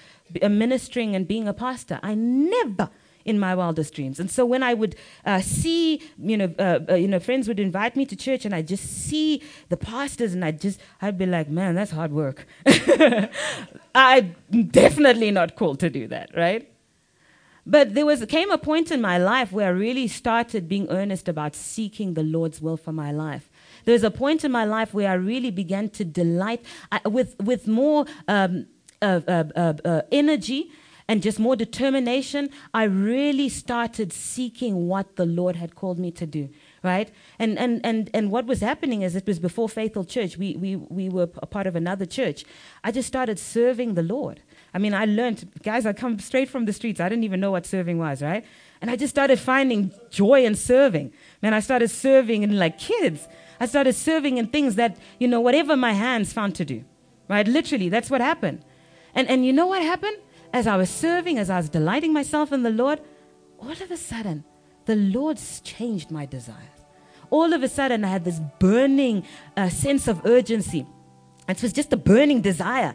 ministering 0.42 1.14
and 1.14 1.28
being 1.28 1.46
a 1.46 1.54
pastor. 1.54 2.00
I 2.02 2.14
never 2.14 2.90
in 3.24 3.38
my 3.38 3.54
wildest 3.54 3.94
dreams. 3.94 4.20
And 4.20 4.30
so 4.30 4.44
when 4.44 4.62
I 4.62 4.74
would 4.74 4.96
uh, 5.24 5.40
see, 5.40 6.02
you 6.18 6.36
know, 6.36 6.54
uh, 6.58 6.80
uh, 6.90 6.94
you 6.94 7.08
know, 7.08 7.18
friends 7.20 7.48
would 7.48 7.60
invite 7.60 7.96
me 7.96 8.04
to 8.06 8.16
church, 8.16 8.44
and 8.44 8.54
I 8.54 8.62
just 8.62 8.84
see 8.84 9.42
the 9.68 9.76
pastors, 9.76 10.34
and 10.34 10.44
I 10.44 10.50
just, 10.50 10.80
I'd 11.00 11.16
be 11.16 11.26
like, 11.26 11.48
man, 11.48 11.74
that's 11.74 11.92
hard 11.92 12.12
work. 12.12 12.46
I'm 13.94 14.34
definitely 14.70 15.30
not 15.30 15.56
called 15.56 15.80
to 15.80 15.90
do 15.90 16.08
that, 16.08 16.30
right? 16.36 16.70
But 17.66 17.94
there 17.94 18.04
was 18.04 18.24
came 18.26 18.50
a 18.50 18.58
point 18.58 18.90
in 18.90 19.00
my 19.00 19.16
life 19.16 19.50
where 19.50 19.68
I 19.68 19.70
really 19.70 20.06
started 20.06 20.68
being 20.68 20.86
earnest 20.90 21.28
about 21.28 21.54
seeking 21.54 22.14
the 22.14 22.22
Lord's 22.22 22.60
will 22.60 22.76
for 22.76 22.92
my 22.92 23.10
life. 23.10 23.48
There 23.84 23.94
was 23.94 24.04
a 24.04 24.10
point 24.10 24.44
in 24.44 24.52
my 24.52 24.64
life 24.64 24.92
where 24.92 25.10
I 25.10 25.14
really 25.14 25.50
began 25.50 25.88
to 25.90 26.04
delight 26.04 26.64
I, 26.92 27.00
with 27.08 27.36
with 27.40 27.66
more 27.66 28.04
um, 28.28 28.66
uh, 29.00 29.20
uh, 29.26 30.02
energy 30.12 30.70
and 31.08 31.22
just 31.22 31.38
more 31.38 31.56
determination, 31.56 32.50
I 32.72 32.84
really 32.84 33.48
started 33.48 34.12
seeking 34.12 34.88
what 34.88 35.16
the 35.16 35.26
Lord 35.26 35.56
had 35.56 35.74
called 35.74 35.98
me 35.98 36.10
to 36.12 36.26
do, 36.26 36.48
right? 36.84 37.10
And, 37.38 37.58
and, 37.58 37.80
and, 37.84 38.10
and 38.14 38.30
what 38.30 38.46
was 38.46 38.60
happening 38.60 39.02
is 39.02 39.16
it 39.16 39.26
was 39.26 39.40
before 39.40 39.68
Faith 39.68 39.94
Hill 39.94 40.04
Church. 40.04 40.36
We, 40.36 40.54
we, 40.54 40.76
we 40.76 41.08
were 41.08 41.28
a 41.38 41.46
part 41.46 41.66
of 41.66 41.74
another 41.74 42.06
church. 42.06 42.44
I 42.84 42.92
just 42.92 43.08
started 43.08 43.38
serving 43.38 43.94
the 43.94 44.02
Lord. 44.02 44.42
I 44.72 44.78
mean, 44.78 44.94
I 44.94 45.06
learned, 45.06 45.50
guys, 45.62 45.86
I 45.86 45.92
come 45.92 46.18
straight 46.20 46.48
from 46.48 46.66
the 46.66 46.72
streets. 46.72 47.00
I 47.00 47.08
didn't 47.08 47.24
even 47.24 47.40
know 47.40 47.50
what 47.50 47.66
serving 47.66 47.98
was, 47.98 48.22
right? 48.22 48.44
And 48.80 48.90
I 48.90 48.96
just 48.96 49.10
started 49.10 49.40
finding 49.40 49.92
joy 50.10 50.44
in 50.44 50.54
serving. 50.54 51.12
Man, 51.42 51.54
I 51.54 51.60
started 51.60 51.88
serving 51.88 52.42
in 52.42 52.58
like 52.58 52.78
kids. 52.78 53.26
I 53.58 53.66
started 53.66 53.94
serving 53.94 54.36
in 54.36 54.48
things 54.48 54.76
that, 54.76 54.96
you 55.18 55.26
know, 55.26 55.40
whatever 55.40 55.76
my 55.76 55.92
hands 55.92 56.32
found 56.32 56.54
to 56.56 56.64
do, 56.64 56.84
right? 57.28 57.48
Literally, 57.48 57.88
that's 57.88 58.10
what 58.10 58.20
happened. 58.20 58.64
And, 59.14 59.28
and 59.28 59.44
you 59.44 59.52
know 59.52 59.66
what 59.66 59.82
happened? 59.82 60.18
as 60.54 60.68
I 60.68 60.76
was 60.76 60.88
serving, 60.88 61.36
as 61.36 61.50
I 61.50 61.56
was 61.56 61.68
delighting 61.68 62.12
myself 62.12 62.52
in 62.52 62.62
the 62.62 62.70
Lord, 62.70 63.00
all 63.58 63.72
of 63.72 63.90
a 63.90 63.96
sudden, 63.96 64.44
the 64.84 64.94
Lord's 64.94 65.60
changed 65.62 66.12
my 66.12 66.26
desires. 66.26 66.73
All 67.34 67.52
of 67.52 67.64
a 67.64 67.68
sudden, 67.68 68.04
I 68.04 68.10
had 68.10 68.24
this 68.24 68.38
burning 68.60 69.24
uh, 69.56 69.68
sense 69.68 70.06
of 70.06 70.24
urgency. 70.24 70.86
It 71.48 71.60
was 71.64 71.72
just 71.72 71.92
a 71.92 71.96
burning 71.96 72.42
desire 72.42 72.94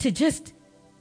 to 0.00 0.10
just, 0.10 0.52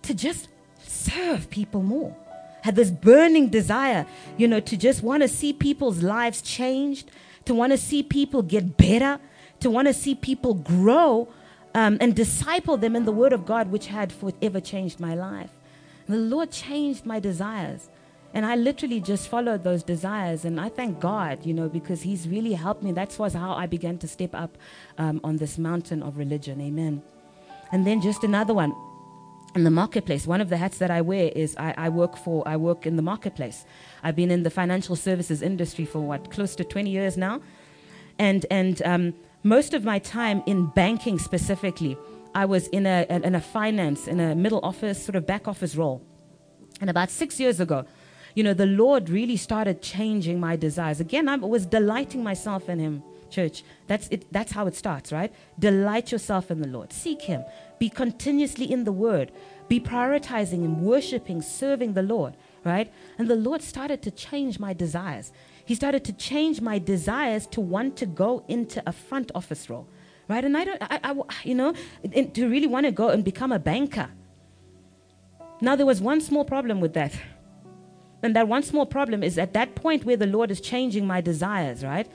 to 0.03 0.13
just 0.13 0.47
serve 0.85 1.49
people 1.49 1.83
more. 1.83 2.15
Had 2.63 2.77
this 2.77 2.89
burning 2.89 3.49
desire, 3.49 4.05
you 4.37 4.47
know, 4.47 4.61
to 4.61 4.77
just 4.77 5.03
want 5.03 5.21
to 5.21 5.27
see 5.27 5.51
people's 5.51 6.01
lives 6.01 6.41
changed, 6.41 7.11
to 7.43 7.53
want 7.53 7.73
to 7.73 7.77
see 7.77 8.03
people 8.03 8.41
get 8.41 8.77
better, 8.77 9.19
to 9.59 9.69
want 9.69 9.89
to 9.89 9.93
see 9.93 10.15
people 10.15 10.53
grow 10.53 11.27
um, 11.75 11.97
and 11.99 12.15
disciple 12.15 12.77
them 12.77 12.95
in 12.95 13.03
the 13.03 13.11
Word 13.11 13.33
of 13.33 13.45
God, 13.45 13.69
which 13.69 13.87
had 13.87 14.13
forever 14.13 14.61
changed 14.61 14.97
my 14.97 15.13
life. 15.13 15.51
The 16.07 16.15
Lord 16.15 16.51
changed 16.51 17.05
my 17.05 17.19
desires. 17.19 17.89
And 18.33 18.45
I 18.45 18.55
literally 18.55 18.99
just 18.99 19.29
followed 19.29 19.63
those 19.63 19.83
desires. 19.83 20.45
And 20.45 20.59
I 20.59 20.69
thank 20.69 20.99
God, 20.99 21.45
you 21.45 21.53
know, 21.53 21.69
because 21.69 22.01
He's 22.01 22.27
really 22.27 22.53
helped 22.53 22.83
me. 22.83 22.91
That 22.91 23.17
was 23.17 23.33
how 23.33 23.53
I 23.53 23.65
began 23.65 23.97
to 23.99 24.07
step 24.07 24.35
up 24.35 24.57
um, 24.97 25.19
on 25.23 25.37
this 25.37 25.57
mountain 25.57 26.03
of 26.03 26.17
religion. 26.17 26.61
Amen. 26.61 27.01
And 27.71 27.85
then 27.85 28.01
just 28.01 28.23
another 28.23 28.53
one 28.53 28.73
in 29.55 29.63
the 29.63 29.71
marketplace. 29.71 30.27
One 30.27 30.41
of 30.41 30.49
the 30.49 30.57
hats 30.57 30.77
that 30.77 30.91
I 30.91 31.01
wear 31.01 31.31
is 31.35 31.55
I, 31.57 31.73
I 31.77 31.89
work 31.89 32.15
for, 32.15 32.47
I 32.47 32.57
work 32.57 32.85
in 32.85 32.95
the 32.95 33.01
marketplace. 33.01 33.65
I've 34.03 34.15
been 34.15 34.31
in 34.31 34.43
the 34.43 34.49
financial 34.49 34.95
services 34.95 35.41
industry 35.41 35.85
for 35.85 35.99
what, 35.99 36.29
close 36.31 36.55
to 36.55 36.63
20 36.63 36.89
years 36.89 37.17
now. 37.17 37.41
And, 38.19 38.45
and 38.51 38.81
um, 38.83 39.13
most 39.43 39.73
of 39.73 39.83
my 39.83 39.99
time 39.99 40.43
in 40.45 40.67
banking 40.67 41.19
specifically, 41.19 41.97
I 42.35 42.45
was 42.45 42.67
in 42.67 42.85
a, 42.85 43.05
in 43.09 43.33
a 43.33 43.41
finance, 43.41 44.07
in 44.07 44.19
a 44.19 44.35
middle 44.35 44.59
office, 44.61 45.03
sort 45.03 45.15
of 45.15 45.25
back 45.25 45.47
office 45.47 45.75
role. 45.75 46.03
And 46.79 46.89
about 46.89 47.09
six 47.09 47.39
years 47.39 47.59
ago, 47.59 47.85
you 48.37 48.43
know, 48.43 48.53
the 48.53 48.67
Lord 48.67 49.09
really 49.09 49.35
started 49.35 49.81
changing 49.81 50.39
my 50.39 50.55
desires. 50.55 50.99
Again, 50.99 51.27
I 51.27 51.37
was 51.37 51.65
delighting 51.65 52.23
myself 52.23 52.69
in 52.69 52.77
Him, 52.77 53.01
church. 53.31 53.63
That's 53.87 54.07
it. 54.09 54.31
That's 54.31 54.51
how 54.51 54.67
it 54.67 54.75
starts, 54.75 55.11
right? 55.11 55.33
Delight 55.57 56.11
yourself 56.11 56.51
in 56.51 56.61
the 56.61 56.67
Lord. 56.67 56.93
Seek 56.93 57.23
Him. 57.23 57.43
Be 57.79 57.89
continuously 57.89 58.71
in 58.71 58.83
the 58.83 58.91
Word. 58.91 59.31
Be 59.67 59.79
prioritizing 59.79 60.61
Him, 60.61 60.83
worshiping, 60.83 61.41
serving 61.41 61.93
the 61.93 62.03
Lord, 62.03 62.37
right? 62.63 62.93
And 63.17 63.27
the 63.27 63.35
Lord 63.35 63.63
started 63.63 64.03
to 64.03 64.11
change 64.11 64.59
my 64.59 64.71
desires. 64.71 65.31
He 65.65 65.73
started 65.73 66.03
to 66.03 66.13
change 66.13 66.61
my 66.61 66.77
desires 66.77 67.47
to 67.47 67.59
want 67.59 67.97
to 67.97 68.05
go 68.05 68.43
into 68.47 68.83
a 68.85 68.91
front 68.91 69.31
office 69.33 69.67
role, 69.67 69.87
right? 70.27 70.45
And 70.45 70.55
I 70.55 70.63
don't, 70.63 70.83
I, 70.83 70.99
I 71.03 71.15
you 71.43 71.55
know, 71.55 71.73
to 72.35 72.47
really 72.47 72.67
want 72.67 72.85
to 72.85 72.91
go 72.91 73.09
and 73.09 73.23
become 73.23 73.51
a 73.51 73.57
banker. 73.57 74.09
Now, 75.59 75.75
there 75.75 75.87
was 75.87 76.01
one 76.01 76.21
small 76.21 76.45
problem 76.45 76.79
with 76.81 76.93
that. 76.93 77.13
And 78.23 78.35
that 78.35 78.47
one 78.47 78.63
small 78.63 78.85
problem 78.85 79.23
is 79.23 79.37
at 79.37 79.53
that 79.53 79.75
point 79.75 80.05
where 80.05 80.17
the 80.17 80.27
Lord 80.27 80.51
is 80.51 80.59
changing 80.59 81.05
my 81.05 81.21
desires, 81.21 81.83
right? 81.83 82.09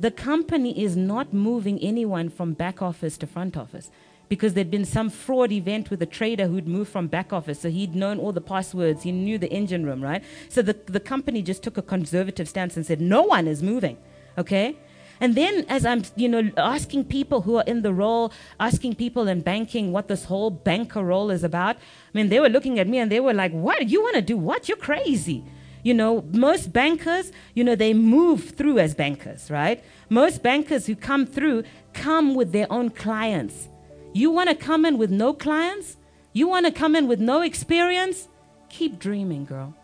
The 0.00 0.10
company 0.10 0.80
is 0.82 0.96
not 0.96 1.32
moving 1.32 1.78
anyone 1.80 2.28
from 2.28 2.52
back 2.52 2.80
office 2.80 3.18
to 3.18 3.26
front 3.26 3.56
office 3.56 3.90
because 4.28 4.54
there'd 4.54 4.70
been 4.70 4.84
some 4.84 5.10
fraud 5.10 5.50
event 5.50 5.90
with 5.90 6.00
a 6.02 6.06
trader 6.06 6.46
who'd 6.46 6.68
moved 6.68 6.90
from 6.90 7.08
back 7.08 7.32
office. 7.32 7.60
So 7.60 7.70
he'd 7.70 7.94
known 7.94 8.18
all 8.18 8.32
the 8.32 8.40
passwords, 8.40 9.02
he 9.02 9.12
knew 9.12 9.38
the 9.38 9.50
engine 9.50 9.84
room, 9.84 10.02
right? 10.02 10.22
So 10.48 10.62
the, 10.62 10.74
the 10.86 11.00
company 11.00 11.42
just 11.42 11.62
took 11.62 11.76
a 11.76 11.82
conservative 11.82 12.48
stance 12.48 12.76
and 12.76 12.86
said, 12.86 13.00
no 13.00 13.22
one 13.22 13.48
is 13.48 13.62
moving, 13.62 13.96
okay? 14.36 14.76
And 15.20 15.34
then 15.34 15.64
as 15.68 15.84
I'm, 15.84 16.02
you 16.16 16.28
know, 16.28 16.50
asking 16.56 17.04
people 17.06 17.42
who 17.42 17.56
are 17.56 17.64
in 17.66 17.82
the 17.82 17.92
role, 17.92 18.32
asking 18.60 18.94
people 18.94 19.26
in 19.28 19.40
banking 19.40 19.92
what 19.92 20.08
this 20.08 20.24
whole 20.24 20.50
banker 20.50 21.02
role 21.02 21.30
is 21.30 21.42
about, 21.42 21.76
I 21.76 21.80
mean, 22.14 22.28
they 22.28 22.40
were 22.40 22.48
looking 22.48 22.78
at 22.78 22.88
me 22.88 22.98
and 22.98 23.10
they 23.10 23.20
were 23.20 23.34
like, 23.34 23.52
what? 23.52 23.88
You 23.88 24.02
want 24.02 24.16
to 24.16 24.22
do 24.22 24.36
what? 24.36 24.68
You're 24.68 24.78
crazy. 24.78 25.44
You 25.82 25.94
know, 25.94 26.24
most 26.32 26.72
bankers, 26.72 27.32
you 27.54 27.64
know, 27.64 27.74
they 27.74 27.94
move 27.94 28.50
through 28.50 28.78
as 28.78 28.94
bankers, 28.94 29.50
right? 29.50 29.82
Most 30.08 30.42
bankers 30.42 30.86
who 30.86 30.96
come 30.96 31.26
through 31.26 31.64
come 31.92 32.34
with 32.34 32.52
their 32.52 32.70
own 32.70 32.90
clients. 32.90 33.68
You 34.12 34.30
want 34.30 34.48
to 34.48 34.54
come 34.54 34.84
in 34.84 34.98
with 34.98 35.10
no 35.10 35.32
clients? 35.32 35.96
You 36.32 36.48
want 36.48 36.66
to 36.66 36.72
come 36.72 36.96
in 36.96 37.08
with 37.08 37.20
no 37.20 37.42
experience? 37.42 38.28
Keep 38.68 38.98
dreaming, 38.98 39.44
girl. 39.44 39.74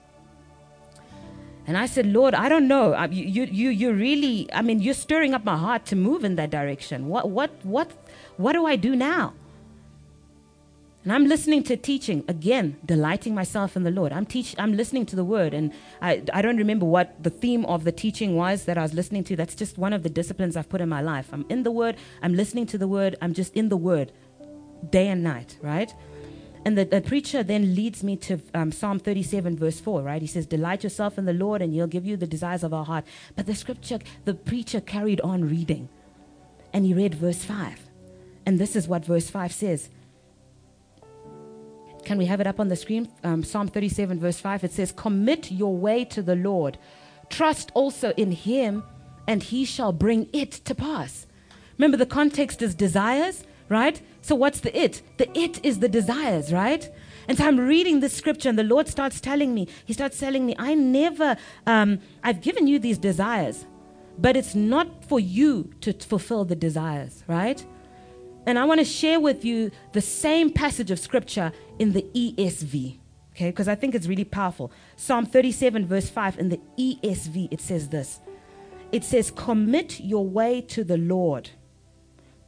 And 1.66 1.78
I 1.78 1.86
said, 1.86 2.06
Lord, 2.06 2.34
I 2.34 2.48
don't 2.48 2.68
know. 2.68 3.00
You, 3.04 3.44
you, 3.44 3.70
you, 3.70 3.92
really, 3.92 4.52
I 4.52 4.60
mean, 4.60 4.80
you're 4.80 4.92
stirring 4.94 5.32
up 5.32 5.44
my 5.44 5.56
heart 5.56 5.86
to 5.86 5.96
move 5.96 6.24
in 6.24 6.36
that 6.36 6.50
direction. 6.50 7.08
What, 7.08 7.30
what, 7.30 7.50
what, 7.62 7.90
what 8.36 8.52
do 8.52 8.66
I 8.66 8.76
do 8.76 8.94
now? 8.94 9.32
And 11.04 11.12
I'm 11.12 11.26
listening 11.26 11.62
to 11.64 11.76
teaching 11.76 12.24
again, 12.28 12.78
delighting 12.84 13.34
myself 13.34 13.76
in 13.76 13.82
the 13.82 13.90
Lord. 13.90 14.10
I'm 14.10 14.24
teach, 14.24 14.54
I'm 14.58 14.74
listening 14.74 15.04
to 15.06 15.16
the 15.16 15.24
word, 15.24 15.52
and 15.52 15.70
I, 16.00 16.22
I 16.32 16.40
don't 16.40 16.56
remember 16.56 16.86
what 16.86 17.22
the 17.22 17.28
theme 17.28 17.66
of 17.66 17.84
the 17.84 17.92
teaching 17.92 18.36
was 18.36 18.64
that 18.64 18.78
I 18.78 18.82
was 18.82 18.94
listening 18.94 19.22
to. 19.24 19.36
That's 19.36 19.54
just 19.54 19.76
one 19.76 19.92
of 19.92 20.02
the 20.02 20.08
disciplines 20.08 20.56
I've 20.56 20.70
put 20.70 20.80
in 20.80 20.88
my 20.88 21.02
life. 21.02 21.28
I'm 21.30 21.44
in 21.50 21.62
the 21.62 21.70
word. 21.70 21.96
I'm 22.22 22.34
listening 22.34 22.64
to 22.68 22.78
the 22.78 22.88
word. 22.88 23.16
I'm 23.20 23.34
just 23.34 23.52
in 23.54 23.68
the 23.68 23.76
word, 23.76 24.12
day 24.88 25.08
and 25.08 25.22
night, 25.22 25.58
right? 25.60 25.92
And 26.64 26.78
the, 26.78 26.84
the 26.84 27.02
preacher 27.02 27.42
then 27.42 27.74
leads 27.74 28.02
me 28.02 28.16
to 28.16 28.40
um, 28.54 28.72
Psalm 28.72 28.98
37, 28.98 29.58
verse 29.58 29.80
4, 29.80 30.02
right? 30.02 30.22
He 30.22 30.26
says, 30.26 30.46
Delight 30.46 30.82
yourself 30.82 31.18
in 31.18 31.26
the 31.26 31.34
Lord, 31.34 31.60
and 31.60 31.74
he'll 31.74 31.86
give 31.86 32.06
you 32.06 32.16
the 32.16 32.26
desires 32.26 32.64
of 32.64 32.72
our 32.72 32.84
heart. 32.84 33.04
But 33.36 33.46
the 33.46 33.54
scripture, 33.54 33.98
the 34.24 34.34
preacher 34.34 34.80
carried 34.80 35.20
on 35.20 35.48
reading, 35.48 35.90
and 36.72 36.86
he 36.86 36.94
read 36.94 37.14
verse 37.14 37.44
5. 37.44 37.80
And 38.46 38.58
this 38.58 38.76
is 38.76 38.88
what 38.88 39.04
verse 39.04 39.28
5 39.28 39.52
says. 39.52 39.90
Can 42.04 42.18
we 42.18 42.26
have 42.26 42.40
it 42.40 42.46
up 42.46 42.60
on 42.60 42.68
the 42.68 42.76
screen? 42.76 43.08
Um, 43.22 43.42
Psalm 43.42 43.68
37, 43.68 44.20
verse 44.20 44.38
5. 44.38 44.64
It 44.64 44.72
says, 44.72 44.92
Commit 44.92 45.50
your 45.50 45.76
way 45.76 46.04
to 46.06 46.22
the 46.22 46.36
Lord. 46.36 46.78
Trust 47.30 47.70
also 47.74 48.12
in 48.16 48.32
him, 48.32 48.84
and 49.26 49.42
he 49.42 49.64
shall 49.64 49.92
bring 49.92 50.28
it 50.32 50.52
to 50.52 50.74
pass. 50.74 51.26
Remember, 51.78 51.96
the 51.96 52.06
context 52.06 52.62
is 52.62 52.74
desires, 52.74 53.44
right? 53.68 54.00
So, 54.22 54.34
what's 54.34 54.60
the 54.60 54.76
it? 54.78 55.02
The 55.18 55.28
it 55.38 55.64
is 55.64 55.78
the 55.78 55.88
desires, 55.88 56.52
right? 56.52 56.88
And 57.28 57.38
so 57.38 57.46
I'm 57.46 57.58
reading 57.58 58.00
this 58.00 58.14
scripture, 58.14 58.48
and 58.48 58.58
the 58.58 58.64
Lord 58.64 58.88
starts 58.88 59.20
telling 59.20 59.54
me, 59.54 59.68
He 59.84 59.92
starts 59.92 60.18
telling 60.18 60.46
me, 60.46 60.54
I 60.58 60.74
never, 60.74 61.36
um, 61.66 62.00
I've 62.22 62.40
given 62.40 62.66
you 62.66 62.78
these 62.78 62.98
desires, 62.98 63.66
but 64.18 64.36
it's 64.36 64.54
not 64.54 65.04
for 65.04 65.18
you 65.18 65.70
to 65.80 65.92
fulfill 65.92 66.44
the 66.44 66.56
desires, 66.56 67.24
right? 67.26 67.64
And 68.46 68.58
I 68.58 68.64
want 68.64 68.80
to 68.80 68.84
share 68.84 69.20
with 69.20 69.44
you 69.44 69.70
the 69.92 70.02
same 70.02 70.50
passage 70.50 70.90
of 70.90 70.98
scripture 70.98 71.52
in 71.78 71.92
the 71.92 72.02
ESV, 72.14 72.98
okay? 73.32 73.50
Because 73.50 73.68
I 73.68 73.74
think 73.74 73.94
it's 73.94 74.06
really 74.06 74.24
powerful. 74.24 74.70
Psalm 74.96 75.24
37, 75.24 75.86
verse 75.86 76.10
5, 76.10 76.38
in 76.38 76.50
the 76.50 76.60
ESV, 76.78 77.48
it 77.50 77.60
says 77.60 77.88
this 77.88 78.20
It 78.92 79.02
says, 79.02 79.30
Commit 79.30 80.00
your 80.00 80.26
way 80.26 80.60
to 80.60 80.84
the 80.84 80.98
Lord, 80.98 81.50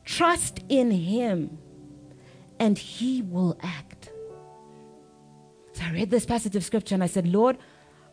trust 0.06 0.60
in 0.70 0.90
Him, 0.90 1.58
and 2.58 2.78
He 2.78 3.20
will 3.20 3.58
act. 3.62 4.10
So 5.74 5.84
I 5.84 5.92
read 5.92 6.10
this 6.10 6.24
passage 6.24 6.56
of 6.56 6.64
scripture 6.64 6.94
and 6.94 7.04
I 7.04 7.06
said, 7.06 7.26
Lord, 7.26 7.58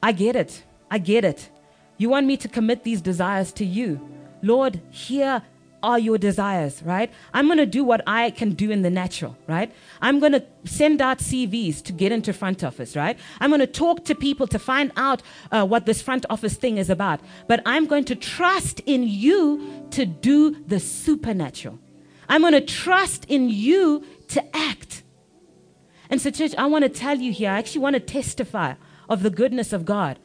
I 0.02 0.12
get 0.12 0.36
it. 0.36 0.64
I 0.91 0.98
get 0.98 1.24
it. 1.24 1.50
You 1.98 2.10
want 2.10 2.28
me 2.28 2.36
to 2.36 2.50
commit 2.50 2.84
these 2.84 3.00
desires 3.00 3.54
to 3.54 3.66
you. 3.66 4.02
Lord, 4.41 4.82
here 4.89 5.41
are 5.84 6.00
your 6.00 6.18
desires, 6.18 6.82
right? 6.84 7.12
I'm 7.34 7.46
going 7.46 7.58
to 7.58 7.66
do 7.66 7.84
what 7.84 8.02
I 8.08 8.32
can 8.32 8.52
do 8.52 8.72
in 8.72 8.82
the 8.82 8.89
natural, 8.89 9.38
right? 9.48 9.72
I'm 10.02 10.20
going 10.20 10.32
to 10.32 10.44
send 10.64 11.02
out 11.02 11.20
CVs 11.20 11.84
to 11.84 11.94
get 11.94 12.12
into 12.12 12.34
front 12.34 12.64
office, 12.64 12.96
right? 12.96 13.20
I'm 13.39 13.50
going 13.50 13.60
to 13.60 13.68
talk 13.68 14.06
to 14.06 14.16
people 14.16 14.48
to 14.48 14.58
find 14.58 14.91
out 14.96 15.22
uh, 15.52 15.66
what 15.66 15.86
this 15.86 16.02
front 16.02 16.26
office 16.30 16.56
thing 16.56 16.78
is 16.78 16.89
about. 16.89 17.20
But 17.48 17.62
I'm 17.66 17.86
going 17.86 18.06
to 18.06 18.16
trust 18.16 18.80
in 18.86 19.04
you 19.04 19.86
to 19.91 20.06
do 20.06 20.64
the 20.66 20.80
supernatural. 20.80 21.80
I'm 22.30 22.41
going 22.41 22.53
to 22.53 22.61
trust 22.61 23.26
in 23.26 23.49
you 23.49 24.03
to 24.30 24.55
act. 24.55 25.03
And 26.09 26.21
so, 26.21 26.32
church, 26.32 26.53
I 26.57 26.65
want 26.67 26.84
to 26.84 26.89
tell 26.89 27.17
you 27.17 27.32
here, 27.32 27.49
I 27.49 27.57
actually 27.57 27.82
want 27.82 27.95
to 27.95 27.99
testify 27.99 28.76
of 29.09 29.24
the 29.24 29.30
goodness 29.30 29.74
of 29.74 29.86
God 29.86 30.19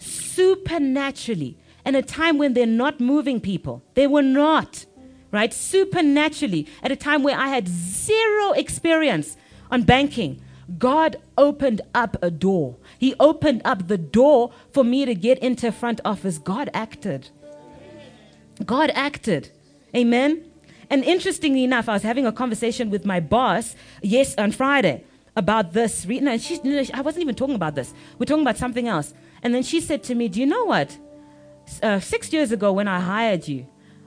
supernaturally 0.00 1.58
in 1.84 1.94
a 1.94 2.02
time 2.02 2.38
when 2.38 2.54
they're 2.54 2.66
not 2.66 3.00
moving 3.00 3.40
people. 3.40 3.82
They 3.94 4.06
were 4.06 4.22
not, 4.22 4.84
right? 5.30 5.52
Supernaturally, 5.52 6.66
at 6.82 6.92
a 6.92 6.96
time 6.96 7.22
where 7.22 7.38
I 7.38 7.48
had 7.48 7.68
zero 7.68 8.52
experience 8.52 9.36
on 9.70 9.82
banking. 9.82 10.40
God 10.78 11.16
opened 11.38 11.80
up 11.94 12.16
a 12.22 12.30
door. 12.30 12.76
He 12.98 13.14
opened 13.18 13.62
up 13.64 13.88
the 13.88 13.96
door 13.96 14.52
for 14.70 14.84
me 14.84 15.06
to 15.06 15.14
get 15.14 15.38
into 15.38 15.72
front 15.72 16.00
office. 16.04 16.36
God 16.36 16.68
acted. 16.74 17.30
God 18.66 18.90
acted. 18.94 19.50
Amen. 19.96 20.47
And 20.90 21.04
interestingly 21.04 21.64
enough, 21.64 21.88
I 21.88 21.92
was 21.92 22.02
having 22.02 22.26
a 22.26 22.32
conversation 22.32 22.90
with 22.90 23.04
my 23.04 23.20
boss 23.20 23.76
yes 24.02 24.34
on 24.38 24.52
Friday 24.52 25.04
about 25.36 25.72
this. 25.72 26.06
No, 26.06 26.36
she, 26.38 26.60
no, 26.64 26.82
I 26.94 27.00
wasn't 27.02 27.22
even 27.22 27.34
talking 27.34 27.54
about 27.54 27.74
this. 27.74 27.92
We're 28.18 28.26
talking 28.26 28.42
about 28.42 28.56
something 28.56 28.88
else. 28.88 29.14
And 29.42 29.54
then 29.54 29.62
she 29.62 29.80
said 29.80 30.02
to 30.04 30.14
me, 30.14 30.28
"Do 30.28 30.40
you 30.40 30.46
know 30.46 30.64
what? 30.64 30.96
Uh, 31.82 32.00
six 32.00 32.32
years 32.32 32.50
ago, 32.50 32.72
when 32.72 32.88
I 32.88 33.00
hired 33.00 33.46
you, 33.46 33.66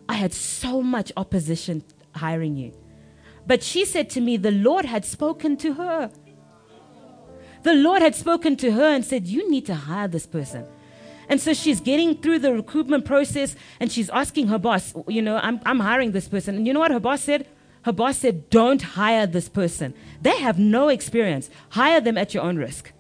I 0.10 0.16
had 0.16 0.34
so 0.34 0.82
much 0.82 1.12
opposition 1.16 1.84
hiring 2.14 2.56
you. 2.58 2.74
But 3.48 3.64
she 3.64 3.86
said 3.86 4.10
to 4.12 4.22
me, 4.22 4.38
the 4.38 4.52
Lord 4.52 4.86
had 4.86 5.06
spoken 5.06 5.58
to 5.58 5.74
her. 5.74 6.12
The 7.64 7.74
Lord 7.74 8.02
had 8.02 8.16
spoken 8.16 8.56
to 8.58 8.72
her 8.72 8.94
and 8.94 9.06
said, 9.06 9.28
You 9.28 9.50
need 9.50 9.66
to 9.68 9.76
hire 9.76 10.08
this 10.08 10.26
person. 10.26 10.66
And 11.32 11.40
so 11.40 11.54
she's 11.54 11.80
getting 11.80 12.18
through 12.18 12.40
the 12.40 12.54
recruitment 12.54 13.06
process 13.06 13.56
and 13.80 13.90
she's 13.90 14.10
asking 14.10 14.50
her 14.50 14.60
boss, 14.60 14.94
you 15.08 15.22
know, 15.22 15.38
I'm, 15.38 15.62
I'm 15.66 15.80
hiring 15.80 16.12
this 16.12 16.28
person. 16.28 16.58
And 16.58 16.68
you 16.68 16.74
know 16.74 16.82
what 16.82 16.92
her 16.92 17.00
boss 17.00 17.22
said? 17.22 17.48
Her 17.84 17.94
boss 17.94 18.18
said, 18.18 18.50
don't 18.50 18.82
hire 18.82 19.26
this 19.26 19.48
person. 19.48 19.94
They 20.22 20.38
have 20.40 20.60
no 20.60 20.90
experience. 20.90 21.50
Hire 21.70 22.02
them 22.02 22.18
at 22.18 22.34
your 22.34 22.44
own 22.44 22.58
risk. 22.58 22.92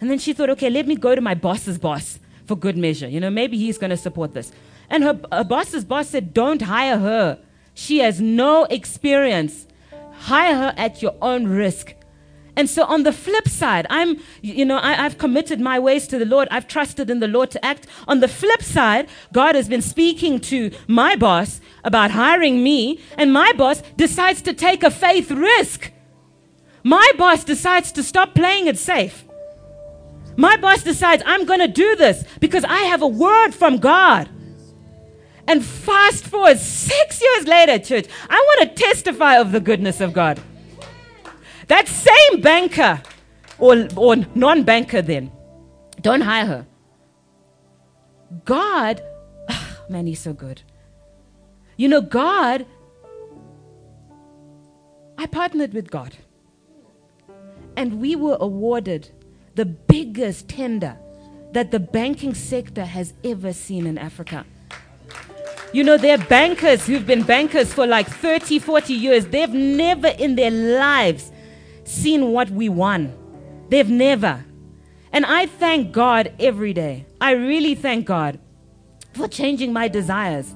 And 0.00 0.08
then 0.08 0.20
she 0.20 0.32
thought, 0.32 0.50
okay, 0.50 0.70
let 0.70 0.86
me 0.86 0.94
go 0.94 1.16
to 1.16 1.20
my 1.20 1.34
boss's 1.34 1.76
boss 1.76 2.20
for 2.46 2.54
good 2.54 2.76
measure. 2.76 3.08
You 3.08 3.18
know, 3.18 3.28
maybe 3.28 3.58
he's 3.58 3.76
going 3.76 3.90
to 3.90 3.96
support 3.96 4.34
this. 4.34 4.52
And 4.88 5.02
her, 5.02 5.20
her 5.32 5.42
boss's 5.42 5.84
boss 5.84 6.10
said, 6.10 6.32
don't 6.32 6.62
hire 6.62 6.98
her. 6.98 7.40
She 7.74 7.98
has 7.98 8.20
no 8.20 8.66
experience. 8.66 9.66
Hire 10.12 10.54
her 10.54 10.74
at 10.76 11.02
your 11.02 11.16
own 11.20 11.48
risk. 11.48 11.94
And 12.56 12.70
so 12.70 12.84
on 12.84 13.02
the 13.02 13.12
flip 13.12 13.48
side, 13.48 13.86
I'm, 13.90 14.20
you 14.40 14.64
know, 14.64 14.78
I, 14.78 14.92
have 14.94 15.18
committed 15.18 15.60
my 15.60 15.78
ways 15.78 16.06
to 16.08 16.18
the 16.18 16.24
Lord. 16.24 16.46
I've 16.50 16.68
trusted 16.68 17.10
in 17.10 17.18
the 17.18 17.26
Lord 17.26 17.50
to 17.50 17.64
act. 17.64 17.86
On 18.06 18.20
the 18.20 18.28
flip 18.28 18.62
side, 18.62 19.08
God 19.32 19.56
has 19.56 19.68
been 19.68 19.82
speaking 19.82 20.38
to 20.40 20.70
my 20.86 21.16
boss 21.16 21.60
about 21.82 22.12
hiring 22.12 22.62
me, 22.62 23.00
and 23.18 23.32
my 23.32 23.52
boss 23.52 23.82
decides 23.96 24.40
to 24.42 24.52
take 24.52 24.84
a 24.84 24.90
faith 24.90 25.30
risk. 25.30 25.90
My 26.84 27.10
boss 27.18 27.42
decides 27.42 27.90
to 27.92 28.02
stop 28.02 28.34
playing 28.34 28.68
it 28.68 28.78
safe. 28.78 29.24
My 30.36 30.56
boss 30.56 30.82
decides 30.82 31.22
I'm 31.26 31.44
going 31.44 31.60
to 31.60 31.68
do 31.68 31.96
this 31.96 32.24
because 32.40 32.64
I 32.64 32.80
have 32.80 33.02
a 33.02 33.08
word 33.08 33.52
from 33.52 33.78
God. 33.78 34.28
And 35.46 35.64
fast 35.64 36.24
forward 36.24 36.58
six 36.58 37.20
years 37.20 37.46
later, 37.46 37.78
church, 37.78 38.06
I 38.28 38.36
want 38.36 38.76
to 38.76 38.82
testify 38.82 39.36
of 39.36 39.52
the 39.52 39.60
goodness 39.60 40.00
of 40.00 40.12
God. 40.12 40.40
That 41.68 41.88
same 41.88 42.40
banker 42.40 43.02
or, 43.58 43.88
or 43.96 44.16
non 44.34 44.64
banker, 44.64 45.02
then, 45.02 45.30
don't 46.00 46.20
hire 46.20 46.46
her. 46.46 46.66
God, 48.44 49.02
oh, 49.48 49.84
man, 49.88 50.06
he's 50.06 50.20
so 50.20 50.32
good. 50.32 50.62
You 51.76 51.88
know, 51.88 52.00
God, 52.00 52.66
I 55.18 55.26
partnered 55.26 55.72
with 55.72 55.90
God. 55.90 56.16
And 57.76 58.00
we 58.00 58.14
were 58.14 58.36
awarded 58.40 59.10
the 59.54 59.64
biggest 59.64 60.48
tender 60.48 60.96
that 61.52 61.70
the 61.70 61.80
banking 61.80 62.34
sector 62.34 62.84
has 62.84 63.14
ever 63.22 63.52
seen 63.52 63.86
in 63.86 63.98
Africa. 63.98 64.44
You 65.72 65.82
know, 65.82 65.96
there 65.96 66.18
are 66.18 66.24
bankers 66.26 66.86
who've 66.86 67.06
been 67.06 67.22
bankers 67.22 67.72
for 67.72 67.86
like 67.86 68.08
30, 68.08 68.60
40 68.60 68.92
years. 68.94 69.26
They've 69.26 69.52
never 69.52 70.08
in 70.08 70.36
their 70.36 70.50
lives 70.50 71.32
seen 71.84 72.32
what 72.32 72.50
we 72.50 72.68
won. 72.68 73.12
They've 73.68 73.88
never. 73.88 74.44
And 75.12 75.24
I 75.24 75.46
thank 75.46 75.92
God 75.92 76.32
every 76.40 76.72
day. 76.72 77.06
I 77.20 77.32
really 77.32 77.74
thank 77.74 78.06
God 78.06 78.38
for 79.12 79.28
changing 79.28 79.72
my 79.72 79.88
desires. 79.88 80.54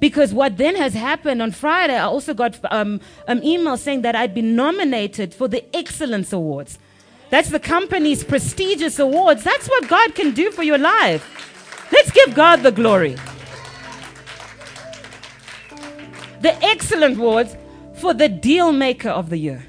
Because 0.00 0.34
what 0.34 0.56
then 0.56 0.74
has 0.74 0.94
happened 0.94 1.40
on 1.40 1.52
Friday, 1.52 1.94
I 1.94 2.02
also 2.02 2.34
got 2.34 2.58
um, 2.72 3.00
an 3.28 3.44
email 3.44 3.76
saying 3.76 4.02
that 4.02 4.16
I'd 4.16 4.34
been 4.34 4.56
nominated 4.56 5.32
for 5.32 5.46
the 5.46 5.64
Excellence 5.76 6.32
Awards. 6.32 6.78
That's 7.30 7.50
the 7.50 7.60
company's 7.60 8.24
prestigious 8.24 8.98
awards. 8.98 9.44
That's 9.44 9.68
what 9.68 9.88
God 9.88 10.14
can 10.14 10.34
do 10.34 10.50
for 10.50 10.64
your 10.64 10.76
life. 10.76 11.88
Let's 11.92 12.10
give 12.10 12.34
God 12.34 12.64
the 12.64 12.72
glory. 12.72 13.16
The 16.40 16.58
Excellent 16.64 17.16
Awards 17.16 17.56
for 17.94 18.12
the 18.12 18.28
Deal 18.28 18.72
Maker 18.72 19.10
of 19.10 19.30
the 19.30 19.38
Year. 19.38 19.64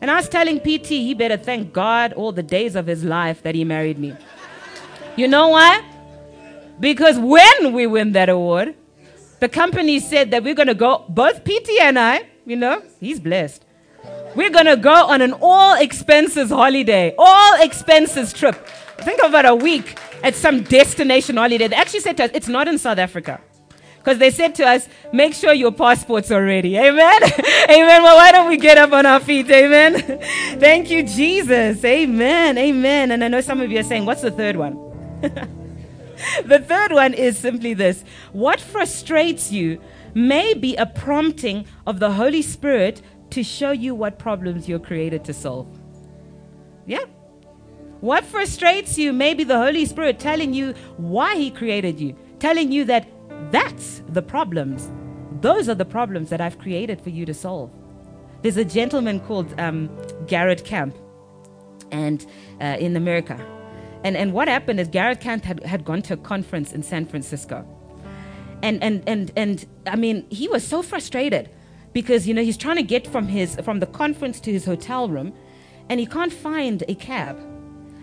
And 0.00 0.10
I 0.10 0.16
was 0.16 0.28
telling 0.28 0.60
PT 0.60 0.88
he 0.88 1.14
better 1.14 1.36
thank 1.36 1.72
God 1.72 2.12
all 2.12 2.32
the 2.32 2.42
days 2.42 2.76
of 2.76 2.86
his 2.86 3.04
life 3.04 3.42
that 3.42 3.54
he 3.54 3.64
married 3.64 3.98
me. 3.98 4.14
You 5.16 5.28
know 5.28 5.48
why? 5.48 5.84
Because 6.80 7.18
when 7.18 7.72
we 7.72 7.86
win 7.86 8.12
that 8.12 8.28
award, 8.28 8.74
the 9.40 9.48
company 9.48 9.98
said 10.00 10.30
that 10.30 10.44
we're 10.44 10.54
going 10.54 10.68
to 10.68 10.74
go, 10.74 11.04
both 11.08 11.44
PT 11.44 11.70
and 11.80 11.98
I, 11.98 12.28
you 12.46 12.56
know, 12.56 12.82
he's 13.00 13.20
blessed. 13.20 13.64
We're 14.34 14.50
going 14.50 14.66
to 14.66 14.76
go 14.76 15.06
on 15.06 15.20
an 15.20 15.34
all 15.40 15.74
expenses 15.74 16.50
holiday, 16.50 17.14
all 17.18 17.60
expenses 17.60 18.32
trip. 18.32 18.54
Think 18.98 19.20
about 19.22 19.46
a 19.46 19.54
week 19.54 19.98
at 20.22 20.34
some 20.34 20.62
destination 20.62 21.36
holiday. 21.36 21.68
They 21.68 21.76
actually 21.76 22.00
said 22.00 22.16
to 22.18 22.24
us, 22.24 22.30
it's 22.34 22.48
not 22.48 22.68
in 22.68 22.78
South 22.78 22.98
Africa. 22.98 23.40
Because 24.08 24.20
they 24.20 24.30
said 24.30 24.54
to 24.54 24.66
us, 24.66 24.88
make 25.12 25.34
sure 25.34 25.52
your 25.52 25.70
passports 25.70 26.30
are 26.30 26.42
ready. 26.42 26.78
Amen. 26.78 27.22
Amen. 27.24 28.02
Well, 28.02 28.16
why 28.16 28.32
don't 28.32 28.48
we 28.48 28.56
get 28.56 28.78
up 28.78 28.90
on 28.90 29.04
our 29.04 29.20
feet? 29.20 29.50
Amen. 29.50 30.00
Thank 30.58 30.90
you, 30.90 31.02
Jesus. 31.02 31.84
Amen. 31.84 32.56
Amen. 32.56 33.10
And 33.10 33.22
I 33.22 33.28
know 33.28 33.42
some 33.42 33.60
of 33.60 33.70
you 33.70 33.78
are 33.80 33.82
saying, 33.82 34.06
what's 34.06 34.22
the 34.22 34.30
third 34.30 34.56
one? 34.56 34.76
the 35.20 36.58
third 36.58 36.92
one 36.92 37.12
is 37.12 37.36
simply 37.36 37.74
this 37.74 38.02
What 38.32 38.62
frustrates 38.62 39.52
you 39.52 39.78
may 40.14 40.54
be 40.54 40.74
a 40.76 40.86
prompting 40.86 41.66
of 41.86 42.00
the 42.00 42.12
Holy 42.12 42.40
Spirit 42.40 43.02
to 43.32 43.42
show 43.42 43.72
you 43.72 43.94
what 43.94 44.18
problems 44.18 44.70
you're 44.70 44.78
created 44.78 45.22
to 45.26 45.34
solve. 45.34 45.68
Yeah. 46.86 47.04
What 48.00 48.24
frustrates 48.24 48.96
you 48.96 49.12
may 49.12 49.34
be 49.34 49.44
the 49.44 49.58
Holy 49.58 49.84
Spirit 49.84 50.18
telling 50.18 50.54
you 50.54 50.72
why 50.96 51.36
He 51.36 51.50
created 51.50 52.00
you, 52.00 52.16
telling 52.38 52.72
you 52.72 52.86
that 52.86 53.06
that's 53.50 54.02
the 54.08 54.22
problems. 54.22 54.90
Those 55.40 55.68
are 55.68 55.74
the 55.74 55.84
problems 55.84 56.30
that 56.30 56.40
I've 56.40 56.58
created 56.58 57.00
for 57.00 57.10
you 57.10 57.24
to 57.26 57.34
solve. 57.34 57.70
There's 58.42 58.56
a 58.56 58.64
gentleman 58.64 59.20
called 59.20 59.58
um, 59.58 59.90
Garrett 60.26 60.64
Camp, 60.64 60.96
and 61.90 62.24
uh, 62.60 62.76
in 62.78 62.96
America, 62.96 63.38
and 64.04 64.16
and 64.16 64.32
what 64.32 64.48
happened 64.48 64.78
is 64.78 64.88
Garrett 64.88 65.20
Camp 65.20 65.44
had, 65.44 65.62
had 65.64 65.84
gone 65.84 66.02
to 66.02 66.14
a 66.14 66.16
conference 66.16 66.72
in 66.72 66.82
San 66.82 67.06
Francisco, 67.06 67.66
and 68.62 68.82
and 68.82 69.02
and 69.06 69.32
and 69.36 69.66
I 69.86 69.96
mean 69.96 70.26
he 70.30 70.46
was 70.48 70.66
so 70.66 70.82
frustrated 70.82 71.50
because 71.92 72.28
you 72.28 72.34
know 72.34 72.42
he's 72.42 72.56
trying 72.56 72.76
to 72.76 72.82
get 72.82 73.06
from 73.06 73.26
his 73.26 73.56
from 73.56 73.80
the 73.80 73.86
conference 73.86 74.40
to 74.40 74.52
his 74.52 74.64
hotel 74.64 75.08
room, 75.08 75.32
and 75.88 75.98
he 75.98 76.06
can't 76.06 76.32
find 76.32 76.84
a 76.88 76.94
cab. 76.94 77.36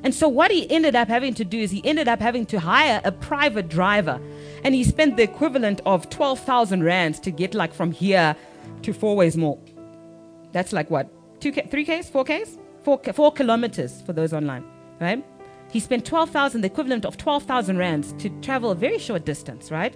And 0.06 0.14
so 0.14 0.30
what 0.30 0.51
he 0.51 0.70
ended 0.70 0.95
up 0.95 1.08
having 1.08 1.34
to 1.34 1.43
do 1.43 1.58
is 1.58 1.72
he 1.72 1.84
ended 1.84 2.08
up 2.08 2.20
having 2.20 2.45
to 2.47 2.60
hire 2.60 3.01
a 3.03 3.12
private 3.12 3.68
driver. 3.68 4.22
And 4.64 4.76
he 4.76 4.84
spent 4.84 5.18
the 5.18 5.24
equivalent 5.24 5.82
of 5.84 6.12
12,000 6.12 6.84
rands 6.84 7.20
to 7.22 7.32
get 7.32 7.56
like 7.56 7.74
from 7.74 7.91
here 7.91 8.36
to 8.84 8.93
Fourways 8.93 9.36
Mall. 9.36 9.60
That's 10.51 10.72
like 10.72 10.91
what? 10.91 11.10
2K, 11.39 11.72
3Ks, 11.72 12.12
4Ks? 12.12 12.60
4, 12.84 13.01
4 13.14 13.32
kilometers 13.32 14.03
for 14.03 14.14
those 14.14 14.32
online, 14.32 14.64
right? 15.01 15.26
He 15.72 15.80
spent 15.80 16.06
12,000, 16.06 16.62
the 16.62 16.68
equivalent 16.68 17.03
of 17.03 17.18
12,000 17.18 17.80
rands 17.80 18.14
to 18.20 18.30
travel 18.41 18.70
a 18.70 18.76
very 18.76 18.99
short 18.99 19.26
distance, 19.26 19.72
right? 19.72 19.95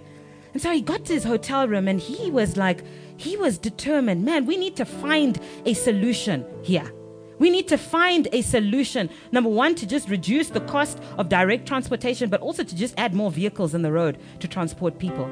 And 0.52 0.60
so 0.60 0.72
he 0.72 0.80
got 0.80 1.04
to 1.04 1.12
his 1.12 1.22
hotel 1.22 1.68
room 1.68 1.86
and 1.86 2.00
he 2.00 2.32
was 2.32 2.56
like, 2.56 2.82
he 3.16 3.36
was 3.36 3.58
determined, 3.58 4.24
man, 4.24 4.44
we 4.44 4.56
need 4.56 4.74
to 4.74 4.84
find 4.84 5.38
a 5.64 5.74
solution 5.74 6.44
here. 6.64 6.92
We 7.40 7.48
need 7.48 7.68
to 7.68 7.78
find 7.78 8.28
a 8.32 8.42
solution. 8.42 9.08
Number 9.32 9.48
one, 9.48 9.74
to 9.76 9.86
just 9.86 10.10
reduce 10.10 10.50
the 10.50 10.60
cost 10.60 11.00
of 11.16 11.30
direct 11.30 11.66
transportation, 11.66 12.28
but 12.28 12.42
also 12.42 12.62
to 12.62 12.76
just 12.76 12.94
add 12.98 13.14
more 13.14 13.30
vehicles 13.30 13.74
in 13.74 13.80
the 13.80 13.90
road 13.90 14.18
to 14.40 14.46
transport 14.46 14.98
people. 14.98 15.24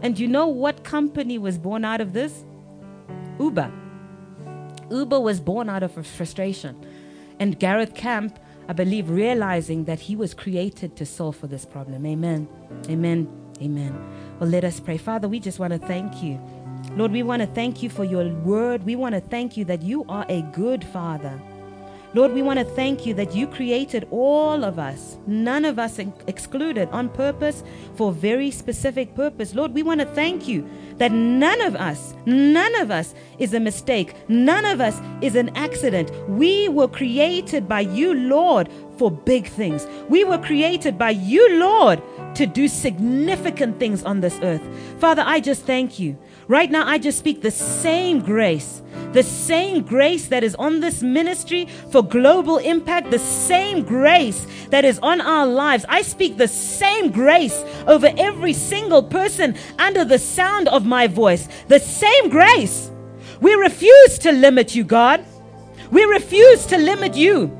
And 0.00 0.18
you 0.18 0.26
know 0.26 0.46
what 0.46 0.84
company 0.84 1.36
was 1.36 1.58
born 1.58 1.84
out 1.84 2.00
of 2.00 2.14
this? 2.14 2.44
Uber. 3.38 3.70
Uber 4.90 5.20
was 5.20 5.38
born 5.38 5.68
out 5.68 5.82
of 5.82 5.92
frustration. 5.92 6.82
And 7.38 7.60
Garrett 7.60 7.94
Camp, 7.94 8.38
I 8.66 8.72
believe, 8.72 9.10
realizing 9.10 9.84
that 9.84 10.00
he 10.00 10.16
was 10.16 10.32
created 10.32 10.96
to 10.96 11.04
solve 11.04 11.36
for 11.36 11.46
this 11.46 11.66
problem. 11.66 12.06
Amen. 12.06 12.48
Amen. 12.88 13.28
Amen. 13.60 13.92
Well, 14.38 14.48
let 14.48 14.64
us 14.64 14.80
pray. 14.80 14.96
Father, 14.96 15.28
we 15.28 15.38
just 15.38 15.58
want 15.58 15.74
to 15.74 15.78
thank 15.78 16.22
you. 16.22 16.40
Lord, 16.96 17.12
we 17.12 17.22
want 17.22 17.42
to 17.42 17.46
thank 17.46 17.82
you 17.82 17.90
for 17.90 18.04
your 18.04 18.26
word. 18.30 18.84
We 18.84 18.96
want 18.96 19.14
to 19.14 19.20
thank 19.20 19.58
you 19.58 19.66
that 19.66 19.82
you 19.82 20.06
are 20.08 20.24
a 20.30 20.40
good 20.40 20.82
father. 20.82 21.38
Lord, 22.12 22.32
we 22.32 22.42
want 22.42 22.58
to 22.58 22.64
thank 22.64 23.06
you 23.06 23.14
that 23.14 23.36
you 23.36 23.46
created 23.46 24.08
all 24.10 24.64
of 24.64 24.80
us, 24.80 25.16
none 25.28 25.64
of 25.64 25.78
us 25.78 26.00
excluded, 26.26 26.88
on 26.90 27.08
purpose 27.08 27.62
for 27.94 28.10
very 28.10 28.50
specific 28.50 29.14
purpose. 29.14 29.54
Lord, 29.54 29.72
we 29.72 29.84
want 29.84 30.00
to 30.00 30.06
thank 30.06 30.48
you 30.48 30.68
that 30.98 31.12
none 31.12 31.60
of 31.60 31.76
us, 31.76 32.14
none 32.26 32.74
of 32.80 32.90
us 32.90 33.14
is 33.38 33.54
a 33.54 33.60
mistake, 33.60 34.14
none 34.28 34.64
of 34.64 34.80
us 34.80 35.00
is 35.22 35.36
an 35.36 35.50
accident. 35.56 36.10
We 36.28 36.68
were 36.68 36.88
created 36.88 37.68
by 37.68 37.80
you, 37.80 38.12
Lord, 38.12 38.68
for 38.98 39.10
big 39.10 39.46
things. 39.46 39.86
We 40.08 40.24
were 40.24 40.38
created 40.38 40.98
by 40.98 41.10
you, 41.10 41.58
Lord, 41.58 42.02
to 42.34 42.44
do 42.44 42.66
significant 42.66 43.78
things 43.78 44.02
on 44.02 44.20
this 44.20 44.38
earth. 44.42 44.62
Father, 44.98 45.22
I 45.24 45.40
just 45.40 45.64
thank 45.64 45.98
you. 45.98 46.18
Right 46.50 46.68
now, 46.68 46.84
I 46.84 46.98
just 46.98 47.20
speak 47.20 47.42
the 47.42 47.52
same 47.52 48.18
grace 48.18 48.82
the 49.12 49.22
same 49.24 49.82
grace 49.82 50.28
that 50.28 50.44
is 50.44 50.54
on 50.54 50.80
this 50.80 51.02
ministry 51.02 51.66
for 51.90 52.02
global 52.02 52.58
impact, 52.58 53.10
the 53.10 53.18
same 53.18 53.82
grace 53.82 54.46
that 54.68 54.84
is 54.84 55.00
on 55.00 55.20
our 55.20 55.46
lives. 55.46 55.84
I 55.88 56.02
speak 56.02 56.36
the 56.36 56.46
same 56.46 57.10
grace 57.10 57.64
over 57.88 58.12
every 58.16 58.52
single 58.52 59.02
person 59.02 59.56
under 59.80 60.04
the 60.04 60.18
sound 60.18 60.68
of 60.68 60.86
my 60.86 61.08
voice. 61.08 61.48
The 61.66 61.80
same 61.80 62.28
grace. 62.28 62.92
We 63.40 63.54
refuse 63.54 64.16
to 64.20 64.30
limit 64.30 64.76
you, 64.76 64.84
God. 64.84 65.24
We 65.90 66.04
refuse 66.04 66.64
to 66.66 66.78
limit 66.78 67.16
you. 67.16 67.50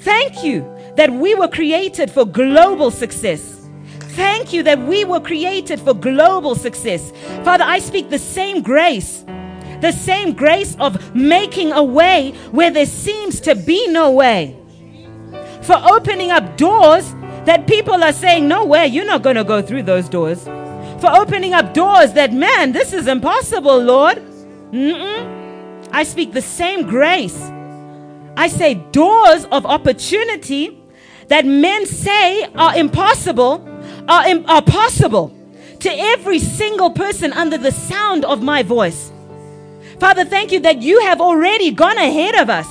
Thank 0.00 0.44
you 0.44 0.60
that 0.96 1.10
we 1.10 1.34
were 1.34 1.48
created 1.48 2.10
for 2.10 2.26
global 2.26 2.90
success. 2.90 3.59
Thank 4.20 4.52
you 4.52 4.62
that 4.64 4.78
we 4.78 5.02
were 5.06 5.18
created 5.18 5.80
for 5.80 5.94
global 5.94 6.54
success. 6.54 7.10
Father, 7.42 7.64
I 7.64 7.78
speak 7.78 8.10
the 8.10 8.18
same 8.18 8.60
grace, 8.60 9.24
the 9.80 9.92
same 9.92 10.34
grace 10.34 10.76
of 10.78 11.14
making 11.14 11.72
a 11.72 11.82
way 11.82 12.32
where 12.50 12.70
there 12.70 12.84
seems 12.84 13.40
to 13.40 13.54
be 13.54 13.88
no 13.88 14.10
way, 14.10 14.58
for 15.62 15.76
opening 15.90 16.30
up 16.30 16.58
doors 16.58 17.14
that 17.46 17.66
people 17.66 18.04
are 18.04 18.12
saying, 18.12 18.46
No 18.46 18.66
way, 18.66 18.88
you're 18.88 19.06
not 19.06 19.22
going 19.22 19.36
to 19.36 19.44
go 19.44 19.62
through 19.62 19.84
those 19.84 20.06
doors. 20.06 20.44
For 21.00 21.10
opening 21.10 21.54
up 21.54 21.72
doors 21.72 22.12
that, 22.12 22.34
man, 22.34 22.72
this 22.72 22.92
is 22.92 23.06
impossible, 23.06 23.78
Lord. 23.78 24.18
Mm-mm. 24.70 25.88
I 25.92 26.02
speak 26.02 26.34
the 26.34 26.42
same 26.42 26.86
grace. 26.86 27.40
I 28.36 28.48
say 28.48 28.74
doors 28.74 29.46
of 29.46 29.64
opportunity 29.64 30.78
that 31.28 31.46
men 31.46 31.86
say 31.86 32.44
are 32.52 32.76
impossible 32.76 33.69
are, 34.08 34.24
are 34.46 34.62
possible 34.62 35.36
to 35.80 35.90
every 35.90 36.38
single 36.38 36.90
person 36.90 37.32
under 37.32 37.56
the 37.58 37.72
sound 37.72 38.24
of 38.24 38.42
my 38.42 38.62
voice. 38.62 39.10
Father, 39.98 40.24
thank 40.24 40.52
you 40.52 40.60
that 40.60 40.82
you 40.82 41.00
have 41.02 41.20
already 41.20 41.70
gone 41.70 41.98
ahead 41.98 42.34
of 42.36 42.50
us 42.50 42.66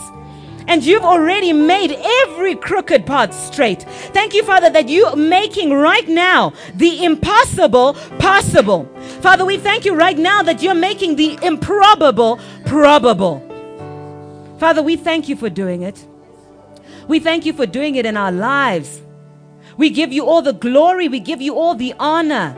and 0.68 0.86
you've 0.86 1.04
already 1.04 1.52
made 1.52 1.92
every 2.24 2.56
crooked 2.56 3.06
path 3.06 3.34
straight. 3.34 3.82
Thank 4.14 4.36
you, 4.36 4.44
Father, 4.44 4.70
that 4.70 4.88
you're 4.88 5.16
making 5.16 5.74
right 5.74 6.08
now 6.08 6.54
the 6.76 7.04
impossible 7.04 7.96
possible. 8.20 8.86
Father, 9.22 9.46
we 9.46 9.58
thank 9.58 9.84
you 9.84 9.96
right 9.96 10.18
now 10.18 10.44
that 10.44 10.62
you're 10.62 10.76
making 10.76 11.16
the 11.16 11.40
improbable 11.42 12.40
probable. 12.68 13.44
Father, 14.60 14.84
we 14.84 14.96
thank 14.96 15.28
you 15.28 15.36
for 15.36 15.50
doing 15.50 15.82
it. 15.82 16.06
We 17.08 17.20
thank 17.20 17.48
you 17.48 17.54
for 17.54 17.66
doing 17.66 17.96
it 17.96 18.06
in 18.06 18.16
our 18.16 18.32
lives. 18.32 19.02
We 19.80 19.90
give 19.90 20.12
you 20.12 20.26
all 20.26 20.42
the 20.42 20.52
glory. 20.52 21.08
We 21.08 21.22
give 21.22 21.42
you 21.42 21.56
all 21.56 21.74
the 21.74 21.94
honor. 21.98 22.56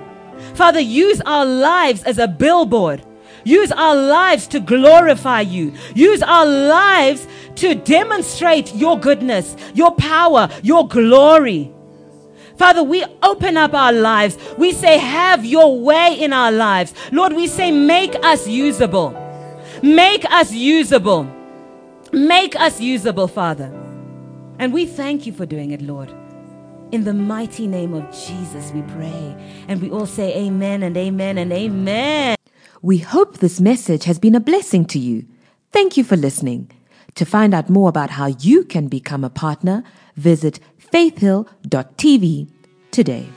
Father, 0.55 0.79
use 0.79 1.21
our 1.21 1.45
lives 1.45 2.03
as 2.03 2.17
a 2.17 2.27
billboard. 2.27 3.05
Use 3.43 3.71
our 3.71 3.95
lives 3.95 4.47
to 4.47 4.59
glorify 4.59 5.41
you. 5.41 5.71
Use 5.93 6.23
our 6.23 6.47
lives 6.47 7.27
to 7.57 7.75
demonstrate 7.75 8.73
your 8.73 8.99
goodness, 8.99 9.55
your 9.75 9.93
power, 9.95 10.49
your 10.63 10.87
glory. 10.87 11.71
Father, 12.57 12.81
we 12.81 13.05
open 13.21 13.55
up 13.55 13.75
our 13.75 13.93
lives. 13.93 14.35
We 14.57 14.71
say, 14.71 14.97
have 14.97 15.45
your 15.45 15.79
way 15.79 16.17
in 16.19 16.33
our 16.33 16.51
lives. 16.51 16.93
Lord, 17.11 17.33
we 17.33 17.45
say, 17.45 17.71
make 17.71 18.15
us 18.23 18.47
usable. 18.47 19.11
Make 19.83 20.25
us 20.25 20.51
usable. 20.51 21.31
Make 22.11 22.55
us 22.55 22.81
usable, 22.81 23.27
Father. 23.27 23.71
And 24.57 24.73
we 24.73 24.87
thank 24.87 25.27
you 25.27 25.33
for 25.33 25.45
doing 25.45 25.69
it, 25.69 25.83
Lord. 25.83 26.11
In 26.91 27.05
the 27.05 27.13
mighty 27.13 27.67
name 27.67 27.93
of 27.93 28.03
Jesus, 28.11 28.71
we 28.73 28.81
pray. 28.81 29.35
And 29.69 29.81
we 29.81 29.89
all 29.89 30.05
say, 30.05 30.35
Amen 30.35 30.83
and 30.83 30.97
Amen 30.97 31.37
and 31.37 31.51
Amen. 31.53 32.35
We 32.81 32.97
hope 32.97 33.37
this 33.37 33.61
message 33.61 34.03
has 34.03 34.19
been 34.19 34.35
a 34.35 34.41
blessing 34.41 34.83
to 34.87 34.99
you. 34.99 35.25
Thank 35.71 35.95
you 35.95 36.03
for 36.03 36.17
listening. 36.17 36.69
To 37.15 37.25
find 37.25 37.53
out 37.53 37.69
more 37.69 37.87
about 37.87 38.09
how 38.09 38.25
you 38.25 38.65
can 38.65 38.89
become 38.89 39.23
a 39.23 39.29
partner, 39.29 39.83
visit 40.17 40.59
faithhill.tv 40.77 42.49
today. 42.91 43.27